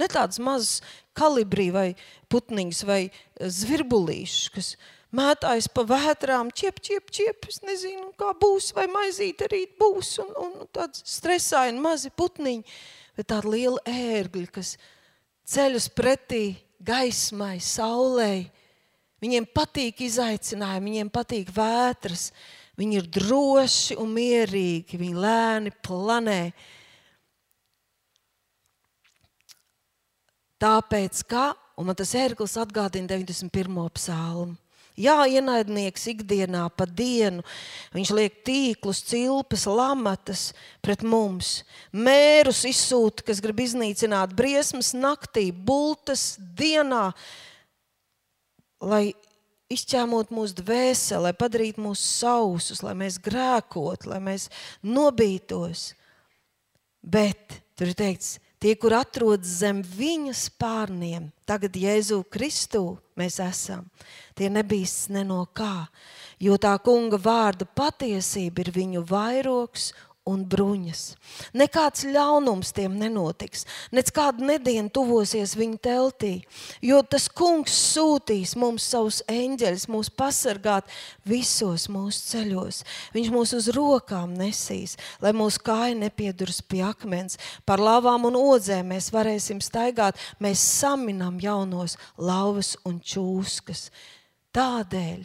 Ne 0.00 0.08
tādas 0.10 0.40
mazas 0.42 0.80
kalibrī 1.16 1.68
vai 1.74 1.88
putniņas 2.32 2.80
vai 2.88 3.02
zvirbulīšas, 3.40 4.48
kas 4.54 4.70
mētājas 5.16 5.68
pa 5.74 5.84
vētrām, 5.88 6.52
čiep, 6.54 6.80
čiep, 6.80 7.10
čiep. 7.12 7.48
Es 7.50 7.60
nezinu, 7.66 8.10
kā 8.18 8.32
būs, 8.40 8.70
vai 8.76 8.86
maizīt 8.90 9.44
arī 9.46 9.66
būs. 9.80 10.14
Un, 10.24 10.32
un 10.44 10.70
tāds 10.72 11.04
stresaini 11.16 11.82
mazi 11.82 12.12
putniņi, 12.14 12.64
bet 13.18 13.30
tāda 13.32 13.52
liela 13.52 13.82
ērgļa, 13.90 14.48
kas 14.54 14.74
ceļas 15.50 15.90
pretī 15.96 16.44
gaismai, 16.80 17.58
saulei. 17.62 18.48
Viņiem 19.20 19.50
patīk 19.52 20.00
izaicinājumi, 20.06 20.94
viņiem 20.94 21.12
patīk 21.12 21.50
vētras. 21.52 22.30
Viņi 22.80 22.96
ir 22.96 23.08
droši 23.12 23.98
un 24.00 24.14
mierīgi, 24.16 24.96
viņi 24.96 25.18
lēni 25.20 25.72
planē. 25.84 26.42
Tāpēc, 30.60 31.22
kā, 31.30 31.50
un 31.80 31.88
man 31.88 31.96
tas 31.96 32.12
ērglis 32.18 32.58
atgādina 32.60 33.08
91. 33.16 33.86
psalmu. 33.96 34.58
Jā, 35.00 35.22
ienaidnieks 35.30 36.02
ikdienā 36.12 36.66
pa 36.76 36.84
dienu. 36.84 37.44
Viņš 37.94 38.10
liek 38.12 38.40
tīklus, 38.44 39.00
cilpas, 39.08 39.64
lamatas 39.70 40.50
pret 40.84 41.04
mums. 41.06 41.62
Mērus 41.94 42.66
izsūta, 42.68 43.24
kas 43.24 43.40
grib 43.40 43.62
iznīcināt 43.64 44.34
briesmas 44.36 44.92
naktī, 44.92 45.48
bultas 45.54 46.34
dienā, 46.58 47.06
lai 48.84 49.14
izķēmot 49.70 50.34
mūsu 50.34 50.58
dvēseli, 50.60 51.22
lai 51.28 51.34
padarītu 51.38 51.86
mūs 51.86 52.02
sausus, 52.18 52.82
lai 52.84 52.96
mēs 52.98 53.20
grēkotu, 53.22 54.10
lai 54.10 54.20
mēs 54.26 54.50
nobītos. 54.84 55.92
Bet 57.00 57.60
tur 57.78 57.94
ir 57.94 57.96
teikts, 57.96 58.36
tie, 58.60 58.76
kur 58.76 58.94
atrodas 58.98 59.58
zem 59.62 59.80
viņa 59.82 60.34
spārniem, 60.36 61.30
tagad 61.48 61.76
Jēzu 61.76 62.20
Kristu 62.30 62.98
mēs 63.18 63.40
esam, 63.42 63.86
tie 64.36 64.50
nebīs 64.52 65.08
ne 65.12 65.24
no 65.26 65.42
kā, 65.56 65.88
jo 66.40 66.56
tā 66.60 66.76
kunga 66.84 67.18
vārda 67.20 67.66
patiesība 67.66 68.64
ir 68.64 68.72
viņu 68.76 69.04
vairoks 69.08 69.90
un 70.28 70.42
bruņas. 70.44 71.02
Nekāds 71.56 72.04
ļaunums 72.04 72.72
tiem 72.76 72.96
nenotiks, 73.00 73.64
nec 73.94 74.10
kāda 74.14 74.44
nediena 74.52 74.92
tuvosies 74.92 75.54
viņa 75.58 75.80
teltī, 75.82 76.32
jo 76.84 77.00
tas 77.02 77.28
kungs 77.32 77.74
sūtīs 77.94 78.52
mums 78.60 78.84
savus 78.92 79.22
eņģeļus, 79.30 79.86
mūs 79.92 80.12
pasargāt 80.12 80.90
visos 81.28 81.88
mūsu 81.92 82.26
ceļos. 82.34 82.82
Viņš 83.16 83.32
mūs 83.32 83.54
uz 83.56 83.70
rokām 83.76 84.36
nesīs, 84.36 84.98
lai 85.24 85.32
mūsu 85.36 85.62
kāja 85.64 85.96
nepieduras 85.98 86.60
pie 86.62 86.84
akmens. 86.86 87.40
Par 87.64 87.80
lavām 87.82 88.28
un 88.28 88.36
odzēm 88.38 88.92
mēs 88.92 89.10
varēsim 89.14 89.62
staigāt, 89.64 90.20
mēs 90.42 90.60
saminam 90.60 91.40
jaunos 91.40 91.96
lauvas 92.20 92.76
un 92.84 93.00
čūskas. 93.00 93.88
Tādēļ, 94.52 95.24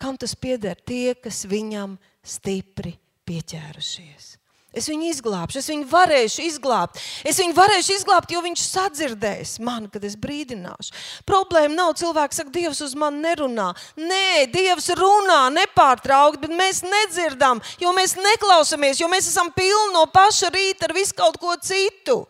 kam 0.00 0.16
tas 0.16 0.34
pieder 0.38 0.78
tie, 0.86 1.12
kas 1.18 1.44
viņam 1.50 1.98
stipri 2.22 2.96
pieķērušies. 3.28 4.32
Es 4.72 4.86
viņu 4.88 5.10
izglābšu, 5.10 5.58
es 5.60 5.68
viņu 5.68 5.84
varēšu 5.90 6.44
izglābt. 6.48 7.00
Es 7.28 7.36
viņu 7.36 7.52
varēšu 7.58 7.92
izglābt, 7.98 8.30
jo 8.32 8.40
viņš 8.40 8.62
sadzirdēs 8.64 9.58
mani, 9.60 9.90
kad 9.92 10.04
es 10.08 10.16
brīdināšu. 10.16 10.94
Problēma 11.28 11.76
nav, 11.76 11.92
cilvēks 12.00 12.40
saka, 12.40 12.52
Dievs 12.54 12.80
uz 12.86 12.94
mani 12.96 13.20
nerunā. 13.20 13.68
Nē, 14.00 14.48
Dievs 14.52 14.88
runā 14.96 15.42
nepārtraukti, 15.52 16.40
bet 16.46 16.56
mēs 16.56 16.80
nedzirdam, 16.86 17.60
jo 17.84 17.92
mēs 17.92 18.16
neklausāmies, 18.16 19.02
jo 19.02 19.10
mēs 19.12 19.28
esam 19.28 19.52
pilni 19.52 19.92
no 19.92 20.06
paša 20.08 20.48
rīta 20.56 20.88
ar 20.88 20.96
visu 20.96 21.18
kaut 21.20 21.36
ko 21.42 21.52
citu. 21.60 22.22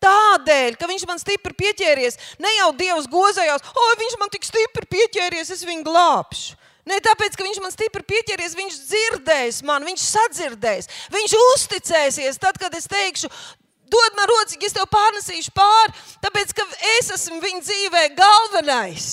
Tādēļ, 0.00 0.78
ka 0.78 0.86
viņš 0.88 1.02
man 1.10 1.18
stipri 1.20 1.52
pieķēries, 1.66 2.14
ne 2.40 2.54
jau 2.60 2.70
Dievs 2.78 3.10
gozējās, 3.10 3.66
o, 3.74 3.90
viņš 4.00 4.16
man 4.22 4.30
tik 4.32 4.46
stipri 4.46 4.86
pieķēries, 4.94 5.50
es 5.58 5.66
viņu 5.66 5.84
glābšu. 5.90 6.59
Ne 6.88 6.96
tāpēc, 7.04 7.36
ka 7.36 7.44
viņš 7.44 7.60
man 7.62 7.72
stipri 7.74 8.04
pieķeries, 8.14 8.56
viņš 8.56 8.76
dzirdēs 8.88 9.60
man, 9.68 9.84
viņš 9.84 10.04
sadzirdēs, 10.14 10.88
viņš 11.12 11.34
uzticēsies. 11.40 12.40
Tad, 12.40 12.58
kad 12.60 12.74
es 12.78 12.88
teikšu, 12.90 13.28
dod 13.90 14.16
man 14.16 14.30
rociņu, 14.30 14.64
es 14.66 14.76
tev 14.76 14.88
pārnesīšu 14.92 15.52
pāri, 15.56 15.94
tāpēc, 16.24 16.54
ka 16.56 16.66
es 16.96 17.12
esmu 17.18 17.40
viņa 17.44 17.62
dzīvē 17.66 18.04
galvenais. 18.16 19.10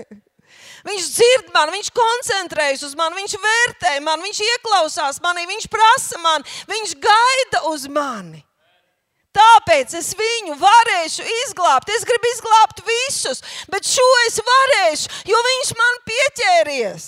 viņš 0.88 1.10
dzird 1.18 1.52
man, 1.54 1.74
viņš 1.74 1.92
koncentrējas 1.96 2.86
uz 2.86 2.96
mani, 2.98 3.18
viņš 3.22 3.38
vērtē 3.42 3.96
mani, 4.06 4.28
viņš 4.28 4.42
ieklausās 4.52 5.22
manī, 5.24 5.46
viņš 5.50 5.70
prasa 5.72 6.22
man, 6.22 6.46
viņš 6.70 6.98
gaida 7.02 7.66
uz 7.72 7.88
mani. 7.90 8.45
Tāpēc 9.36 9.92
es 9.98 10.14
viņu 10.16 10.56
varēšu 10.60 11.26
izglābt. 11.42 11.90
Es 11.92 12.06
gribu 12.08 12.30
izglābt 12.32 12.80
visus, 12.86 13.42
bet 13.72 13.84
šo 13.84 14.06
es 14.24 14.40
varēšu, 14.46 15.12
jo 15.28 15.42
viņš 15.50 15.72
man 15.76 16.02
pieķēries. 16.08 17.06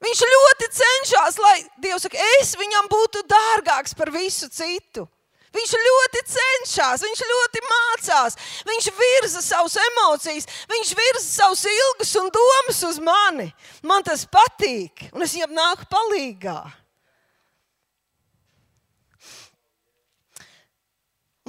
Viņš 0.00 0.20
ļoti 0.32 0.68
cenšas, 0.72 1.38
lai 1.38 1.56
Dievs 1.84 2.06
saka, 2.06 2.18
es 2.40 2.54
viņam 2.56 2.88
būtu 2.90 3.22
dārgāks 3.28 3.94
par 3.96 4.10
visu 4.14 4.48
citu. 4.48 5.06
Viņš 5.50 5.72
ļoti 5.82 6.20
cenšas, 6.30 7.02
viņš 7.02 7.22
ļoti 7.26 7.62
mācās, 7.66 8.36
viņš 8.68 8.90
virza 8.94 9.40
savas 9.42 9.74
emocijas, 9.82 10.46
viņš 10.70 10.92
virza 10.94 11.26
savus 11.26 11.64
ilgus 11.66 12.14
un 12.20 12.30
domas 12.34 12.82
uz 12.86 13.00
mani. 13.02 13.48
Man 13.82 14.06
tas 14.06 14.22
patīk, 14.30 15.08
un 15.10 15.26
es 15.26 15.34
viņam 15.34 15.56
nāku 15.58 15.90
palīdzīgā. 15.90 16.60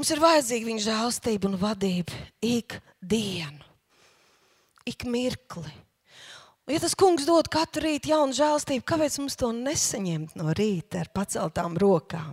Mums 0.01 0.15
ir 0.15 0.17
vajadzīga 0.17 0.65
viņa 0.65 0.81
žēlstība 0.81 1.45
un 1.45 1.55
vadība 1.61 2.15
ikdienu, 2.41 3.67
ik 4.89 5.03
mirkli. 5.05 5.69
Ja 6.73 6.79
tas 6.81 6.95
kungs 6.97 7.27
dod 7.27 7.45
katru 7.53 7.83
rītu 7.85 8.09
jaunu 8.09 8.33
žēlstību, 8.33 8.81
kāpēc 8.81 9.19
mums 9.21 9.37
to 9.37 9.51
nesaņemt 9.53 10.33
no 10.41 10.55
rīta 10.57 11.03
ar 11.03 11.11
paceltām 11.13 11.77
rokām? 11.77 12.31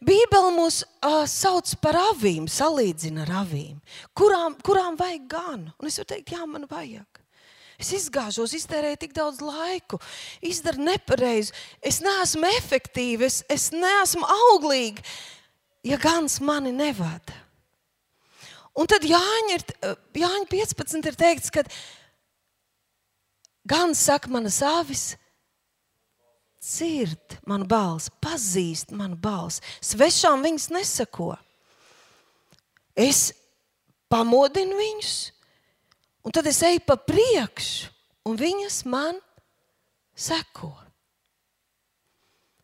Bībele 0.00 0.54
mūs 0.56 0.78
uh, 0.80 1.26
sauc 1.28 1.74
par 1.84 2.00
avīm, 2.06 2.48
salīdzina 2.48 3.26
ar 3.26 3.34
avīm, 3.42 3.76
kurām, 4.16 4.56
kurām 4.64 4.96
vajag 4.96 5.28
gan. 5.34 5.68
Un 5.76 5.92
es 5.92 6.00
varu 6.00 6.10
teikt, 6.14 6.32
jā, 6.32 6.48
man 6.48 6.64
vajag. 6.72 7.20
Es 7.76 7.92
izgāžos, 8.00 8.56
iztērēju 8.56 9.02
tik 9.04 9.12
daudz 9.20 9.44
laika, 9.44 10.00
izdaru 10.40 10.88
nepareizi, 10.88 11.52
es 11.84 12.00
neesmu 12.00 12.48
efektīva, 12.62 13.28
es, 13.28 13.42
es 13.52 13.68
neesmu 13.76 14.24
auglīga 14.40 15.04
ja 15.82 15.98
gans 15.98 16.40
mani 16.40 16.72
nevada. 16.72 17.38
Un 18.72 18.88
tad 18.88 19.04
Jāņa, 19.04 19.56
ir, 19.58 19.64
Jāņa 20.16 20.46
15 20.48 21.10
ir 21.10 21.18
teikts, 21.18 21.50
ka 21.52 21.64
gans 23.68 24.00
saka, 24.00 24.30
manas 24.32 24.62
avis 24.64 25.12
dzird 26.62 27.40
manu 27.48 27.66
balsi, 27.66 28.12
pazīst 28.22 28.94
manu 28.94 29.18
balsi. 29.18 29.62
Svešām 29.82 30.44
viņas 30.46 30.68
nesako. 30.72 31.32
Es 32.94 33.32
pamodinu 34.12 34.76
viņus, 34.78 35.16
un 36.22 36.34
tad 36.34 36.46
es 36.46 36.60
eju 36.62 36.82
pa 36.86 36.96
priekšu, 37.00 37.90
un 38.28 38.38
viņas 38.38 38.82
man 38.86 39.18
seko. 40.14 40.70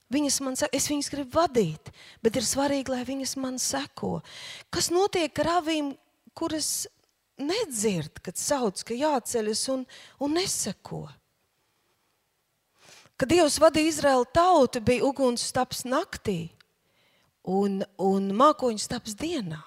Viņas 0.08 0.38
man 0.40 0.56
saka, 0.56 0.72
es 0.76 0.88
viņas 0.88 1.10
gribu 1.12 1.36
vadīt, 1.36 1.90
bet 2.24 2.38
ir 2.40 2.46
svarīgi, 2.48 2.92
lai 2.94 3.02
viņas 3.04 3.34
man 3.40 3.58
seko. 3.60 4.22
Kas 4.72 4.88
notiek 4.88 5.36
ar 5.44 5.58
avīm, 5.58 5.92
kuras 6.32 6.86
nedzird, 7.36 8.22
kad 8.24 8.40
sauc, 8.40 8.80
ka 8.88 8.96
jāceļas 8.96 9.66
un, 9.74 9.84
un 10.24 10.36
neseko? 10.38 11.04
Kad 13.18 13.34
Dievs 13.34 13.58
vadīja 13.60 13.92
Izraēlu 13.92 14.28
tautu, 14.32 14.80
bija 14.80 15.04
uguns 15.04 15.44
stāps 15.50 15.84
naktī 15.84 16.54
un, 17.44 17.82
un 18.00 18.30
mākoņu 18.32 18.80
stāps 18.80 19.16
dienā. 19.18 19.60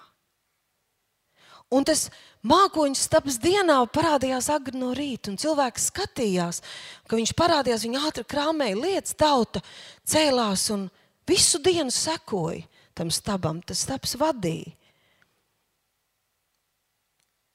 Un 1.72 1.86
tas 1.88 2.10
mākoņu 2.44 3.00
stāps 3.00 3.38
dienā 3.40 3.78
parādījās 3.96 4.50
agri 4.52 4.80
no 4.80 4.92
rīta, 4.98 5.32
un 5.32 5.40
cilvēks 5.40 5.88
skatījās, 5.92 6.60
ka 7.08 7.20
viņš 7.20 7.32
parādījās, 7.40 7.86
viņa 7.88 8.04
ātri 8.10 8.26
krāmēja 8.28 8.80
lietas, 8.80 9.16
tauta 9.16 9.64
cēlās 10.04 10.68
un 10.76 10.90
visu 11.30 11.62
dienu 11.64 11.94
sekoja 11.96 12.66
tam 12.98 13.12
stabam. 13.14 13.62
Tas 13.64 13.86
stabs 13.86 14.18
vadīja. 14.20 14.76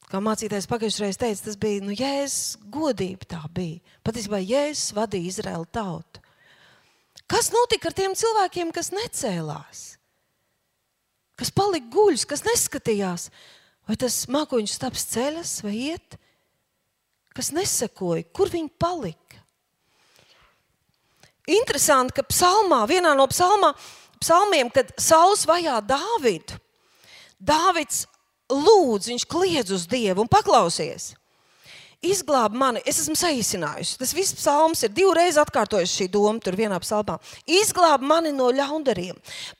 Kā 0.06 0.20
mācītājs 0.22 0.68
pagājušajā 0.70 1.02
reizē 1.02 1.20
teica, 1.24 1.42
tas 1.48 1.56
bija 1.58 1.82
nu, 1.82 1.94
jēzus 1.96 2.60
godība. 2.70 3.26
Tā 3.26 3.40
bija. 3.50 3.82
Patiesībā 4.06 4.38
jēzus 4.38 4.94
vadīja 4.94 5.32
Izraēlu 5.32 5.66
tautu. 5.74 6.22
Kas 7.26 7.50
notika 7.50 7.90
ar 7.90 7.96
tiem 7.96 8.14
cilvēkiem, 8.14 8.70
kas 8.74 8.92
necēlās? 8.94 9.82
Kas 11.36 11.50
palika 11.50 11.90
guļus, 11.90 12.24
kas 12.30 12.44
neskatījās? 12.46 13.26
Vai 13.86 13.96
tas 14.00 14.24
mākoņu 14.32 14.70
stāps 14.70 15.06
ceļas 15.12 15.60
vai 15.62 15.74
iet, 15.92 16.16
kas 17.36 17.52
nesakoja, 17.54 18.26
kur 18.34 18.50
viņi 18.50 18.72
palika? 18.80 19.42
Interesanti, 21.46 22.16
ka 22.16 22.24
psalmā, 22.26 22.80
vienā 22.90 23.12
no 23.14 23.28
psalmā, 23.30 23.70
psalmiem, 24.18 24.72
kad 24.74 24.90
Sauls 24.98 25.44
vajā 25.46 25.78
Dāvidu, 25.86 26.58
Dāvids 27.38 28.06
lūdz, 28.50 29.12
viņš 29.12 29.26
kliedz 29.30 29.70
uz 29.74 29.86
Dievu 29.90 30.24
un 30.24 30.30
paklausies. 30.30 31.14
izglāb 32.06 32.54
mani. 32.54 32.80
Es 32.86 33.00
esmu 33.02 33.16
saīsinājusi. 33.18 33.96
Tas 33.98 34.12
viss 34.14 34.34
psalms 34.36 34.82
ir 34.86 34.92
divreiz 34.94 35.38
atkārtojis 35.40 35.90
šī 35.90 36.06
doma, 36.12 36.38
tur 36.38 36.54
vienā 36.54 36.78
psalmā. 36.78 37.16
Izglāb 37.46 38.04
mani 38.04 38.32
no 38.36 38.50
ļaundariem. 38.54 39.16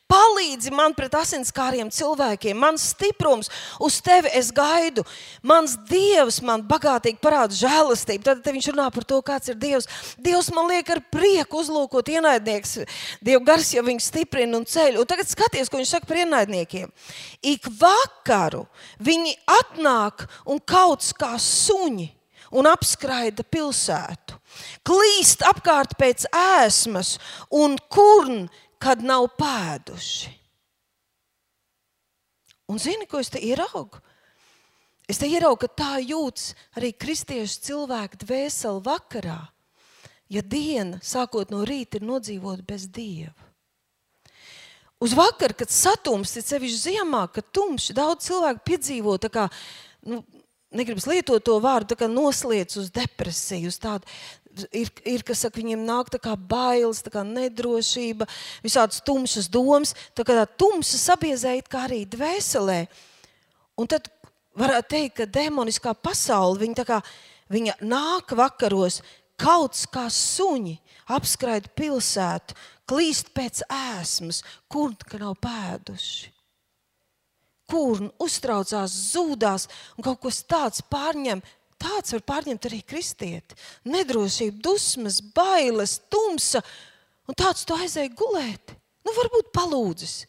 Palīdzi 0.07 0.70
man 0.70 0.92
pret 0.94 1.16
asinskāriem 1.18 1.88
cilvēkiem, 1.90 2.54
mans 2.62 2.84
stiprums, 2.92 3.48
uz 3.82 3.96
tevi 4.04 4.30
es 4.38 4.52
gaidu. 4.54 5.02
Mans 5.42 5.74
dievs 5.88 6.38
man 6.46 6.62
bagātīgi 6.66 7.18
parāda 7.22 7.57
žēlastību. 7.59 8.22
Tad, 8.28 8.44
viņš 8.46 8.70
runā 8.70 8.86
par 8.94 9.07
to, 9.09 9.18
kāds 9.26 9.50
ir 9.50 9.59
dievs. 9.59 9.90
Dievs 10.22 10.52
man 10.54 10.70
liek 10.70 10.92
ar 10.94 11.02
prieku 11.11 11.59
uzlūkot 11.64 12.12
ienaidnieks. 12.14 12.76
Dieva 13.18 13.42
gars 13.50 13.72
jau 13.74 13.82
viņu 13.86 14.04
stiprina 14.07 14.61
un 14.61 14.68
ceļ. 14.70 15.00
Un 15.02 15.11
tagad 15.11 15.26
skaties, 15.30 15.70
ko 15.72 15.82
viņš 15.82 15.96
saka 15.96 16.07
par 16.07 16.22
ienaidniekiem. 16.22 16.92
Ik 17.42 17.66
vakaru 17.80 18.62
viņi 19.02 19.34
atnāk 19.59 20.28
un 20.46 20.62
kauts 20.62 21.11
kā 21.18 21.34
suņi 21.42 22.12
un 22.54 22.68
apskraida 22.70 23.42
pilsētu. 23.42 24.38
Klīst 24.86 25.42
apkārt 25.46 25.96
pēc 25.98 26.28
ēsmas 26.30 27.16
un 27.52 27.74
kurn 27.92 28.46
kad 28.83 29.03
nav 29.05 29.29
pēduši. 29.39 30.33
Un 32.66 32.81
zini, 32.83 33.07
ko 33.07 33.20
es 33.22 33.31
te 33.31 33.41
ieraugu? 33.43 34.01
Es 35.07 35.20
te 35.22 35.29
ieraugu, 35.31 35.62
ka 35.62 35.83
tā 35.83 35.93
jūtas 36.03 36.51
arī 36.74 36.91
kristiešu 36.91 37.61
cilvēku 37.68 38.18
dvēseli 38.24 38.83
vakarā, 38.89 39.39
ja 40.27 40.43
diena, 40.43 40.99
sākot 40.99 41.53
no 41.55 41.62
rīta, 41.66 42.01
ir 42.01 42.09
nodzīvota 42.09 42.66
bez 42.66 42.89
dieva. 42.91 43.35
Uz 44.99 45.12
vakaru, 45.14 45.55
kad 45.61 45.70
satums 45.70 46.33
ir 46.41 46.43
sevišķi 46.43 46.97
ziemā, 46.97 47.27
kad 47.31 47.47
tumšs, 47.55 47.93
daudz 47.95 48.27
cilvēku 48.27 48.64
piedzīvo 48.66 49.14
tā 49.20 49.31
kā, 49.31 49.45
nu, 50.09 50.22
negribas 50.74 51.07
lietot 51.07 51.45
to 51.45 51.59
vārdu, 51.62 51.93
tā 51.93 52.01
kā 52.01 52.09
noslēdz 52.11 52.81
uz 52.81 52.91
depresiju, 52.97 53.70
uz 53.70 53.79
tādu 53.79 54.09
ir, 54.70 54.90
ir 55.04 55.24
kas 55.26 55.44
saka, 55.44 55.61
viņiem 55.61 55.84
nāk 55.86 56.11
tā 56.12 56.20
kā 56.22 56.34
bailes, 56.36 57.02
tā 57.04 57.12
kā 57.14 57.24
nedrošība, 57.26 58.28
visādas 58.64 59.02
tumšas 59.07 59.50
domas, 59.52 59.94
tā 60.16 60.24
kā 60.26 60.36
tā 60.38 60.46
tumsa 60.59 61.00
sabiezēja 61.00 61.66
kā 61.68 61.84
arī 61.88 62.04
dvēselē. 62.11 62.80
Un 63.76 63.90
tad 63.90 64.09
varētu 64.57 64.92
teikt, 64.94 65.16
ka 65.20 65.28
demoniskā 65.28 65.92
pasaule, 65.94 66.61
viņa, 66.62 66.86
kā, 66.88 67.00
viņa 67.52 67.78
nāk 67.84 68.32
vakaros 68.36 69.02
kaut 69.36 69.76
kā 69.92 70.07
suņi, 70.12 70.78
apskraida 71.12 71.70
pilsētu, 71.76 72.57
klīst 72.88 73.32
pēc 73.36 73.62
ēsmas, 73.72 74.42
kur 74.70 74.94
ka 75.07 75.20
nav 75.20 75.36
pēduši. 75.42 76.32
Kur 77.66 77.98
uztraucās, 78.22 78.94
zūdās 79.11 79.66
un 79.98 80.07
kaut 80.07 80.20
kas 80.22 80.44
tāds 80.46 80.84
pārņem 80.86 81.42
Tāds 81.81 82.14
var 82.14 82.22
pārņemt 82.31 82.68
arī 82.68 82.81
kristieti. 82.87 83.57
Nedrošība, 83.89 84.61
dusmas, 84.64 85.20
bailes, 85.20 85.99
tumsa. 86.12 86.62
Un 87.27 87.37
tāds 87.37 87.66
tu 87.66 87.77
aizēji 87.77 88.14
gulēt. 88.16 88.72
Nu, 89.07 89.12
varbūt 89.16 89.53
palūdzis. 89.55 90.22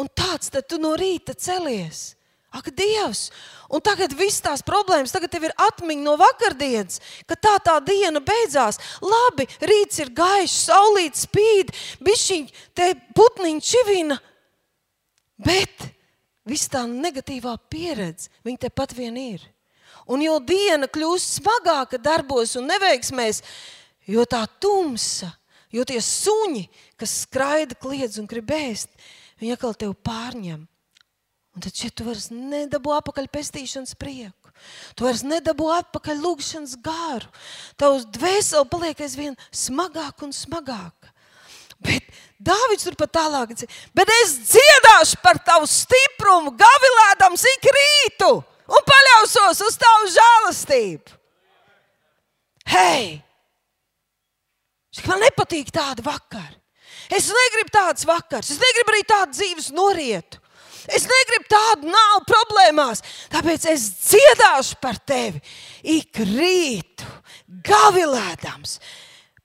Un 0.00 0.08
tāds 0.08 0.50
tad 0.52 0.66
tu 0.68 0.80
no 0.82 0.94
rīta 0.98 1.36
celies. 1.38 2.12
Ak, 2.52 2.68
Dievs! 2.76 3.30
Un 3.72 3.80
tagad 3.80 4.12
viss 4.12 4.42
tās 4.44 4.60
problēmas, 4.66 5.14
tagad 5.14 5.32
tev 5.32 5.46
ir 5.48 5.54
atmiņa 5.56 6.04
no 6.04 6.18
vakardienas, 6.20 7.00
ka 7.24 7.38
tā 7.40 7.54
tā 7.64 7.78
diena 7.80 8.20
beidzās. 8.20 8.76
Labi, 9.00 9.46
rīts 9.64 10.02
ir 10.04 10.12
gaišs, 10.12 10.58
saulīt 10.66 11.16
spīd, 11.16 11.72
bišķiņ, 12.04 12.50
te 12.76 12.90
putniņš 13.16 13.70
čivina. 13.72 14.18
Bet 15.40 15.88
viss 16.44 16.68
tā 16.68 16.84
negatīvā 16.90 17.56
pieredze, 17.72 18.28
viņa 18.44 18.66
te 18.66 18.72
pat 18.82 18.92
vien 19.00 19.16
ir. 19.16 19.48
Un 20.10 20.22
jo 20.24 20.38
diena 20.42 20.88
kļūst 20.90 21.38
smagāka 21.38 22.00
darbos 22.02 22.56
un 22.58 22.66
neveiksmēs, 22.70 23.42
jo 24.10 24.24
tā 24.26 24.42
tumsa, 24.62 25.30
jo 25.72 25.84
tie 25.88 26.00
suņi, 26.02 26.66
kas 26.98 27.22
skraida, 27.26 27.78
kliedz 27.78 28.18
un 28.18 28.28
grib 28.30 28.50
ēst, 28.54 28.90
viņi 29.40 29.56
atkal 29.56 29.76
tevi 29.78 29.94
pārņem. 30.06 30.66
Un 31.52 31.64
tad 31.64 31.76
šeit 31.76 31.94
tu 31.98 32.06
vairs 32.06 32.30
nedabū 32.32 32.94
apakaļ 32.96 33.28
pestīšanas 33.32 33.94
prieku. 34.00 34.50
Tu 34.96 35.04
vairs 35.04 35.24
nedabū 35.26 35.68
atpakaļ 35.74 36.20
lūgšanas 36.22 36.78
gāru. 36.80 37.28
Tavs 37.76 38.06
dvēseli 38.14 38.70
paliek 38.72 39.02
aizvien 39.04 39.36
smagāk 39.52 40.24
un 40.24 40.32
smagāk. 40.32 41.10
Bet 41.82 42.06
Dāvids 42.42 42.86
tur 42.86 42.96
pat 42.98 43.12
tālāk. 43.14 43.54
Bet 43.94 44.10
es 44.22 44.34
dziedāšu 44.50 45.20
par 45.22 45.38
tavu 45.46 45.68
stiprumu, 45.70 46.54
gavilēdams 46.58 47.44
ik 47.54 47.68
rītu 47.76 48.30
un 48.72 48.86
paļausos 48.88 49.60
uz 49.66 49.76
tavu 49.80 50.10
žēlastību. 50.16 51.18
Hei! 52.72 53.20
Man 55.08 55.22
nepatīk 55.24 55.72
tāda 55.72 56.04
vakara. 56.04 56.58
Es 57.12 57.28
negribu 57.32 57.72
tādas 57.72 58.06
vakaras, 58.08 58.52
es 58.52 58.60
negribu 58.60 58.92
arī 58.92 59.02
tādu 59.08 59.36
dzīves 59.36 59.70
norietu. 59.74 60.38
Es 60.90 61.04
negribu 61.06 61.46
tādu 61.50 61.90
nav 61.92 62.24
problēmās, 62.26 63.02
tāpēc 63.30 63.68
es 63.70 63.84
dziedāšu 64.08 64.80
par 64.82 64.98
tevi 65.06 65.38
ik 65.94 66.18
rītu, 66.26 67.06
gavilēdams 67.68 68.78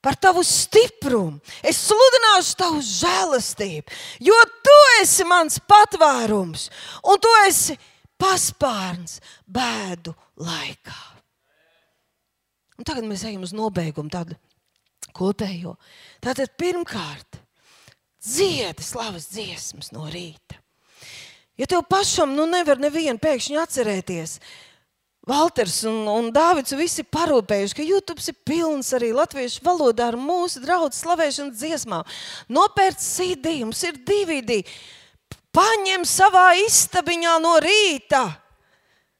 par 0.02 0.18
tavu 0.22 0.42
stiprumu. 0.46 1.38
Es 1.62 1.84
sludināšu 1.90 2.58
tavu 2.58 2.82
žēlastību, 2.86 3.98
jo 4.30 4.40
tu 4.66 4.78
esi 5.02 5.28
mans 5.30 5.60
patvērums 5.70 6.70
un 7.06 7.22
tu 7.22 7.34
esi 7.46 7.78
paspārns 8.22 9.20
bēdu 9.46 10.14
laikā. 10.42 11.00
Un 12.78 12.86
tagad 12.86 13.08
mēs 13.10 13.26
ejam 13.26 13.46
uz 13.48 13.56
nobeigumu, 13.58 14.12
tādu 14.14 14.38
kopējo. 15.18 15.76
Tātad 16.22 16.54
pirmkārt, 16.60 17.40
dziedi 18.22 18.86
slavas 18.86 19.30
dziesmas 19.34 19.92
no 19.96 20.06
rīta. 20.12 20.60
Ja 21.58 21.66
tev 21.66 21.88
pašam 21.90 22.36
nu 22.38 22.46
nevar 22.46 22.78
nevienu 22.78 23.18
pēkšņi 23.22 23.62
atcerēties, 23.64 24.38
Valters 25.28 25.82
un, 25.84 26.06
un 26.08 26.30
Dārvids 26.32 26.72
visi 26.80 27.04
parūpējuši, 27.04 27.76
ka 27.76 27.84
YouTube 27.84 28.24
ir 28.24 28.36
pilns 28.48 28.94
arī 28.96 29.10
latviešu 29.12 29.60
valodā 29.66 30.06
ar 30.08 30.16
mūsu 30.16 30.62
draugu 30.64 30.96
slavēšanas 30.96 31.58
dziesmām. 31.60 32.06
Nopērts 32.48 33.10
CD, 33.18 33.58
mums 33.66 33.82
ir 33.84 34.00
DVD 34.08 34.62
paņem 35.58 36.06
savā 36.06 36.52
istabiņā 36.68 37.38
no 37.42 37.58
rīta. 37.64 38.28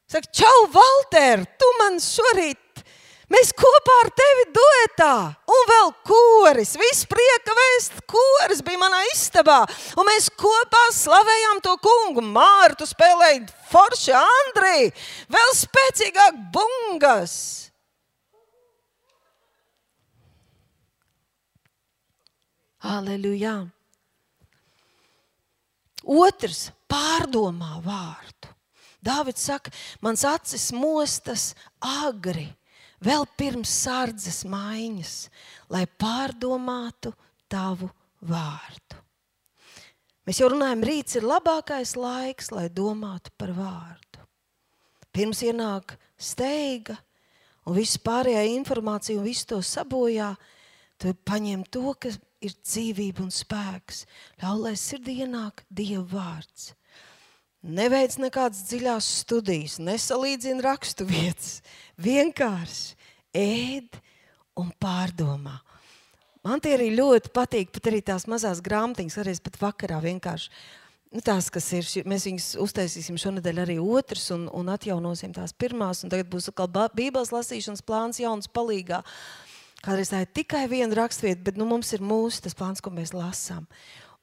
Saka, 0.08 0.30
čau, 0.32 0.68
Valter, 0.72 1.42
tu 1.60 1.68
man 1.82 1.98
šorīt, 2.00 2.82
mēs 3.28 3.50
kopā 3.52 3.96
ar 4.06 4.08
tevi 4.16 4.46
duetā, 4.56 5.10
un 5.52 5.66
vēl 5.68 5.92
koris, 6.08 6.72
viss 6.80 7.04
prieka 7.10 7.56
vēst, 7.58 8.00
koris 8.08 8.64
bija 8.64 8.80
manā 8.80 9.02
istabā, 9.10 9.60
un 10.00 10.08
mēs 10.08 10.30
kopā 10.32 10.86
slavējām 10.96 11.60
to 11.66 11.76
kungu. 11.84 12.24
Mārtu 12.24 12.88
spēlēja 12.88 13.44
forši 13.68 14.16
Andrei, 14.16 14.90
vēl 15.28 15.56
spēcīgāk 15.60 16.44
bungas. 16.54 17.34
Aleluja! 22.88 23.58
Otrs 26.08 26.70
pārdomā 26.88 27.78
vārdu. 27.84 28.54
Dāvids 29.04 29.44
saka, 29.44 29.70
mans 30.02 30.24
acis 30.26 30.70
mostas 30.74 31.52
agri, 31.78 32.48
vēl 33.04 33.26
pirms 33.38 33.70
sārdzes 33.84 34.42
maiņas, 34.48 35.14
lai 35.70 35.84
pārdomātu 35.86 37.12
tavu 37.50 37.90
vārdu. 38.24 38.98
Mēs 40.28 40.42
jau 40.42 40.50
runājam, 40.52 40.82
rīts 40.84 41.16
ir 41.16 41.24
labākais 41.24 41.94
laiks, 41.96 42.50
lai 42.52 42.66
domātu 42.68 43.32
par 43.40 43.54
vārdu. 43.56 44.24
Pirms 45.14 45.40
ienāk 45.46 45.94
steiga 46.20 46.98
un 47.64 47.76
viss 47.78 48.00
pārējā 48.00 48.42
informācija 48.56 49.20
un 49.20 49.24
viss 49.24 49.46
to 49.48 49.62
sabojā, 49.64 50.34
tu 51.00 51.14
paņem 51.24 51.62
to, 51.72 51.94
kas 52.00 52.18
ir 52.44 52.54
dzīvība 52.62 53.24
un 53.24 53.32
spēks. 53.34 54.04
Ļauj, 54.42 54.58
lai 54.64 54.74
sirdī 54.78 55.20
ienāk 55.24 55.64
Dieva 55.70 56.04
vārds. 56.12 56.72
Neveic 57.68 58.14
nekādas 58.22 58.62
dziļās 58.68 59.06
studijas, 59.24 59.78
nesalīdzina 59.82 60.62
rakstu 60.62 61.08
vietas. 61.08 61.58
Vienkārši 61.98 62.94
ēd 63.34 63.98
un 64.58 64.70
pārdomā. 64.78 65.58
Man 66.46 66.62
tie 66.62 66.76
arī 66.76 66.92
ļoti 66.94 67.32
patīk, 67.34 67.72
pat 67.74 67.90
arī 67.90 67.98
tās 68.06 68.28
mazās 68.30 68.62
grāmatiņas, 68.64 69.18
arī 69.20 69.34
pat 69.42 69.58
vakarā 69.60 69.98
vienkārši. 70.04 70.52
Nu, 71.08 71.22
tās, 71.24 71.48
kas 71.50 71.66
ir, 71.72 71.86
mēs 72.08 72.28
viņus 72.28 72.46
uztaisīsim 72.62 73.18
šonadēļ 73.18 73.62
arī 73.64 73.78
otrs 73.80 74.28
un, 74.36 74.44
un 74.54 74.68
atjaunosim 74.70 75.32
tās 75.34 75.54
pirmās, 75.56 76.04
un 76.04 76.12
tagad 76.12 76.28
būs 76.30 76.50
atkal 76.52 76.68
bībeles 76.94 77.32
lasīšanas 77.32 77.82
plāns 77.82 78.20
jauns 78.20 78.50
palīgā. 78.52 79.00
Uh, 79.00 79.47
Kādreiz 79.84 80.10
tā 80.10 80.24
ir 80.24 80.30
tikai 80.34 80.64
viena 80.70 80.96
raksturvieta, 80.98 81.44
bet 81.46 81.58
nu, 81.60 81.66
mums 81.68 81.92
ir 81.94 82.02
mūsu 82.04 82.42
tas 82.44 82.56
plāns, 82.58 82.82
ko 82.82 82.90
mēs 82.94 83.14
lasām. 83.14 83.68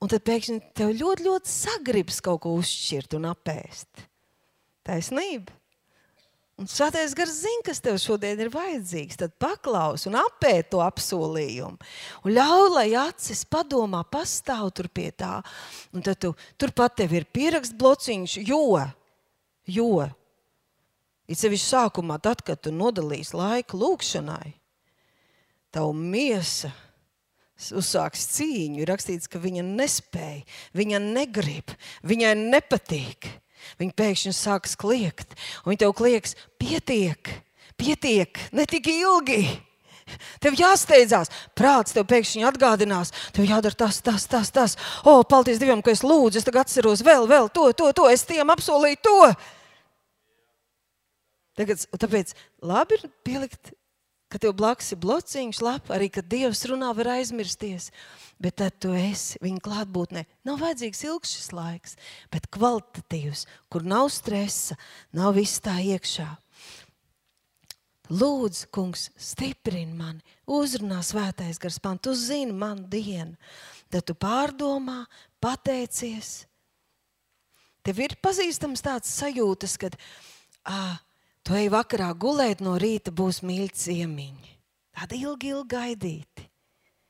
Un 0.03 0.12
tad 0.12 0.26
pēkšņi 0.28 0.58
tev 0.76 0.91
ļoti, 0.99 1.28
ļoti 1.30 1.51
sagribas 1.51 2.20
kaut 2.24 2.41
ko 2.43 2.58
uzšķirt 2.60 3.16
un 3.16 3.30
apēst. 3.32 4.08
Taisnība. 4.86 5.56
Un 6.56 6.70
svētais 6.72 7.12
gars 7.16 7.34
zina, 7.41 7.64
kas 7.68 7.82
tev 7.84 7.97
šodien 7.99 8.39
ir 8.39 8.51
vajadzīgs. 8.51 9.18
Tad 9.20 9.34
paklaus 9.43 10.06
un 10.08 10.16
apēd 10.22 10.70
to 10.72 10.80
apsolījumu. 10.84 11.80
Un 12.24 12.36
ļauj, 12.36 12.68
lai 12.72 12.86
acis 12.99 13.43
padomā, 13.51 14.06
pastāv 14.08 14.70
tur 14.76 14.88
pie 14.88 15.10
tā. 15.12 15.41
Un 15.91 16.03
tad 16.06 16.22
tu, 16.24 16.32
turpat 16.60 16.95
tev 17.01 17.16
ir 17.16 17.28
pieraksts 17.28 17.76
blociņš, 17.76 18.38
jo, 18.47 18.80
jo 19.68 19.89
it 21.28 21.41
sevišķi 21.41 21.68
sākumā, 21.68 22.22
tad, 22.24 22.43
kad 22.45 22.62
tu 22.64 22.72
nodalīsi 22.72 23.36
laiku 23.36 23.82
lūkšanai, 23.82 24.53
tavu 25.76 25.93
miesa 25.95 26.71
uzsāks 27.55 28.28
cīņu. 28.36 28.82
Ir 28.84 28.91
rakstīts, 28.91 29.30
ka 29.32 29.41
viņa 29.41 29.63
nespēja, 29.65 30.43
viņa 30.76 31.01
negrib, 31.03 31.76
viņai 32.07 32.36
nepatīk. 32.39 33.32
Viņa 33.80 33.95
pēkšņi 33.97 34.32
sāks 34.36 34.76
kliegt, 34.78 35.32
viņa 35.65 35.82
tev 35.82 35.95
klieks, 35.97 36.36
pietiek, 36.61 37.32
pietiek, 37.80 38.38
ne 38.53 38.67
tik 38.69 38.91
ilgi. 38.91 39.39
Tev 40.38 40.53
jāsteidzās, 40.53 41.32
prāts 41.57 41.95
tev 41.95 42.05
pēkšņi 42.11 42.45
atgādinās, 42.45 43.09
tev 43.34 43.47
jādara 43.49 43.73
tas, 43.80 43.97
tas, 44.05 44.28
tas. 44.30 44.51
tas. 44.53 44.76
O, 45.01 45.17
paldies 45.26 45.57
Dievam, 45.57 45.82
ka 45.82 45.95
es 45.95 46.03
lūdzu, 46.05 46.38
es 46.38 46.45
tagad 46.45 46.67
atceros 46.67 47.01
vēl, 47.05 47.26
vēl 47.32 47.49
to, 47.49 47.71
to, 47.73 47.89
to, 47.97 48.05
es 48.13 48.21
tiem 48.30 48.53
apsolīju 48.53 49.01
to. 49.01 49.17
Tagad, 51.57 51.82
tāpēc 51.97 52.36
labi 52.61 52.99
ir 52.99 53.09
pielikt 53.26 53.73
ka 54.30 54.41
tev 54.41 54.55
blakus 54.57 54.93
ir 54.93 54.99
blociņš, 55.03 55.59
lapa, 55.63 55.95
arī 55.95 56.09
kad 56.13 56.28
Dievs 56.30 56.65
runā, 56.69 56.91
var 56.97 57.15
aizmirsties. 57.17 57.91
Bet 58.41 58.57
tad 58.59 58.80
tu 58.84 58.91
esi 58.97 59.39
viņa 59.43 59.61
klātbūtnē. 59.63 60.26
Nav 60.47 60.59
vajadzīgs 60.63 61.05
ilgs 61.07 61.36
šis 61.38 61.51
laiks, 61.55 61.95
bet 62.34 62.49
kvalitatīvs, 62.51 63.45
kur 63.71 63.86
nav 63.88 64.09
stresa, 64.11 64.76
nav 65.15 65.38
viss 65.38 65.63
tā 65.63 65.78
iekšā. 65.80 66.28
Lūdzu, 68.11 68.67
kungs, 68.76 69.07
stiprini 69.17 69.95
mani, 69.97 70.21
uzrunā 70.45 70.99
svētais 71.01 71.57
gars 71.61 71.80
man, 71.82 71.97
tu 71.97 72.13
zini 72.13 72.53
manu 72.53 72.86
dienu. 72.91 73.34
Tad 73.89 74.05
tu 74.05 74.13
pārdomā, 74.13 75.05
pateicies. 75.41 76.43
Tev 77.86 78.01
ir 78.01 78.17
pazīstams 78.21 78.84
tāds 78.86 79.09
sajūtas, 79.15 79.78
kad 79.82 79.97
ah, 80.65 80.99
Tu 81.46 81.54
ej 81.54 81.70
vakarā 81.70 82.10
gulēt, 82.18 82.64
no 82.66 82.74
rīta 82.82 83.14
būs 83.14 83.43
mīļi 83.46 83.70
ciemiņi. 83.78 84.54
Tādi 84.98 85.20
ilgi, 85.22 85.52
ilgi 85.54 85.76
gaidīti. 85.76 86.48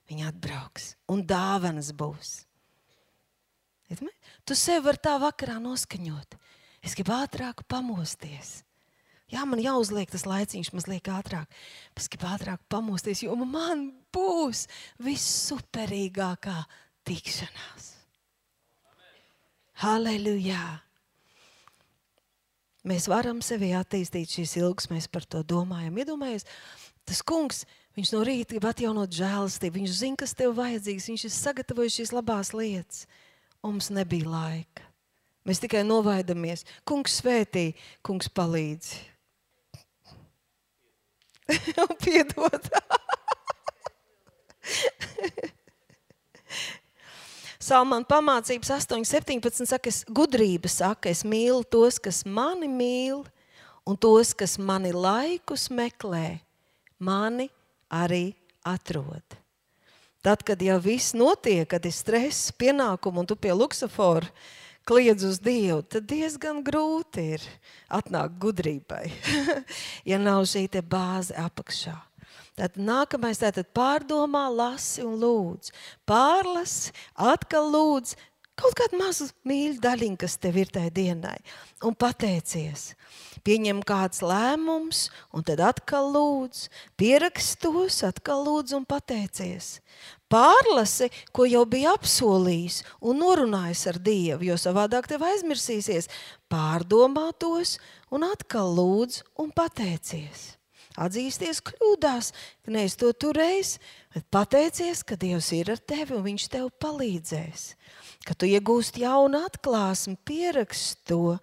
Viņi 0.09 0.27
atbrauks 0.27 0.91
un 1.09 1.23
dāvanas 1.25 1.93
būs. 1.95 2.33
Tu 4.45 4.57
sev 4.57 4.85
vari 4.85 5.01
tā 5.01 5.15
vakarā 5.21 5.55
noskaņot. 5.61 6.35
Es 6.85 6.93
gribu 6.97 7.15
ātrāk 7.15 7.63
pamosties. 7.69 8.59
Jā, 9.31 9.41
man 9.49 9.61
jāuzliek 9.61 10.11
tas 10.11 10.27
laiciņš 10.27 10.69
mazliet 10.75 11.09
ātrāk. 11.09 11.49
Es 11.97 12.09
gribu 12.11 12.27
ātrāk 12.29 12.61
pamosties, 12.69 13.23
jo 13.25 13.33
man 13.39 13.87
būs 14.13 14.67
vissuperīgākā 15.01 16.59
tikšanās. 17.07 17.93
Halleluja! 19.81 20.84
Mēs 22.85 23.07
varam 23.09 23.39
sevi 23.41 23.71
attīstīt 23.73 24.29
šīs 24.29 24.51
ilgas, 24.59 24.91
mēs 24.91 25.07
par 25.09 25.25
to 25.25 25.41
domājam. 25.47 25.95
Iedomājieties, 26.03 26.45
tas 27.09 27.21
kungs, 27.25 27.63
viņš 27.97 28.11
no 28.13 28.21
rīta 28.27 28.53
grib 28.53 28.67
atjaunot 28.69 29.15
žēlastību, 29.15 29.79
viņš 29.79 29.95
zina, 30.03 30.19
kas 30.21 30.35
tev 30.37 30.53
vajadzīgs, 30.59 31.09
viņš 31.09 31.23
ir 31.25 31.33
sagatavojis 31.33 31.97
šīs 31.97 32.13
labās 32.13 32.53
lietas. 32.53 33.07
Un 33.65 33.79
mums 33.79 33.89
nebija 33.89 34.29
laika. 34.29 34.85
Mēs 35.45 35.61
tikai 35.61 35.81
novaidamies. 35.85 36.65
Kungs 36.85 37.19
svētī, 37.21 37.71
kungs 38.05 38.29
palīdz. 38.29 38.93
Piedod. 42.05 42.71
Salmāna 47.65 48.05
pamācības 48.05 48.69
8,17 48.75 49.65
saka, 49.65 49.89
es 49.89 50.03
gudrība 50.05 50.69
saka, 50.69 51.09
es 51.09 51.23
mīlu 51.25 51.63
tos, 51.65 51.97
kas 51.97 52.21
mani 52.29 52.67
mīl, 52.69 53.23
un 53.89 53.97
tos, 53.97 54.35
kas 54.37 54.59
mani 54.61 54.91
laikus 54.93 55.71
meklē, 55.73 56.43
mani 57.01 57.47
arī 57.89 58.35
atrod. 58.61 59.39
Tad, 60.21 60.45
kad 60.45 60.61
jau 60.61 60.77
viss 60.81 61.15
notiek, 61.17 61.65
kad 61.69 61.85
ir 61.85 61.93
stress, 61.93 62.51
pienākumi 62.53 63.23
un 63.23 63.29
tu 63.29 63.37
pie 63.37 63.53
luksafora 63.57 64.29
kliedz 64.85 65.25
uz 65.25 65.41
Dievu, 65.41 65.81
tad 65.89 66.05
diezgan 66.09 66.61
grūti 66.65 67.31
ir 67.39 67.45
atnākt 67.89 68.37
gudrībai, 68.41 69.07
ja 70.09 70.21
nav 70.21 70.45
šī 70.49 70.67
bāze 70.85 71.33
apakšā. 71.33 71.97
Tad 72.55 72.77
nākamais 72.79 73.41
tātad 73.41 73.67
pārdomā, 73.75 74.45
lasi 74.47 75.03
un 75.03 75.17
lūdz. 75.19 75.73
Pārlasi, 76.07 76.93
atkal 77.19 77.67
lūdz 77.73 78.15
kaut 78.55 78.77
kādu 78.79 78.99
mazu 79.01 79.27
mīļu 79.47 79.81
daļiņu, 79.83 80.17
kas 80.21 80.37
tev 80.39 80.61
ir 80.61 80.71
tajā 80.71 80.93
dienai, 80.95 81.35
un 81.83 81.95
pateicies. 81.99 82.93
Pieņem 83.45 83.83
kāds 83.85 84.23
lēmums, 84.25 85.09
un 85.35 85.43
tad 85.45 85.59
atkal 85.67 86.07
lūdz, 86.15 86.69
pierakstos, 86.97 87.99
atkal 88.07 88.47
lūdz 88.47 88.77
un 88.79 88.87
pateicies. 88.87 89.75
Pārlasi, 90.31 91.11
ko 91.35 91.45
jau 91.45 91.67
bija 91.69 91.93
apsolījis 91.99 92.81
un 93.03 93.19
norunājis 93.21 93.85
ar 93.91 94.01
Dievu, 94.07 94.47
jo 94.47 94.57
savādāk 94.57 95.11
tev 95.11 95.27
aizmirsīsies. 95.27 96.09
Pārdomā 96.49 97.29
tos 97.37 97.77
un 98.15 98.25
atkal 98.31 98.73
lūdz 98.79 99.21
un 99.43 99.51
pateicies 99.53 100.53
atzīsties 101.01 101.61
kļūdās, 101.65 102.31
ka 102.65 102.73
neesi 102.73 102.99
to 103.01 103.11
turējis, 103.25 103.75
bet 104.15 104.27
pateicies, 104.33 105.03
ka 105.03 105.17
Dievs 105.19 105.51
ir 105.55 105.71
ar 105.73 105.81
tevi 105.81 106.15
un 106.17 106.25
Viņš 106.25 106.47
tev 106.53 106.69
palīdzēs. 106.81 107.65
Ka 108.25 108.33
tu 108.33 108.49
iegūsti 108.49 109.03
jaunu 109.05 109.43
atklāsmi, 109.45 110.17
pierakst 110.25 111.03
to, 111.09 111.37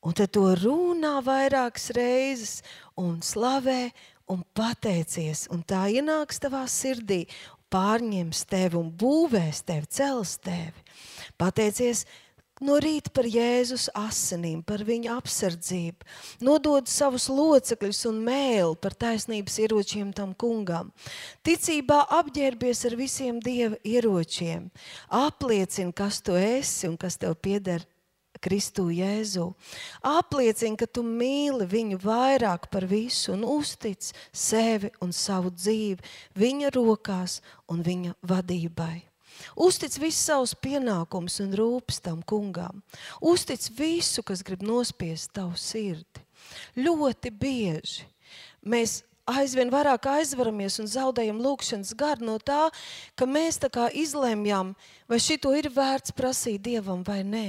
un 0.00 0.16
tad 0.16 0.32
to 0.36 0.46
runā 0.62 1.18
vairākas 1.24 1.90
reizes 1.96 2.54
un 2.96 3.18
slavē 3.24 3.90
un 4.28 4.44
pateicies, 4.56 5.46
un 5.52 5.64
tā 5.64 5.86
ienāks 5.92 6.40
tavā 6.42 6.64
sirdī, 6.68 7.24
pārņems 7.72 8.44
tevi 8.48 8.78
un 8.80 8.88
būvēs 8.92 9.62
tevi, 9.68 9.88
cels 9.92 10.36
tevi. 10.44 10.86
Pateicies, 11.40 12.04
no 12.64 12.78
rīta 12.82 13.12
par 13.14 13.28
Jēzus 13.28 13.88
asinīm, 13.96 14.62
par 14.66 14.84
viņa 14.86 15.16
apsardzību, 15.18 16.08
nodod 16.44 16.88
savus 16.90 17.28
locekļus 17.32 18.04
un 18.10 18.22
mēlu 18.26 18.78
par 18.80 18.96
taisnības 18.98 19.58
ieročiem 19.64 20.14
tam 20.16 20.34
kungam. 20.38 20.92
Ticībā 21.46 22.04
apģērbies 22.20 22.84
ar 22.88 22.98
visiem 22.98 23.42
dieva 23.44 23.78
ieročiem, 23.84 24.70
apliecina, 25.08 25.92
kas 25.92 26.22
tu 26.22 26.38
esi 26.38 26.90
un 26.90 26.98
kas 27.00 27.20
tev 27.20 27.38
pieder. 27.42 27.86
Kristu 28.38 28.84
Jēzu. 28.94 29.48
Apliecini, 30.06 30.78
ka 30.78 30.86
tu 30.86 31.02
mīli 31.02 31.66
viņu 31.66 31.98
vairāk 32.04 32.68
par 32.70 32.86
visu 32.86 33.34
un 33.34 33.42
uztic 33.42 34.12
sevi 34.30 34.92
un 35.02 35.10
savu 35.10 35.50
dzīvi 35.50 36.14
viņa 36.38 36.70
rokās 36.76 37.40
un 37.66 37.82
viņa 37.82 38.14
vadībai. 38.22 39.07
Uztic 39.56 39.96
visus 40.00 40.24
savus 40.28 40.54
pienākumus 40.58 41.38
un 41.44 41.54
rūpes 41.56 42.02
tam 42.04 42.22
kungam. 42.22 42.82
Uztic 43.20 43.68
visu, 43.78 44.22
kas 44.22 44.44
grib 44.44 44.64
nospiest 44.66 45.32
tavu 45.38 45.56
sirdi. 45.56 46.24
Ļoti 46.78 47.32
bieži 47.34 48.06
mēs 48.62 49.02
aizvien 49.28 49.70
vairāk 49.72 50.08
aizvaramies 50.08 50.78
un 50.82 50.88
zaudējam 50.90 51.40
lūgšanas 51.42 51.94
garu 51.98 52.26
no 52.30 52.36
tā, 52.40 52.68
ka 53.18 53.28
mēs 53.28 53.60
tā 53.60 53.70
kā 53.72 53.88
izlemjam, 53.92 54.74
vai 55.08 55.20
šito 55.20 55.52
ir 55.56 55.70
vērts 55.74 56.14
prasīt 56.16 56.64
Dievam 56.64 57.04
vai 57.06 57.22
nē. 57.24 57.48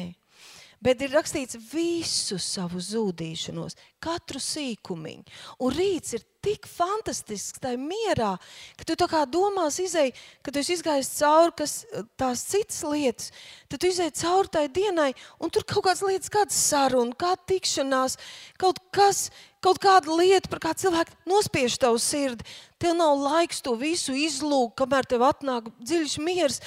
Bet 0.80 1.02
ir 1.04 1.12
rakstīts 1.12 1.58
visu 1.74 2.38
savu 2.40 2.80
zudīšanos, 2.80 3.76
katru 4.00 4.40
sīkumiņu. 4.40 5.26
Un 5.60 5.74
rīts 5.76 6.16
ir 6.16 6.24
tik 6.46 6.68
fantastisks, 6.70 7.60
tā 7.62 7.74
mierā, 7.80 8.36
ka 8.80 8.88
tu 8.88 8.96
kā 9.12 9.26
domās, 9.30 9.80
izēj, 9.84 10.14
ka 10.44 10.54
tu 10.54 10.62
esi 10.62 10.78
izgājis 10.78 11.12
cauri 11.20 11.56
kas, 11.62 11.74
tās 12.20 12.46
citas 12.48 12.80
lietas, 12.88 13.32
tad 13.68 13.82
tu 13.82 13.90
izēj 13.92 14.14
cauri 14.22 14.54
tai 14.54 14.66
dienai, 14.72 15.12
un 15.40 15.52
tur 15.52 15.68
kaut 15.68 15.90
kādas 15.90 16.04
lietas, 16.06 16.32
kādas 16.34 16.60
saruna, 16.70 17.16
kāda 17.20 17.44
tikšanās, 17.52 18.18
kaut 18.62 18.80
kas, 18.96 19.28
kaut 19.64 19.82
kāda 19.84 20.16
lieta, 20.16 20.52
par 20.52 20.64
kā 20.64 20.76
cilvēki 20.80 21.18
nospiež 21.30 21.76
tavu 21.82 22.00
sirdi. 22.02 22.48
Tev 22.80 22.96
nav 22.96 23.20
laiks 23.20 23.60
to 23.66 23.76
visu 23.80 24.16
izlūgt, 24.16 24.78
kamēr 24.80 25.08
tev 25.10 25.28
atnāk 25.28 25.68
dziļš 25.84 26.18
miers. 26.24 26.64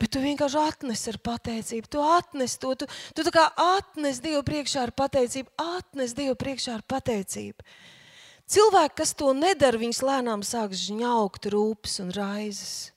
Bet 0.00 0.14
tu 0.14 0.22
vienkārši 0.22 0.56
atnes 0.56 1.02
ar 1.10 1.18
pateicību. 1.20 1.90
Tu 1.92 2.00
atnes 2.00 2.54
to, 2.56 2.72
tu, 2.80 2.86
tu 3.12 3.32
kā 3.34 3.50
atnes 3.60 4.22
Dievu 4.24 4.40
priekšā 4.46 4.86
ar 4.86 4.94
pateicību, 4.96 5.52
atnes 5.60 6.14
Dievu 6.16 6.38
priekšā 6.40 6.78
ar 6.78 6.84
pateicību. 6.88 7.66
Cilvēki, 8.50 8.96
kas 8.98 9.12
to 9.14 9.30
nedara, 9.36 9.78
viņas 9.78 10.00
lēnām 10.02 10.40
sāk 10.46 10.72
žņaukt 10.74 11.46
rūpes 11.52 12.00
un 12.02 12.08
raizes. 12.14 12.90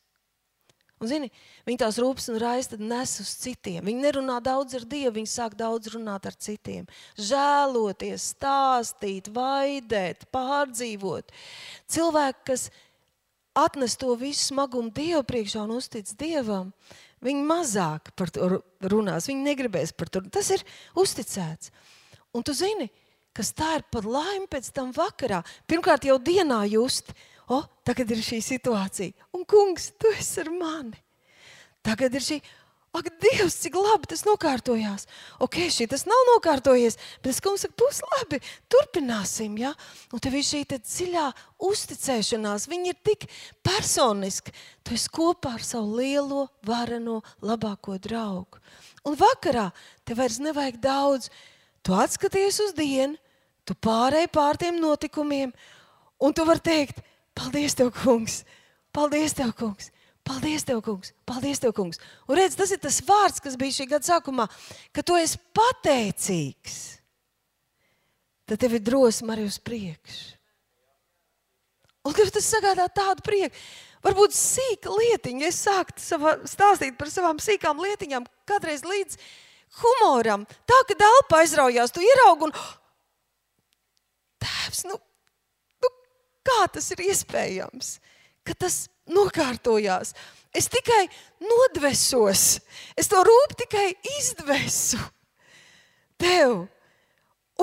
Un, 1.03 1.09
zini, 1.11 1.27
viņi 1.67 1.81
tās 1.81 1.97
rūpes 1.99 2.29
un 2.31 2.39
raizes 2.39 2.79
nes 2.79 3.13
uz 3.19 3.33
citiem. 3.41 3.83
Viņi 3.83 4.05
nerunā 4.05 4.37
daudz 4.41 4.77
ar 4.79 4.85
Dievu, 4.87 5.17
viņi 5.17 5.29
sāk 5.29 5.57
daudz 5.59 5.91
runāt 5.91 6.29
ar 6.29 6.37
citiem. 6.39 6.87
Žēloties, 7.19 8.29
stāstīt, 8.33 9.27
vaidēt, 9.35 10.23
pārdzīvot. 10.33 11.35
Cilvēki, 11.91 12.45
kas 12.47 12.69
atnes 13.53 13.97
to 13.99 14.15
visu 14.17 14.47
smagumu 14.53 14.93
Dievu 14.95 15.21
priekšā 15.27 15.67
un 15.67 15.75
uztic 15.75 16.07
Dievam, 16.17 16.71
viņi 17.21 17.45
mazāk 17.51 18.13
par 18.17 18.31
to 18.33 18.63
runās. 18.81 19.27
Viņi 19.27 19.49
negribēs 19.51 19.91
par 19.93 20.09
to. 20.09 20.23
Tas 20.33 20.49
ir 20.55 20.63
uzticēts. 20.97 21.75
Un 22.33 22.47
tu 22.47 22.55
zini, 22.57 22.87
kas 23.33 23.53
tā 23.57 23.77
ir 23.79 23.85
par 23.91 24.07
laimi 24.07 24.47
pēc 24.49 24.71
tam 24.75 24.91
vakarā. 24.95 25.41
Pirmkārt, 25.69 26.05
jau 26.07 26.19
dienā 26.21 26.63
just, 26.71 27.13
o, 27.49 27.63
tagad 27.85 28.11
ir 28.13 28.21
šī 28.23 28.41
situācija, 28.45 29.29
un 29.35 29.45
kungs, 29.49 29.91
tu 29.97 30.11
esi 30.13 30.43
ar 30.43 30.51
mani. 30.53 30.99
Tagad 31.83 32.13
ir 32.15 32.23
šī, 32.23 32.37
ak, 32.95 33.09
Dievs, 33.23 33.57
cik 33.63 33.75
labi 33.75 34.07
tas 34.11 34.21
nokārtojās. 34.27 35.07
Ok, 35.43 35.57
šī 35.73 35.89
tas 35.91 36.05
nav 36.07 36.21
nokārtojies, 36.29 36.99
bet 37.23 37.33
es 37.33 37.41
kungs 37.43 37.65
saku, 37.65 37.75
būs 37.81 37.99
labi, 38.05 38.39
turpināsim. 38.71 39.57
Ja? 39.59 39.73
Un 40.13 40.21
tev 40.23 40.37
ir 40.37 40.45
šī 40.47 40.63
dziļā 40.71 41.25
uzticēšanās, 41.67 42.69
viņi 42.71 42.93
ir 42.93 42.99
tik 43.09 43.27
personiski. 43.65 44.53
Tu 44.85 44.95
esi 44.95 45.11
kopā 45.11 45.57
ar 45.57 45.65
savu 45.65 45.99
lielo, 45.99 46.47
vareno, 46.67 47.21
labāko 47.41 47.97
draugu. 47.99 48.61
Un 49.03 49.17
vakarā 49.19 49.71
tev 50.07 50.21
vairs 50.21 50.39
nevajag 50.39 50.79
daudz. 50.83 51.33
Tu 51.83 51.95
atskaties 51.95 52.61
uz 52.63 52.75
dienu, 52.77 53.17
tu 53.67 53.75
pārēji 53.75 54.31
pār 54.31 54.59
tiem 54.59 54.77
notikumiem, 54.79 55.51
un 56.23 56.35
tu 56.35 56.45
vari 56.47 56.63
teikt, 56.63 57.03
Paldies, 57.35 57.75
Tev, 57.75 57.89
Kungs! 57.97 58.43
Paldies, 58.93 59.35
Tev, 59.35 59.51
Kungs! 59.57 59.89
Paldies, 60.23 60.63
Tev, 60.63 60.79
kungs! 60.81 61.11
Paldies, 61.27 61.59
Tev, 61.59 61.73
kungs! 61.75 61.99
Un 62.27 62.37
redz, 62.39 62.55
tas 62.55 62.71
ir 62.71 62.79
tas 62.79 63.01
vārds, 63.03 63.41
kas 63.43 63.57
bija 63.59 63.75
šī 63.75 63.89
gada 63.91 64.07
sākumā, 64.07 64.47
ka 64.95 65.03
tu 65.03 65.17
esi 65.19 65.39
pateicīgs. 65.55 66.77
Tad 68.47 68.61
tev 68.63 68.77
ir 68.77 68.83
drosme 68.83 69.35
arī 69.35 69.47
uz 69.47 69.59
priekšu. 69.59 70.37
Un 72.03 72.15
tas 72.15 72.47
sagādā 72.47 72.89
tādu 72.91 73.23
prieku. 73.23 73.55
Varbūt 74.03 74.35
sīka 74.35 74.91
lietiņa, 74.91 75.47
es 75.47 75.61
sāktu 75.63 76.03
savā, 76.03 76.33
stāstīt 76.47 76.97
par 76.99 77.11
savām 77.11 77.39
sīkām 77.39 77.79
lietiņām, 77.79 78.25
kādreiz 78.47 78.83
līdz 78.83 79.15
humoram. 79.81 80.45
Tā, 80.69 80.77
ka 80.89 80.99
elpa 81.07 81.41
aizraujās, 81.41 81.93
tu 81.95 82.03
ieraugi 82.03 82.49
un 82.49 82.53
tēvs, 84.43 84.85
nu, 84.91 84.99
Kā 86.43 86.65
tas 86.75 86.89
ir 86.91 87.03
iespējams, 87.07 87.97
ka 88.43 88.55
tas 88.65 88.85
nokārtojās? 89.07 90.11
Es 90.53 90.67
tikai 90.69 91.07
nodvesos, 91.41 92.59
es 92.99 93.09
to 93.09 93.21
rūpīgi 93.25 93.59
tikai 93.63 93.87
izdvesu 94.19 94.99
tev. 96.21 96.65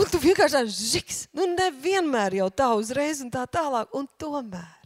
Un 0.01 0.09
tu 0.11 0.21
vienkārši 0.23 0.57
tādu 0.57 0.73
žiks, 0.75 1.25
nu 1.37 1.49
nevienmēr 1.53 2.39
jau 2.41 2.49
tā 2.55 2.71
uzreiz 2.79 3.21
un 3.25 3.31
tā 3.31 3.45
tālāk, 3.51 3.91
un 3.95 4.09
tomēr. 4.19 4.77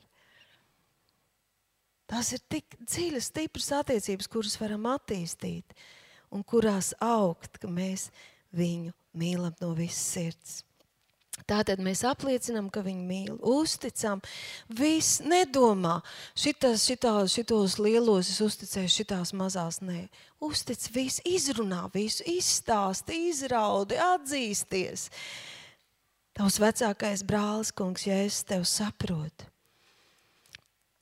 Tās 2.11 2.35
ir 2.37 2.43
tik 2.51 2.77
dziļas, 2.83 3.31
stipras 3.31 3.71
attiecības, 3.79 4.29
kuras 4.33 4.57
varam 4.61 4.89
attīstīt 4.91 5.77
un 6.35 6.43
kurās 6.43 6.93
augt, 7.03 7.59
ka 7.63 7.71
mēs 7.71 8.11
viņu 8.55 8.95
mīlam 9.15 9.55
no 9.63 9.73
visas 9.79 10.07
sirds. 10.15 10.63
Tātad 11.51 11.81
mēs 11.83 12.05
apliecinām, 12.07 12.69
ka 12.73 12.81
viņi 12.85 13.03
mīl, 13.05 13.33
uzticam. 13.43 14.21
Viss 14.71 15.19
nedomā, 15.27 15.99
šitas, 16.39 16.87
šitās, 16.87 17.35
šitos 17.35 17.75
lielos 17.83 18.31
es 18.31 18.39
uzticēšu, 18.45 18.95
šitās 19.03 19.35
mazās 19.37 19.81
nē. 19.83 20.07
Uztic 20.45 20.87
visu, 20.95 21.25
izrunā 21.27 21.89
visu, 21.93 22.23
izstāsti, 22.31 23.19
izraudi, 23.33 23.99
atzīsties. 23.99 25.09
Tavs 26.39 26.61
vecākais 26.63 27.27
brālis, 27.27 27.75
kungs, 27.75 28.07
ja 28.07 28.23
es 28.25 28.41
tevi 28.47 28.67
saprotu, 28.67 29.51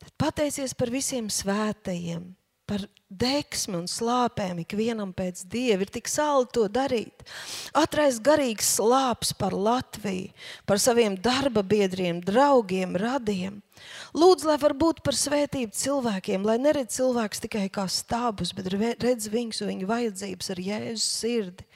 tad 0.02 0.12
pateicies 0.20 0.74
par 0.76 0.90
visiem 0.92 1.30
svētajiem, 1.32 2.26
par 2.72 2.86
deksmi 3.12 3.76
un 3.82 3.88
slāpēm 3.90 4.62
ikvienam 4.62 5.12
pēc 5.12 5.44
dieva. 5.52 5.84
Ir 5.84 5.92
tik 5.92 6.08
sāli 6.08 6.48
to 6.56 6.64
darīt. 6.72 7.24
Atrast 7.76 8.22
garīgs 8.24 8.70
slāpes 8.78 9.34
par 9.36 9.52
Latviju, 9.52 10.32
par 10.64 10.80
saviem 10.80 11.18
darba 11.20 11.60
biedriem, 11.60 12.22
draugiem, 12.24 12.96
radiem. 12.96 13.60
Lūdzu, 14.12 14.48
lai 14.50 14.58
var 14.60 14.74
būt 14.76 15.00
par 15.06 15.16
svētību 15.16 15.72
cilvēkiem, 15.76 16.44
lai 16.44 16.58
neredz 16.60 16.98
cilvēks 16.98 17.44
tikai 17.46 17.68
kā 17.72 17.86
stābus, 17.88 18.52
bet 18.56 18.68
redz 18.72 19.30
viņus 19.32 19.62
un 19.64 19.72
viņu 19.72 19.88
vajadzības 19.88 20.52
ar 20.52 20.62
Jēzus 20.66 21.08
sirdi. 21.22 21.68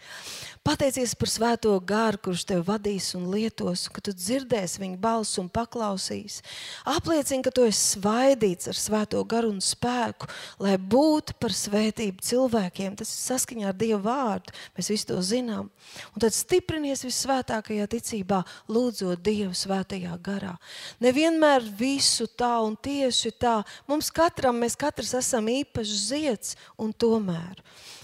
Pateicies 0.66 1.12
par 1.14 1.30
svēto 1.30 1.70
garu, 1.86 2.18
kurš 2.24 2.42
tev 2.48 2.64
vadīs 2.66 3.12
un 3.14 3.28
lietos, 3.30 3.84
ka 3.86 4.00
tu 4.02 4.11
dzirdēsi 4.11 4.80
viņa 4.82 4.96
balsi 4.98 5.38
un 5.38 5.46
paklausīsi. 5.46 6.42
Apliecini, 6.90 7.44
ka 7.46 7.52
tu 7.54 7.62
esi 7.68 7.94
svaidīts 7.94 8.66
ar 8.72 8.74
svēto 8.74 9.20
garu 9.30 9.52
un 9.54 9.61
spēku, 9.62 10.26
lai 10.59 10.74
būtu 10.74 11.36
par 11.38 11.54
svētību 11.54 12.18
cilvēkiem. 12.18 12.96
Tas 12.98 13.12
ir 13.14 13.20
saskaņā 13.28 13.68
ar 13.70 13.78
Dieva 13.78 14.00
vārdu. 14.09 14.57
Mēs 14.74 14.90
visi 14.90 15.07
to 15.07 15.20
zinām. 15.22 15.70
Un 16.11 16.24
tad 16.26 16.34
stiprinies 16.34 17.07
visvētākajā 17.07 17.86
ticībā, 17.94 18.42
lūdzot 18.66 19.22
Dievu 19.22 19.54
svētajā 19.54 20.18
garā. 20.18 20.57
Nevienmēr 20.98 21.62
visu 21.97 22.28
tā 22.28 22.61
un 22.64 22.76
tieši 22.76 23.32
tā. 23.40 23.61
Mums 23.88 24.11
katram, 24.14 24.59
mēs 24.61 24.76
katrs 24.78 25.14
esam 25.16 25.49
īpašs 25.49 26.09
zieds 26.11 26.57
un 26.78 26.92
tomēr. 26.92 27.61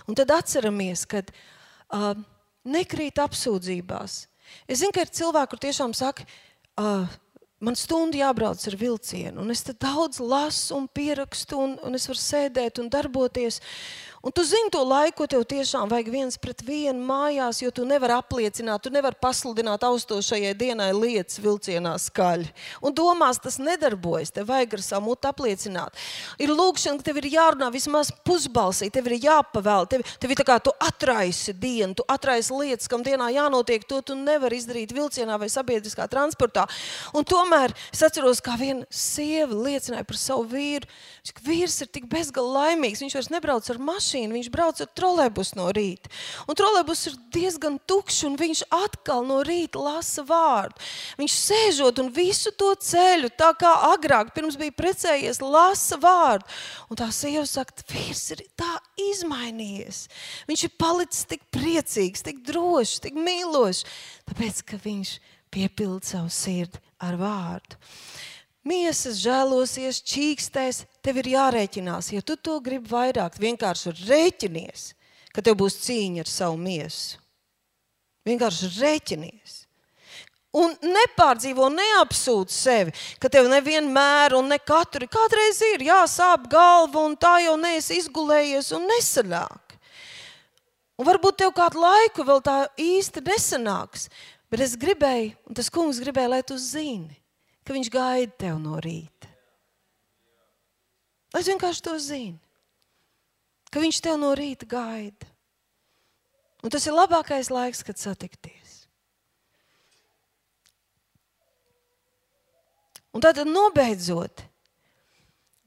Un 0.08 0.18
tad 0.18 0.32
atceramies, 0.34 1.04
ka 1.06 1.22
uh, 1.22 2.14
nekrīt 2.64 3.20
apsūdzībās. 3.22 4.22
Es 4.68 4.82
zinu, 4.82 4.92
ka 4.94 5.04
ir 5.04 5.12
cilvēki, 5.12 5.52
kur 5.52 5.62
tiešām 5.62 5.94
saka, 5.96 6.26
uh, 6.80 7.06
man 7.62 7.78
stundu 7.78 8.18
jābrauc 8.20 8.64
ar 8.68 8.78
vilcienu, 8.78 9.44
un 9.44 9.54
es 9.54 9.64
daudz 9.70 10.20
lasu 10.20 10.76
un 10.80 10.88
pierakstu, 10.90 11.60
un, 11.62 11.76
un 11.86 11.98
es 11.98 12.08
varu 12.10 12.20
sēdēt 12.20 12.82
un 12.82 12.90
darboties. 12.92 13.60
Un 14.22 14.30
tu 14.30 14.44
zini 14.46 14.70
to 14.70 14.84
laiku, 14.86 15.16
ko 15.18 15.26
tev 15.26 15.42
tiešām 15.50 15.90
vajag 15.90 16.08
viens 16.14 16.36
pret 16.38 16.60
vienu 16.62 17.02
mājās, 17.02 17.58
jo 17.58 17.72
tu 17.74 17.82
nevari 17.82 18.14
apliecināt, 18.14 18.84
tu 18.84 18.90
nevari 18.94 19.18
pasludināt 19.18 19.82
austošajai 19.82 20.52
dienai 20.54 20.92
lietas 20.94 21.40
vilcienā 21.42 21.96
skaļi. 21.98 22.46
Un 22.86 22.94
domās 22.94 23.40
tas 23.42 23.58
nedarbojas, 23.58 24.30
tev 24.30 24.46
vajag 24.52 24.76
ar 24.78 24.84
savu 24.86 25.08
mutu 25.08 25.26
apliecināt. 25.26 25.98
Ir 26.38 26.52
lūkšana, 26.54 27.00
ka 27.00 27.08
tev 27.08 27.18
ir 27.18 27.26
jārunā 27.32 27.72
vismaz 27.74 28.12
pusbalsī, 28.22 28.92
tev 28.94 29.10
ir 29.10 29.16
jāpavēl, 29.24 29.88
tev, 29.90 30.06
tev 30.22 30.36
ir 30.36 30.38
tā 30.38 30.46
kā 30.52 30.60
tu 30.62 30.70
atraisi 30.78 31.56
dienu, 31.58 31.98
tu 31.98 32.06
atraisi 32.06 32.54
lietas, 32.54 32.86
kam 32.86 33.02
dienā 33.02 33.32
jānotiek, 33.34 33.82
to 33.90 33.98
tu 34.06 34.14
nevari 34.14 34.62
izdarīt 34.62 34.94
vilcienā 34.94 35.40
vai 35.42 35.50
sabiedriskā 35.50 36.06
transportā. 36.14 36.68
Un 37.10 37.26
tomēr 37.26 37.74
es 37.90 38.06
atceros, 38.06 38.38
kā 38.38 38.54
viena 38.62 38.86
sieva 38.86 39.58
liecināja 39.66 40.06
par 40.06 40.22
savu 40.22 40.46
vīru, 40.54 40.86
vīrs 41.42 41.80
ir 41.82 41.90
tik 41.90 42.06
bezgalīgi 42.06 42.58
laimīgs, 42.62 43.02
viņš 43.02 43.18
vairs 43.18 43.34
nebrauc 43.34 43.66
ar 43.72 43.82
mašīnu 43.82 44.11
mašīnu, 44.12 44.36
viņš 44.36 44.48
brauc 44.52 44.80
ar 44.80 44.88
trolēbus 44.92 45.54
no 45.56 45.70
rīta. 45.72 46.10
Un 46.48 46.56
trolēbus 46.56 47.06
ir 47.08 47.16
diezgan 47.32 47.78
tukšs, 47.86 48.24
un 48.28 48.36
viņš 48.36 48.64
atkal 48.70 49.24
no 49.24 49.42
rīta 49.42 49.80
lasa 49.80 50.22
vārdu. 50.22 50.76
Viņš 51.18 51.32
sēžot 51.32 52.00
un 52.02 52.12
visu 52.12 52.52
to 52.52 52.74
ceļu, 52.74 53.30
tā 53.36 53.52
kā 53.56 53.72
agrāk, 53.92 54.34
pirms 54.34 54.58
bija 54.60 54.72
precējies, 54.76 55.40
lasa 55.40 55.98
vārdu. 55.98 56.44
Un 56.90 57.00
tā 57.00 57.08
sieva 57.12 57.46
saka, 57.46 57.72
vīrs 57.88 58.24
ir 58.32 58.44
tā 58.56 58.78
izmainījies. 59.00 60.08
Viņš 60.48 60.64
ir 60.68 60.76
palicis 60.78 61.28
tik 61.28 61.46
priecīgs, 61.52 62.24
tik 62.24 62.42
drošs, 62.44 63.00
tik 63.06 63.16
mīlošs, 63.16 63.86
tāpēc 64.28 64.62
ka 64.66 64.80
viņš 64.82 65.16
piepilda 65.52 66.14
savu 66.14 66.32
sirdi 66.32 66.80
ar 67.02 67.18
vārdu 67.20 67.80
miesas 68.62 69.18
žēlosies, 69.18 69.98
čīkstēs, 70.06 70.84
tev 71.02 71.18
ir 71.22 71.32
jārēķinās. 71.34 72.12
Ja 72.14 72.22
tu 72.24 72.36
to 72.36 72.58
gribi 72.64 72.90
vairāk, 72.92 73.38
vienkārši 73.42 73.94
rēķinies, 74.04 74.92
ka 75.34 75.44
tev 75.44 75.58
būs 75.62 75.80
cīņa 75.84 76.24
ar 76.24 76.30
savu 76.30 76.60
miesu. 76.60 77.18
Vienkārši 78.28 78.70
rēķinies. 78.78 79.58
Un 80.52 80.74
nepārdzīvo, 80.84 81.70
neapsūdz 81.72 82.52
sevi, 82.52 82.92
ka 83.18 83.30
tev 83.32 83.48
nevienmēr 83.48 84.34
un 84.36 84.50
ne 84.52 84.58
katru 84.60 85.08
kādreiz 85.08 85.62
ir 85.70 85.86
jāsāp 85.86 86.44
galva, 86.52 87.06
un 87.06 87.16
tā 87.16 87.38
jau 87.46 87.56
neesi 87.56 87.96
izgulējies 88.02 88.68
un 88.76 88.84
nesanāk. 88.90 89.78
Un 91.00 91.08
varbūt 91.08 91.40
tev 91.40 91.54
kādu 91.56 91.80
laiku 91.80 92.28
vēl 92.28 92.44
tā 92.44 92.58
īsti 92.76 93.24
nesanāks, 93.24 94.10
bet 94.52 94.60
es 94.60 94.76
gribēju, 94.76 95.32
un 95.48 95.56
tas 95.56 95.72
kungs 95.72 96.02
gribēja, 96.04 96.34
lai 96.34 96.42
tu 96.44 96.60
zini, 96.60 97.16
ka 97.64 97.72
viņš 97.72 97.92
gaida 97.96 98.36
tevi 98.44 98.60
no 98.60 98.76
rīta. 98.76 99.31
Es 101.32 101.48
vienkārši 101.48 101.84
to 101.84 101.96
zinu, 102.02 102.38
ka 103.72 103.80
viņš 103.80 104.00
tevi 104.04 104.20
no 104.20 104.34
rīta 104.36 104.68
gaida. 104.68 105.28
Un 106.62 106.70
tas 106.70 106.84
ir 106.86 106.94
labākais 106.94 107.48
laiks, 107.50 107.80
kad 107.82 107.98
satikties. 107.98 108.84
Un 113.12 113.24
tad 113.24 113.40
nobeidzot, 113.48 114.44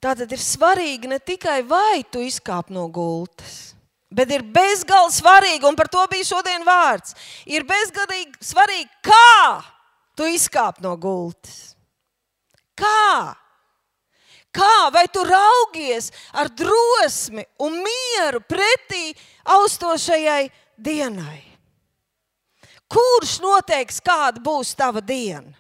Tātad 0.06 0.30
ir 0.36 0.42
svarīgi 0.42 1.10
ne 1.10 1.18
tikai 1.18 1.64
vai 1.66 2.04
tu 2.14 2.22
izkāp 2.22 2.70
no 2.70 2.84
gultas, 2.94 3.74
bet 4.14 4.30
ir 4.36 4.44
bezgalīgi 4.54 5.18
svarīgi, 5.18 5.66
un 5.66 5.78
par 5.80 5.90
to 5.90 6.04
bija 6.12 6.28
šodien 6.28 6.66
vārds. 6.68 7.16
Ir 7.50 7.66
bezgalīgi 7.66 8.38
svarīgi, 8.46 8.92
kā 9.02 9.64
tu 10.14 10.28
izkāp 10.30 10.78
no 10.86 10.94
gultas. 11.02 11.74
Kā? 12.78 13.34
Kā 14.56 14.90
vai 14.94 15.04
tu 15.12 15.24
raugies 15.28 16.12
ar 16.32 16.48
drosmi 16.48 17.44
un 17.66 17.82
mieru 17.84 18.40
pretī 18.48 19.12
austošajai 19.58 20.48
dienai? 20.80 21.42
Kurš 22.88 23.40
noteiks, 23.44 24.00
kāda 24.00 24.40
būs 24.40 24.76
tava 24.78 25.02
diena? 25.04 25.52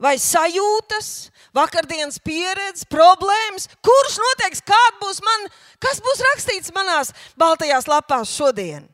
vai 0.00 0.16
sajūtas, 0.18 1.28
vakardienas 1.54 2.18
pieredze, 2.24 2.86
problēmas. 2.90 3.68
Kurš 3.84 4.16
noteiks, 4.22 4.62
kāda 4.64 4.96
būs 5.02 5.20
man, 5.24 5.46
kas 5.82 6.00
būs 6.04 6.24
rakstīts 6.30 6.74
manās 6.74 7.12
baltajās 7.38 7.88
lapās 7.90 8.32
šodien? 8.32 8.88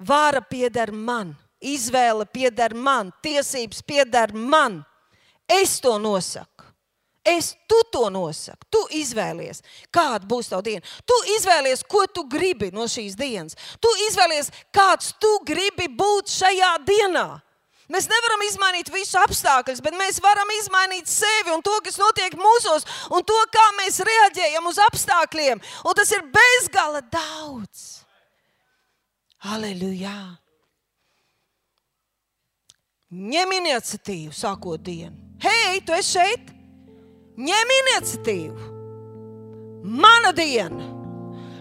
Vāra 0.00 0.40
pieder 0.44 0.92
man, 0.92 1.34
izvēle 1.60 2.26
pieder 2.28 2.76
man, 2.76 3.12
tiesības 3.24 3.82
pieder 3.84 4.32
man. 4.36 4.82
Es 5.48 5.80
to 5.82 5.96
nosaku. 5.98 6.69
Es 7.24 7.52
tu 7.68 7.76
to 7.92 8.06
nosaku. 8.08 8.64
Tu 8.72 8.80
izvēlies, 9.02 9.60
kāda 9.92 10.24
būs 10.28 10.48
tava 10.48 10.64
diena. 10.64 10.80
Tu 11.04 11.16
izvēlies, 11.36 11.84
ko 11.84 12.06
tu 12.08 12.24
gribi 12.24 12.70
no 12.72 12.86
šīs 12.88 13.16
dienas. 13.18 13.58
Tu 13.80 13.92
izvēlies, 14.06 14.48
kāds 14.72 15.12
tu 15.20 15.34
gribi 15.44 15.90
būt 15.92 16.32
šajā 16.32 16.72
dienā. 16.88 17.28
Mēs 17.90 18.06
nevaram 18.06 18.44
izmainīt 18.46 18.88
visu 18.94 19.18
apstākļus, 19.18 19.82
bet 19.82 19.96
mēs 19.98 20.20
varam 20.22 20.48
izmainīt 20.60 21.10
sevi 21.10 21.50
un 21.50 21.62
to, 21.66 21.74
kas 21.84 21.98
notiek 21.98 22.36
mūsos, 22.38 22.86
un 23.10 23.24
to, 23.26 23.38
kā 23.50 23.64
mēs 23.80 23.98
reaģējam 24.06 24.68
uz 24.70 24.78
apstākļiem. 24.86 25.62
Un 25.84 25.98
tas 25.98 26.12
ir 26.14 26.22
bezgala 26.36 27.02
daudz. 27.02 27.88
Aleluja! 29.50 30.14
Ņem 33.10 33.56
iniciatīvu, 33.58 34.32
sākot 34.38 34.80
dienu. 34.86 35.16
Hei, 35.42 35.82
tu 35.82 35.96
esi 35.96 36.14
šeit! 36.20 36.59
Ņem 37.40 37.74
iniciatīvu! 37.78 38.68
Mana 39.80 40.34
diena, 40.36 40.90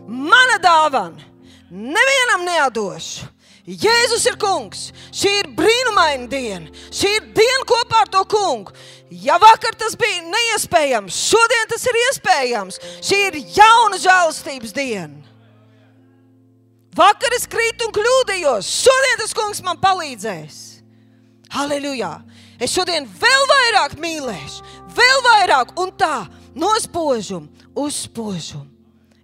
mana 0.04 0.58
dāvana, 0.60 1.24
nevienam 1.72 2.44
neatdošu 2.44 3.30
Jēzus 3.70 4.24
ir 4.26 4.38
kungs. 4.42 4.88
Šī 5.14 5.30
ir 5.44 5.50
brīnumaina 5.54 6.26
diena. 6.30 6.72
Šī 6.90 7.12
ir 7.20 7.28
diena 7.38 7.66
kopā 7.70 8.00
ar 8.02 8.10
to 8.10 8.24
kungu. 8.30 8.74
Ja 9.10 9.38
vakar 9.42 9.76
tas 9.78 9.94
bija 10.00 10.24
neiespējams, 10.26 11.18
šodien 11.30 11.70
tas 11.70 11.86
ir 11.90 12.00
iespējams. 12.06 12.80
Šī 13.06 13.20
ir 13.28 13.38
jauna 13.58 14.00
žēlastības 14.02 14.74
diena. 14.74 15.22
Vakar 16.98 17.36
es 17.38 17.46
krītu 17.50 17.86
un 17.86 17.94
kļūdījos. 17.94 18.74
Šodien 18.88 19.22
tas 19.22 19.38
kungs 19.38 19.62
man 19.66 19.78
palīdzēs. 19.82 20.58
Halleluja! 21.54 22.16
Es 22.60 22.74
šodien 22.76 23.06
vēl 23.08 23.46
vairāk 23.54 23.94
mīlēšu, 24.02 24.79
vēl 24.96 25.24
vairāk 25.26 25.76
un 25.80 25.94
tā 25.98 26.28
no 26.56 26.72
spožuma 26.82 27.70
uz 27.78 28.04
spožumu. 28.06 28.68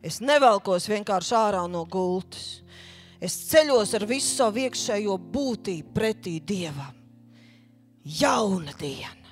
Es 0.06 0.20
nevelkos 0.22 0.86
vienkārši 0.90 1.34
ārā 1.34 1.64
no 1.70 1.82
gultas. 1.90 2.62
Es 3.18 3.34
ceļos 3.50 3.96
ar 3.98 4.06
visu 4.06 4.36
savu 4.36 4.62
iekšējo 4.62 5.16
būtību 5.34 5.94
pretī 5.96 6.38
Dievam. 6.46 6.94
Jauna 8.06 8.76
diena. 8.78 9.32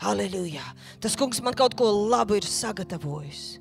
Halleluja! 0.00 0.64
Tas 0.98 1.14
kungs 1.14 1.38
man 1.44 1.54
kaut 1.54 1.76
ko 1.78 1.86
labu 2.10 2.38
ir 2.40 2.46
sagatavojis. 2.48 3.60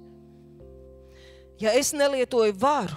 Ja 1.59 1.75
es 1.75 1.91
nelietoju 1.93 2.55
varu, 2.57 2.95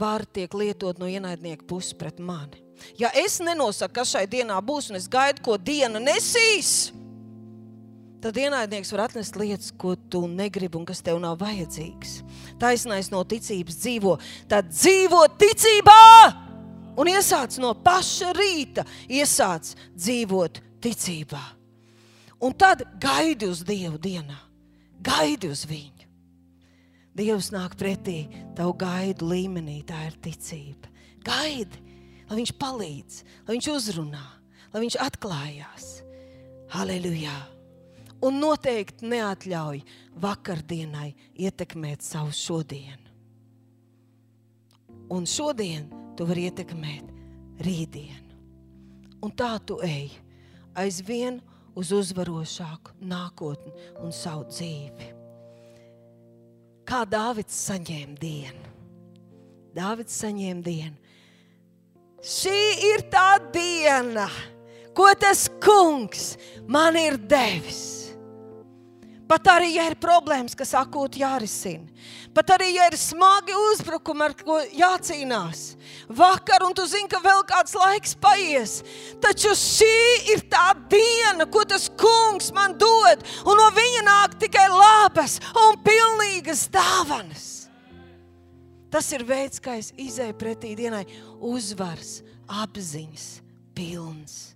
vara 0.00 0.24
tiek 0.24 0.54
lietot 0.56 0.98
no 0.98 1.06
ienaidnieka 1.06 1.68
puses 1.68 1.92
pret 1.94 2.18
mani. 2.18 2.64
Ja 2.98 3.12
es 3.14 3.36
nenosaku, 3.44 3.98
kas 4.00 4.14
šai 4.16 4.24
dienā 4.32 4.56
būs, 4.64 4.88
un 4.90 4.96
es 4.96 5.06
gaidu, 5.12 5.44
ko 5.44 5.58
diena 5.60 6.00
nesīs, 6.00 6.88
tad 6.88 7.09
ienaidnieks 8.28 8.90
var 8.92 9.06
atnest 9.06 9.36
lietas, 9.40 9.70
ko 9.72 9.94
tu 9.96 10.26
negribi 10.28 10.76
un 10.76 10.84
kas 10.88 11.00
tev 11.04 11.20
nav 11.22 11.38
vajadzīgs. 11.40 12.18
Taisnais 12.60 13.08
no 13.12 13.22
ticības 13.24 13.78
dzīvo, 13.80 14.16
tad 14.50 14.68
dzīvo 14.72 15.22
ticībā 15.40 16.02
un 17.00 17.08
iesāc 17.08 17.56
no 17.62 17.72
paša 17.80 18.34
rīta, 18.36 18.84
iesāc 19.08 19.72
dzīvot 19.96 20.60
ticībā. 20.84 21.42
Un 22.44 22.56
tad 22.56 22.84
gaidi 23.00 23.48
uz 23.48 23.62
Dievu 23.64 24.00
dienā, 24.00 24.36
gaidi 25.04 25.48
uz 25.52 25.64
viņu. 25.68 26.08
Dievs 27.16 27.50
nāk 27.52 27.74
pretī 27.76 28.24
tavu 28.56 28.72
gaidu 28.80 29.28
līmenī, 29.32 29.80
tā 29.84 29.98
ir 30.06 30.16
ticība. 30.24 30.88
Gaidi, 31.26 31.80
lai 32.30 32.38
viņš 32.38 32.52
palīdz, 32.60 33.22
lai 33.44 33.56
viņš 33.56 33.70
uzrunā, 33.74 34.26
lai 34.72 34.84
viņš 34.86 35.00
atklājās. 35.04 35.88
Halleluja! 36.72 37.59
Un 38.24 38.40
noteikti 38.40 39.08
neatļauj 39.08 39.82
vakardienai 40.20 41.10
ietekmēt 41.40 42.04
savu 42.04 42.32
šodienu. 42.36 43.08
Un 45.10 45.26
šodien 45.26 45.88
tu 46.16 46.26
vari 46.28 46.46
ietekmēt 46.50 47.08
rītdienu. 47.64 48.36
Un 49.24 49.32
tā 49.36 49.56
tu 49.66 49.80
ej 49.84 50.12
aizvien 50.78 51.40
uz 51.76 51.90
uzvarošāku 51.96 52.94
nākotni 53.10 53.72
un 54.00 54.14
savu 54.14 54.46
dzīvi. 54.48 55.10
Kā 56.88 57.04
Dāvids 57.06 57.56
saņēma 57.68 58.16
dienu? 58.20 58.70
Dāvids 59.76 60.16
saņēma 60.22 60.64
dienu. 60.66 60.96
Šī 62.20 62.58
ir 62.90 63.04
tā 63.12 63.38
diena, 63.54 64.26
ko 64.96 65.08
tas 65.16 65.46
kungs 65.62 66.34
man 66.68 66.98
ir 67.00 67.16
devis 67.30 67.99
Pat 69.30 69.46
arī, 69.46 69.68
ja 69.76 69.84
ir 69.86 69.94
problēmas, 70.00 70.56
kas 70.58 70.72
akūti 70.74 71.20
jārisina. 71.22 71.86
Pat 72.34 72.48
arī, 72.56 72.72
ja 72.74 72.88
ir 72.90 72.96
smagi 72.98 73.54
uzbrukumi, 73.54 74.24
ar 74.26 74.34
ko 74.34 74.56
jācīnās. 74.74 75.60
Vakar, 76.18 76.64
un 76.66 76.74
tu 76.74 76.82
zini, 76.90 77.06
ka 77.10 77.20
vēl 77.22 77.44
kāds 77.46 77.76
laiks 77.78 78.16
paies. 78.18 78.80
Taču 79.22 79.54
šī 79.54 79.92
ir 80.34 80.42
tā 80.50 80.72
diena, 80.90 81.46
ko 81.46 81.62
tas 81.62 81.86
kungs 82.00 82.50
man 82.56 82.74
dod. 82.80 83.22
Un 83.46 83.62
no 83.62 83.70
viņa 83.78 84.02
nāk 84.08 84.34
tikai 84.42 84.66
labas 84.66 85.38
un 85.62 85.78
pilnīgas 85.86 86.66
dāvanas. 86.74 87.46
Tas 88.90 89.06
ir 89.14 89.22
veids, 89.22 89.62
kā 89.62 89.78
es 89.78 89.92
izēju 89.94 90.34
pretī 90.38 90.74
dienai, 90.74 91.04
uzvaras, 91.38 92.24
apziņas, 92.50 93.36
pilns. 93.78 94.49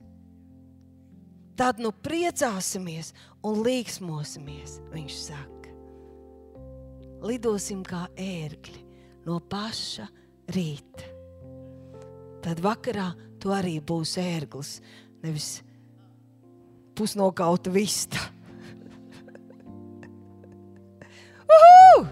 Tad 1.55 1.79
nu 1.79 1.93
priecāsimies 1.95 3.13
un 3.47 3.61
līksmosimies, 3.63 4.81
viņš 4.91 5.19
saka. 5.29 5.71
Lidosim 7.25 7.85
kā 7.87 8.09
ērgļi 8.19 8.83
no 9.29 9.39
paša 9.39 10.09
rīta. 10.55 11.05
Tad 12.45 12.61
vakarā 12.61 13.15
tu 13.41 13.49
arī 13.55 13.81
būsi 13.81 14.21
ērglis, 14.21 14.83
nevis 15.23 15.63
pusnokauta 16.99 17.71
vista. 17.73 18.19
Uhu! 21.55 22.07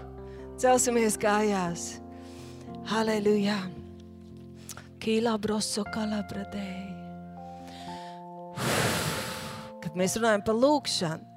Celsimies 0.57 1.17
kājās. 1.19 1.99
Halleluja! 2.89 3.59
Kīlā 5.03 5.35
broso 5.43 5.83
kalabradēji 5.91 6.92
kad 9.93 10.01
mēs 10.01 10.17
runājam 10.17 10.41
par 10.41 10.57
lūkšanu, 10.57 11.27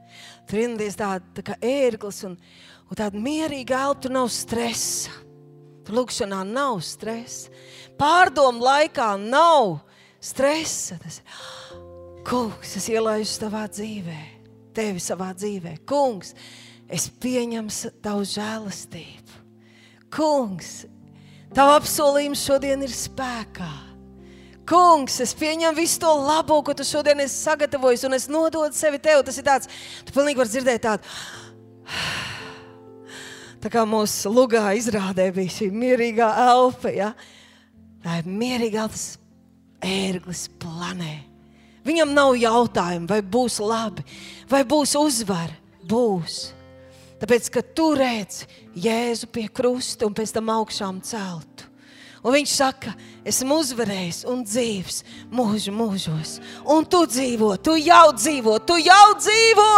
tur 0.49 0.61
ir 0.65 0.95
tāda 0.97 1.20
tā 1.37 1.43
kā 1.45 1.57
ērglis 1.61 2.23
un, 2.24 2.39
un 2.89 2.97
tāda 2.97 3.20
mierīga 3.20 3.83
elpa, 3.85 4.07
tur 4.07 4.15
nav 4.16 4.31
stresa. 4.33 5.12
Tur 5.85 6.01
lūkšanā 6.01 6.41
nav 6.49 6.81
stresa. 6.83 7.53
Pārdomu 8.01 8.65
laikā 8.65 9.12
nav 9.20 9.77
stresa. 10.24 10.97
Tas, 11.03 11.20
kungs, 12.27 12.73
es 12.81 12.89
ielaidu 12.91 13.28
tavā 13.45 13.66
dzīvē, 13.70 14.20
tevi 14.74 15.05
savā 15.05 15.31
dzīvē. 15.37 15.77
Kungs, 15.87 16.33
es 16.89 17.11
pieņemu 17.23 17.93
tavu 18.03 18.24
žēlastību. 18.33 19.43
Kungs, 20.16 20.87
tavu 21.53 21.77
apsolījumu 21.77 22.41
šodien 22.41 22.83
ir 22.89 22.97
spēkā. 22.97 23.85
Kungs, 24.66 25.20
es 25.22 25.34
pieņemu 25.38 25.76
visu 25.78 26.01
to 26.02 26.10
labo, 26.26 26.59
ko 26.66 26.74
tu 26.74 26.84
šodien 26.86 27.20
esi 27.22 27.38
sagatavojis, 27.38 28.02
un 28.09 28.16
es 28.18 28.26
nododu 28.30 28.74
sevi 28.74 28.98
tev. 29.02 29.22
Tas 29.26 29.38
ir 29.38 29.47
tāds, 29.47 29.70
tu 30.06 30.14
pilnīgi 30.16 30.40
vari 30.43 30.52
dzirdēt 30.52 30.82
tādu. 30.86 31.12
Tā 33.62 33.70
kā 33.72 33.86
mūsu 33.88 34.30
lugā 34.30 34.64
izrādē 34.78 35.30
bija 35.34 35.55
šī 35.55 35.70
mierīgā 35.74 36.28
elpa, 36.48 36.90
ja? 36.94 37.12
tā 38.05 38.20
ir 38.20 38.28
mierīga 38.30 38.84
elpas 38.84 39.06
ērglis 39.82 40.47
planē. 40.62 41.14
Viņam 41.86 42.12
nav 42.14 42.34
jautājumu, 42.38 43.06
vai 43.10 43.20
būs 43.22 43.60
labi, 43.62 44.02
vai 44.51 44.64
būs 44.66 44.97
uzvara. 44.98 45.55
būs. 45.86 46.52
Tāpēc, 47.20 47.48
ka 47.51 47.62
tu 47.62 47.94
redzi 47.94 48.47
Jēzu 48.76 49.30
pie 49.32 49.47
krusta 49.48 50.06
un 50.06 50.14
pēc 50.14 50.34
tam 50.34 50.51
augšām 50.51 51.01
celtu. 51.01 51.70
Un 52.24 52.34
viņš 52.34 52.52
saka, 52.56 52.94
esmu 53.26 53.60
uzvarējis 53.62 54.24
un 54.30 54.44
dzīves 54.47 55.02
mūžu 55.34 55.74
mūžos. 55.76 56.38
Un 56.64 56.86
tu 56.88 57.05
dzīvo, 57.06 57.56
tu 57.60 57.76
jau 57.80 58.06
dzīvo, 58.16 58.59
tu 58.66 58.78
jau 58.80 59.09
dzīvo 59.20 59.72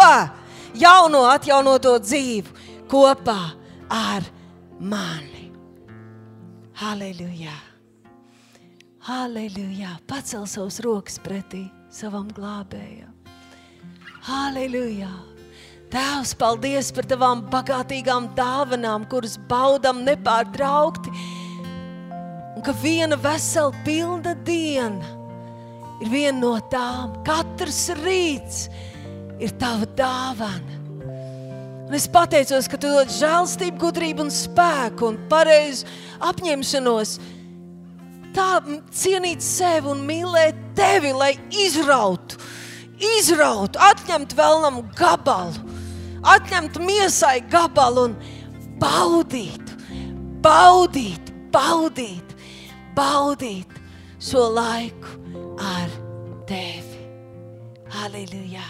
jauno 0.79 1.25
atjaunoto 1.33 1.97
dzīvi 2.03 2.69
kopā 2.91 3.41
ar 3.91 4.27
mani. 4.81 5.49
Halleluja! 6.79 7.57
Halleluja! 9.09 9.97
Pacel 10.07 10.47
savus 10.47 10.79
rokas 10.85 11.19
pretī 11.19 11.65
savam 11.91 12.29
glābējam. 12.37 13.11
Halleluja! 14.29 15.11
Tēvs, 15.89 16.35
paldies 16.37 16.91
par 16.93 17.07
tavām 17.09 17.47
bagātīgām 17.49 18.29
dāvanām, 18.37 19.07
kuras 19.09 19.39
baudām 19.49 20.03
nepārtraukti. 20.05 21.13
Un 22.59 22.65
ka 22.67 22.73
viena 22.75 23.15
vesela 23.15 23.71
pilna 23.87 24.33
diena 24.43 25.13
ir 26.03 26.11
viena 26.11 26.41
no 26.41 26.57
tām. 26.73 27.13
Katrs 27.23 27.85
rīts 28.01 28.65
ir 29.39 29.55
tava 29.63 29.87
dāvana. 29.95 30.75
Un 31.87 31.95
es 31.95 32.09
pateicos, 32.11 32.67
ka 32.67 32.77
tu 32.77 32.91
dod 32.91 33.15
žēlstību, 33.15 33.79
gudrību 33.79 34.27
un 34.27 34.35
spēku 34.35 35.07
un 35.13 35.21
pareizu 35.31 35.87
apņemšanos. 36.27 37.15
Tā 38.35 38.51
cienīt 38.91 39.47
sevi 39.47 39.95
un 39.95 40.03
mīlēt 40.11 40.59
tevi, 40.77 41.15
lai 41.15 41.37
izrautu, 41.63 42.43
izrautu, 43.17 43.79
atņemtu 43.87 44.37
vēlnam 44.37 44.83
gabalu 44.99 45.79
atņemt 46.27 46.79
miesai 46.83 47.39
gabalu 47.51 48.09
un 48.09 48.17
baudīt, 48.83 49.75
baudīt, 50.43 51.33
baudīt, 51.55 52.28
baudīt 52.99 53.79
šo 54.19 54.49
laiku 54.57 55.15
ar 55.63 55.87
er 55.87 55.93
tevi. 56.49 57.05
Halleluja! 57.95 58.65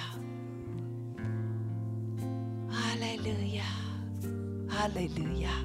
Halleluja! 2.78 3.70
Halleluja! 4.74 5.56